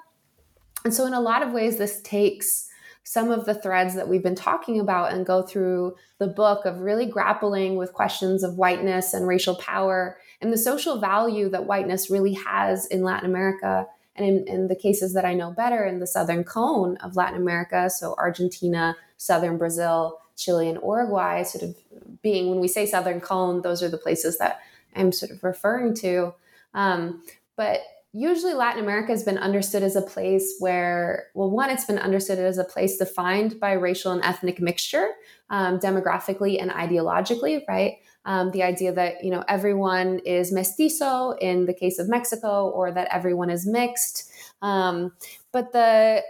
And 0.84 0.94
so, 0.94 1.06
in 1.06 1.14
a 1.14 1.20
lot 1.20 1.42
of 1.42 1.52
ways, 1.52 1.78
this 1.78 2.00
takes 2.02 2.68
some 3.02 3.30
of 3.30 3.46
the 3.46 3.54
threads 3.54 3.94
that 3.94 4.06
we've 4.06 4.22
been 4.22 4.34
talking 4.34 4.78
about 4.78 5.12
and 5.12 5.24
go 5.24 5.40
through 5.40 5.96
the 6.18 6.26
book 6.26 6.66
of 6.66 6.80
really 6.80 7.06
grappling 7.06 7.76
with 7.76 7.94
questions 7.94 8.44
of 8.44 8.58
whiteness 8.58 9.14
and 9.14 9.26
racial 9.26 9.56
power 9.56 10.18
and 10.42 10.52
the 10.52 10.58
social 10.58 11.00
value 11.00 11.48
that 11.48 11.64
whiteness 11.64 12.10
really 12.10 12.34
has 12.34 12.84
in 12.86 13.02
Latin 13.02 13.28
America. 13.28 13.86
And 14.14 14.26
in, 14.26 14.46
in 14.46 14.68
the 14.68 14.76
cases 14.76 15.14
that 15.14 15.24
I 15.24 15.32
know 15.32 15.50
better, 15.52 15.86
in 15.86 16.00
the 16.00 16.06
southern 16.06 16.44
cone 16.44 16.98
of 16.98 17.16
Latin 17.16 17.40
America, 17.40 17.88
so 17.88 18.14
Argentina, 18.18 18.94
southern 19.16 19.56
Brazil, 19.56 20.18
Chile 20.38 20.68
and 20.68 20.78
Uruguay, 20.82 21.42
sort 21.42 21.64
of 21.64 21.76
being 22.22 22.48
when 22.48 22.60
we 22.60 22.68
say 22.68 22.86
Southern 22.86 23.20
Cone, 23.20 23.62
those 23.62 23.82
are 23.82 23.88
the 23.88 23.98
places 23.98 24.38
that 24.38 24.60
I'm 24.96 25.12
sort 25.12 25.32
of 25.32 25.42
referring 25.44 25.94
to. 25.96 26.34
Um, 26.74 27.22
but 27.56 27.80
usually 28.12 28.54
Latin 28.54 28.82
America 28.82 29.12
has 29.12 29.24
been 29.24 29.38
understood 29.38 29.82
as 29.82 29.96
a 29.96 30.02
place 30.02 30.54
where, 30.60 31.26
well, 31.34 31.50
one, 31.50 31.70
it's 31.70 31.84
been 31.84 31.98
understood 31.98 32.38
as 32.38 32.56
a 32.56 32.64
place 32.64 32.96
defined 32.96 33.60
by 33.60 33.72
racial 33.72 34.12
and 34.12 34.24
ethnic 34.24 34.60
mixture, 34.60 35.10
um, 35.50 35.78
demographically 35.78 36.60
and 36.60 36.70
ideologically, 36.70 37.62
right? 37.68 37.98
Um, 38.24 38.50
the 38.50 38.62
idea 38.62 38.92
that 38.92 39.24
you 39.24 39.30
know 39.30 39.42
everyone 39.48 40.18
is 40.20 40.52
mestizo 40.52 41.30
in 41.40 41.66
the 41.66 41.72
case 41.72 41.98
of 41.98 42.08
Mexico, 42.08 42.68
or 42.68 42.92
that 42.92 43.08
everyone 43.10 43.48
is 43.48 43.66
mixed. 43.66 44.30
Um, 44.60 45.12
but 45.52 45.72
the 45.72 46.22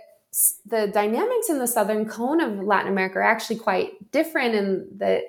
the 0.66 0.88
dynamics 0.88 1.48
in 1.48 1.58
the 1.58 1.66
southern 1.66 2.08
cone 2.08 2.40
of 2.40 2.62
Latin 2.62 2.92
America 2.92 3.18
are 3.18 3.22
actually 3.22 3.56
quite 3.56 4.10
different 4.12 4.54
in 4.54 4.88
that 4.98 5.22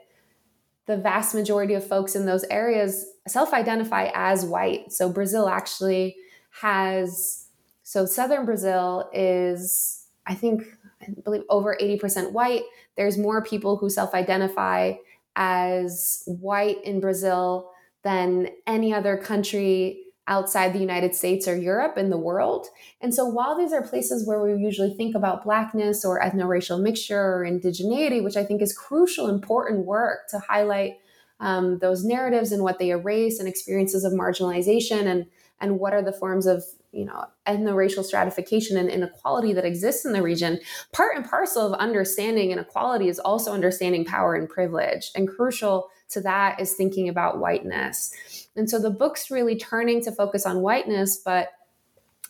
the 0.86 0.98
vast 0.98 1.36
majority 1.36 1.74
of 1.76 1.86
folks 1.86 2.16
in 2.16 2.26
those 2.26 2.44
areas 2.46 3.06
self-identify 3.28 4.10
as 4.14 4.46
white. 4.46 4.92
So 4.92 5.10
Brazil 5.10 5.48
actually 5.48 6.16
has 6.62 7.46
so 7.84 8.06
southern 8.06 8.46
Brazil 8.46 9.10
is 9.14 10.08
I 10.26 10.36
think 10.36 10.64
I 11.02 11.08
believe 11.24 11.44
over 11.50 11.78
80% 11.80 12.32
white. 12.32 12.64
There's 12.96 13.18
more 13.18 13.44
people 13.44 13.78
who 13.78 13.90
self-identify 13.90 14.94
as 15.36 16.24
white 16.26 16.84
in 16.84 17.00
Brazil 17.00 17.72
than 18.04 18.50
any 18.68 18.94
other 18.94 19.18
country 19.18 20.06
outside 20.30 20.72
the 20.72 20.80
United 20.80 21.14
States 21.14 21.48
or 21.48 21.58
Europe 21.58 21.98
in 21.98 22.10
the 22.10 22.18
world. 22.18 22.68
And 23.02 23.14
so 23.14 23.26
while 23.26 23.58
these 23.58 23.74
are 23.74 23.82
places 23.82 24.26
where 24.26 24.42
we 24.42 24.54
usually 24.64 24.94
think 24.94 25.16
about 25.16 25.44
blackness 25.44 26.06
or 26.06 26.22
ethno-racial 26.22 26.78
mixture 26.78 27.20
or 27.20 27.44
indigeneity, 27.46 28.24
which 28.24 28.38
I 28.38 28.46
think 28.46 28.62
is 28.62 28.78
crucial, 28.78 29.28
important 29.28 29.86
work 29.86 30.30
to 30.30 30.40
highlight 30.40 31.00
um, 31.40 31.80
those 31.80 32.06
narratives 32.06 32.52
and 32.52 32.64
what 32.64 32.80
they 32.80 32.92
erase 32.92 33.40
and 33.40 33.50
experiences 33.50 34.04
of 34.06 34.14
marginalization 34.14 35.06
and 35.08 35.26
and 35.62 35.78
what 35.80 35.94
are 35.94 36.02
the 36.02 36.14
forms 36.14 36.46
of 36.46 36.64
you 36.92 37.06
know 37.06 37.26
and 37.46 37.68
the 37.68 37.74
racial 37.74 38.04
stratification 38.04 38.78
and 38.78 38.90
inequality 38.90 39.54
that 39.54 39.66
exists 39.66 40.06
in 40.06 40.14
the 40.14 40.22
region 40.22 40.60
part 40.92 41.16
and 41.16 41.30
parcel 41.30 41.74
of 41.74 41.80
understanding 41.80 42.52
inequality 42.52 43.08
is 43.08 43.20
also 43.20 43.54
understanding 43.54 44.06
power 44.06 44.36
and 44.36 44.50
privilege. 44.50 45.12
And 45.16 45.28
crucial 45.28 45.90
to 46.10 46.22
that 46.22 46.60
is 46.60 46.74
thinking 46.74 47.08
about 47.10 47.40
whiteness. 47.40 48.48
And 48.56 48.70
so 48.70 48.80
the 48.80 48.90
book's 48.90 49.30
really 49.30 49.58
turning 49.58 50.04
to 50.04 50.12
focus 50.12 50.46
on 50.46 50.62
whiteness 50.62 51.18
but 51.18 51.50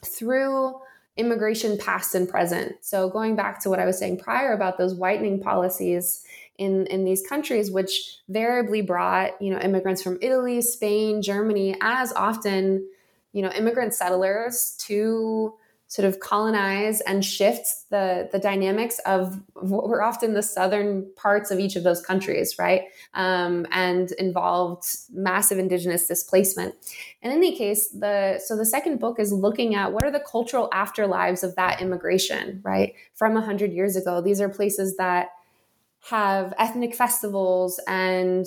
through 0.05 0.79
immigration 1.17 1.77
past 1.77 2.15
and 2.15 2.29
present. 2.29 2.75
So 2.81 3.09
going 3.09 3.35
back 3.35 3.61
to 3.63 3.69
what 3.69 3.79
i 3.79 3.85
was 3.85 3.97
saying 3.97 4.19
prior 4.19 4.53
about 4.53 4.77
those 4.77 4.93
whitening 4.93 5.41
policies 5.41 6.23
in, 6.57 6.85
in 6.87 7.05
these 7.05 7.25
countries, 7.25 7.71
which 7.71 8.17
variably 8.27 8.81
brought 8.81 9.41
you 9.41 9.51
know 9.51 9.59
immigrants 9.59 10.01
from 10.01 10.17
Italy, 10.21 10.61
Spain, 10.61 11.21
Germany 11.21 11.75
as 11.81 12.13
often 12.13 12.87
you 13.33 13.41
know 13.41 13.51
immigrant 13.51 13.93
settlers 13.93 14.75
to 14.79 15.53
sort 15.89 16.07
of 16.07 16.19
colonize 16.19 17.01
and 17.01 17.25
shift 17.25 17.89
the 17.89 18.29
the 18.31 18.37
dynamics 18.37 18.99
of 19.07 19.41
what 19.55 19.89
were 19.89 20.03
often 20.03 20.35
the 20.35 20.43
southern 20.43 21.11
parts 21.15 21.49
of 21.49 21.59
each 21.59 21.75
of 21.75 21.83
those 21.83 21.99
countries 21.99 22.57
right? 22.59 22.83
Um, 23.15 23.65
and 23.71 24.11
involved 24.13 24.85
massive 25.11 25.57
indigenous 25.57 26.07
displacement. 26.07 26.75
In 27.23 27.31
any 27.31 27.57
case 27.57 27.89
the 27.89 28.39
so 28.39 28.55
the 28.55 28.65
second 28.65 28.99
book 28.99 29.19
is 29.19 29.33
looking 29.33 29.73
at 29.73 29.91
what 29.91 30.03
are 30.03 30.11
the 30.11 30.19
cultural 30.19 30.69
afterlives 30.71 31.43
of 31.43 31.55
that 31.55 31.81
immigration 31.81 32.61
right? 32.63 32.93
From 33.15 33.33
100 33.33 33.73
years 33.73 33.95
ago 33.95 34.21
these 34.21 34.39
are 34.39 34.49
places 34.49 34.95
that 34.97 35.29
have 36.01 36.53
ethnic 36.59 36.95
festivals 36.95 37.79
and 37.87 38.45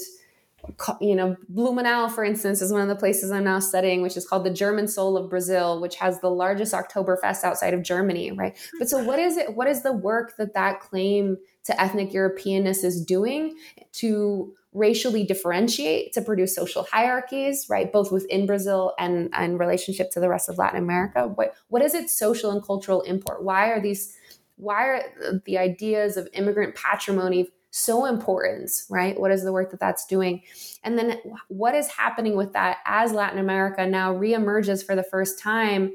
you 1.00 1.16
know, 1.16 1.36
Blumenau, 1.52 2.10
for 2.10 2.24
instance, 2.24 2.62
is 2.62 2.72
one 2.72 2.82
of 2.82 2.88
the 2.88 2.96
places 2.96 3.30
I'm 3.30 3.44
now 3.44 3.58
studying, 3.58 4.02
which 4.02 4.16
is 4.16 4.26
called 4.26 4.44
the 4.44 4.50
German 4.50 4.86
Soul 4.86 5.16
of 5.16 5.28
Brazil, 5.28 5.80
which 5.80 5.96
has 5.96 6.20
the 6.20 6.30
largest 6.30 6.72
Oktoberfest 6.72 7.44
outside 7.44 7.74
of 7.74 7.82
Germany, 7.82 8.32
right? 8.32 8.56
Hmm. 8.70 8.78
But 8.78 8.88
so, 8.88 9.02
what 9.02 9.18
is 9.18 9.36
it? 9.36 9.56
What 9.56 9.66
is 9.66 9.82
the 9.82 9.92
work 9.92 10.36
that 10.36 10.54
that 10.54 10.80
claim 10.80 11.36
to 11.64 11.80
ethnic 11.80 12.10
Europeanness 12.10 12.84
is 12.84 13.04
doing 13.04 13.56
to 13.92 14.54
racially 14.72 15.24
differentiate, 15.24 16.12
to 16.14 16.22
produce 16.22 16.54
social 16.54 16.84
hierarchies, 16.84 17.66
right? 17.68 17.92
Both 17.92 18.10
within 18.10 18.46
Brazil 18.46 18.94
and 18.98 19.30
in 19.38 19.58
relationship 19.58 20.10
to 20.12 20.20
the 20.20 20.28
rest 20.28 20.48
of 20.48 20.58
Latin 20.58 20.78
America. 20.78 21.28
What 21.28 21.54
what 21.68 21.82
is 21.82 21.94
its 21.94 22.16
social 22.16 22.50
and 22.50 22.64
cultural 22.64 23.02
import? 23.02 23.42
Why 23.42 23.68
are 23.70 23.80
these? 23.80 24.16
Why 24.56 24.84
are 24.84 25.40
the 25.44 25.58
ideas 25.58 26.16
of 26.16 26.28
immigrant 26.32 26.74
patrimony? 26.74 27.50
So 27.72 28.04
important, 28.04 28.70
right? 28.90 29.18
What 29.18 29.32
is 29.32 29.42
the 29.42 29.52
work 29.52 29.70
that 29.70 29.80
that's 29.80 30.06
doing? 30.06 30.42
And 30.84 30.98
then 30.98 31.20
what 31.48 31.74
is 31.74 31.88
happening 31.88 32.36
with 32.36 32.52
that 32.52 32.78
as 32.84 33.12
Latin 33.12 33.38
America 33.38 33.86
now 33.86 34.14
reemerges 34.14 34.84
for 34.84 34.94
the 34.94 35.02
first 35.02 35.38
time 35.38 35.92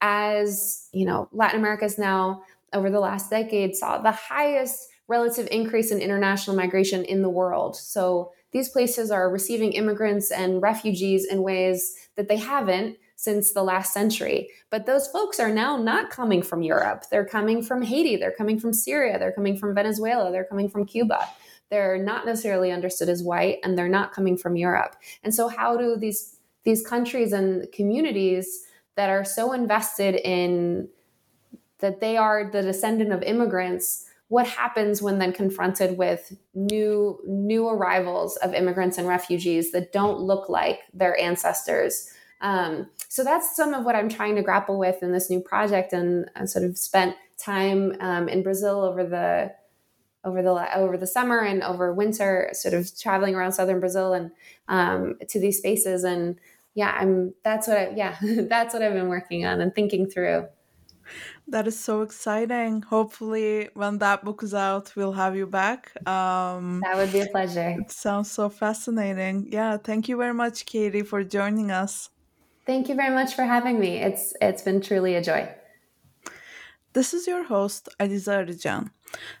as, 0.00 0.88
you 0.92 1.06
know, 1.06 1.28
Latin 1.32 1.58
America 1.58 1.86
is 1.86 1.98
now 1.98 2.42
over 2.74 2.90
the 2.90 3.00
last 3.00 3.30
decade 3.30 3.74
saw 3.74 3.98
the 3.98 4.12
highest 4.12 4.88
relative 5.08 5.48
increase 5.50 5.90
in 5.90 5.98
international 5.98 6.56
migration 6.56 7.04
in 7.04 7.22
the 7.22 7.30
world. 7.30 7.74
So 7.76 8.32
these 8.52 8.68
places 8.68 9.10
are 9.10 9.30
receiving 9.30 9.72
immigrants 9.72 10.30
and 10.30 10.60
refugees 10.60 11.24
in 11.24 11.42
ways 11.42 11.94
that 12.16 12.28
they 12.28 12.36
haven't 12.36 12.98
since 13.24 13.52
the 13.52 13.62
last 13.62 13.92
century. 13.92 14.50
But 14.70 14.86
those 14.86 15.08
folks 15.08 15.40
are 15.40 15.52
now 15.52 15.76
not 15.76 16.10
coming 16.10 16.42
from 16.42 16.62
Europe. 16.62 17.04
They're 17.10 17.24
coming 17.24 17.62
from 17.62 17.82
Haiti, 17.82 18.16
they're 18.16 18.30
coming 18.30 18.60
from 18.60 18.72
Syria, 18.72 19.18
they're 19.18 19.32
coming 19.32 19.56
from 19.56 19.74
Venezuela, 19.74 20.30
they're 20.30 20.44
coming 20.44 20.68
from 20.68 20.84
Cuba. 20.84 21.26
They're 21.70 21.98
not 21.98 22.26
necessarily 22.26 22.70
understood 22.70 23.08
as 23.08 23.22
white 23.22 23.58
and 23.64 23.76
they're 23.76 23.88
not 23.88 24.12
coming 24.12 24.36
from 24.36 24.56
Europe. 24.56 24.94
And 25.22 25.34
so 25.34 25.48
how 25.48 25.76
do 25.76 25.96
these 25.96 26.38
these 26.64 26.86
countries 26.86 27.32
and 27.32 27.70
communities 27.72 28.64
that 28.96 29.10
are 29.10 29.24
so 29.24 29.52
invested 29.52 30.14
in 30.14 30.88
that 31.80 32.00
they 32.00 32.16
are 32.16 32.50
the 32.50 32.62
descendant 32.62 33.12
of 33.12 33.22
immigrants 33.22 34.06
what 34.28 34.46
happens 34.46 35.02
when 35.02 35.18
then 35.18 35.32
confronted 35.32 35.98
with 35.98 36.36
new 36.54 37.18
new 37.26 37.68
arrivals 37.68 38.36
of 38.38 38.54
immigrants 38.54 38.98
and 38.98 39.06
refugees 39.06 39.70
that 39.72 39.92
don't 39.92 40.18
look 40.20 40.48
like 40.48 40.80
their 40.92 41.18
ancestors 41.20 42.10
um, 42.44 42.90
so 43.08 43.24
that's 43.24 43.56
some 43.56 43.72
of 43.72 43.86
what 43.86 43.96
I'm 43.96 44.10
trying 44.10 44.36
to 44.36 44.42
grapple 44.42 44.78
with 44.78 45.02
in 45.02 45.12
this 45.12 45.30
new 45.30 45.40
project, 45.40 45.94
and, 45.94 46.30
and 46.36 46.48
sort 46.48 46.64
of 46.66 46.76
spent 46.76 47.16
time 47.38 47.96
um, 48.00 48.28
in 48.28 48.42
Brazil 48.42 48.82
over 48.82 49.02
the 49.02 49.52
over 50.24 50.42
the 50.42 50.76
over 50.76 50.96
the 50.98 51.06
summer 51.06 51.40
and 51.40 51.62
over 51.62 51.92
winter, 51.94 52.50
sort 52.52 52.74
of 52.74 52.96
traveling 52.98 53.34
around 53.34 53.52
southern 53.52 53.80
Brazil 53.80 54.12
and 54.12 54.30
um, 54.68 55.16
to 55.26 55.40
these 55.40 55.56
spaces. 55.58 56.04
And 56.04 56.38
yeah, 56.74 56.94
I'm 57.00 57.32
that's 57.42 57.66
what 57.66 57.78
I, 57.78 57.94
yeah 57.96 58.16
that's 58.22 58.74
what 58.74 58.82
I've 58.82 58.92
been 58.92 59.08
working 59.08 59.46
on 59.46 59.62
and 59.62 59.74
thinking 59.74 60.06
through. 60.06 60.46
That 61.48 61.66
is 61.66 61.78
so 61.78 62.02
exciting. 62.02 62.82
Hopefully, 62.82 63.70
when 63.72 63.98
that 63.98 64.22
book 64.24 64.42
is 64.42 64.54
out, 64.54 64.92
we'll 64.96 65.12
have 65.12 65.34
you 65.34 65.46
back. 65.46 65.92
Um, 66.06 66.80
that 66.80 66.96
would 66.96 67.12
be 67.12 67.20
a 67.20 67.26
pleasure. 67.26 67.76
It 67.80 67.90
sounds 67.90 68.30
so 68.30 68.50
fascinating. 68.50 69.48
Yeah, 69.50 69.78
thank 69.78 70.08
you 70.08 70.16
very 70.18 70.34
much, 70.34 70.66
Katie, 70.66 71.02
for 71.02 71.22
joining 71.24 71.70
us. 71.70 72.10
Thank 72.66 72.88
you 72.88 72.94
very 72.94 73.14
much 73.14 73.34
for 73.34 73.44
having 73.44 73.78
me. 73.78 73.98
It's 73.98 74.32
it's 74.40 74.62
been 74.62 74.80
truly 74.80 75.14
a 75.14 75.22
joy. 75.22 75.48
This 76.94 77.12
is 77.12 77.26
your 77.26 77.42
host, 77.42 77.88
Aliza 77.98 78.46
Arijan. 78.46 78.90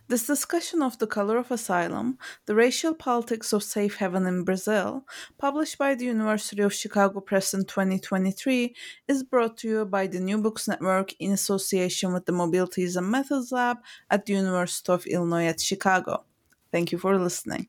This 0.08 0.26
discussion 0.26 0.82
of 0.82 0.98
The 0.98 1.06
Color 1.06 1.38
of 1.38 1.52
Asylum, 1.52 2.18
The 2.46 2.54
Racial 2.56 2.94
Politics 2.94 3.52
of 3.52 3.62
Safe 3.62 3.94
Haven 3.96 4.26
in 4.26 4.42
Brazil, 4.42 5.04
published 5.38 5.78
by 5.78 5.94
the 5.94 6.04
University 6.04 6.62
of 6.62 6.74
Chicago 6.74 7.20
Press 7.20 7.54
in 7.54 7.64
2023, 7.64 8.74
is 9.06 9.22
brought 9.22 9.56
to 9.58 9.68
you 9.68 9.84
by 9.84 10.08
the 10.08 10.18
New 10.18 10.38
Books 10.38 10.66
Network 10.66 11.14
in 11.20 11.30
association 11.30 12.12
with 12.12 12.26
the 12.26 12.32
Mobilities 12.32 12.96
and 12.96 13.08
Methods 13.08 13.52
Lab 13.52 13.78
at 14.10 14.26
the 14.26 14.32
University 14.32 14.92
of 14.92 15.06
Illinois 15.06 15.46
at 15.46 15.60
Chicago. 15.60 16.24
Thank 16.72 16.90
you 16.90 16.98
for 16.98 17.16
listening. 17.16 17.68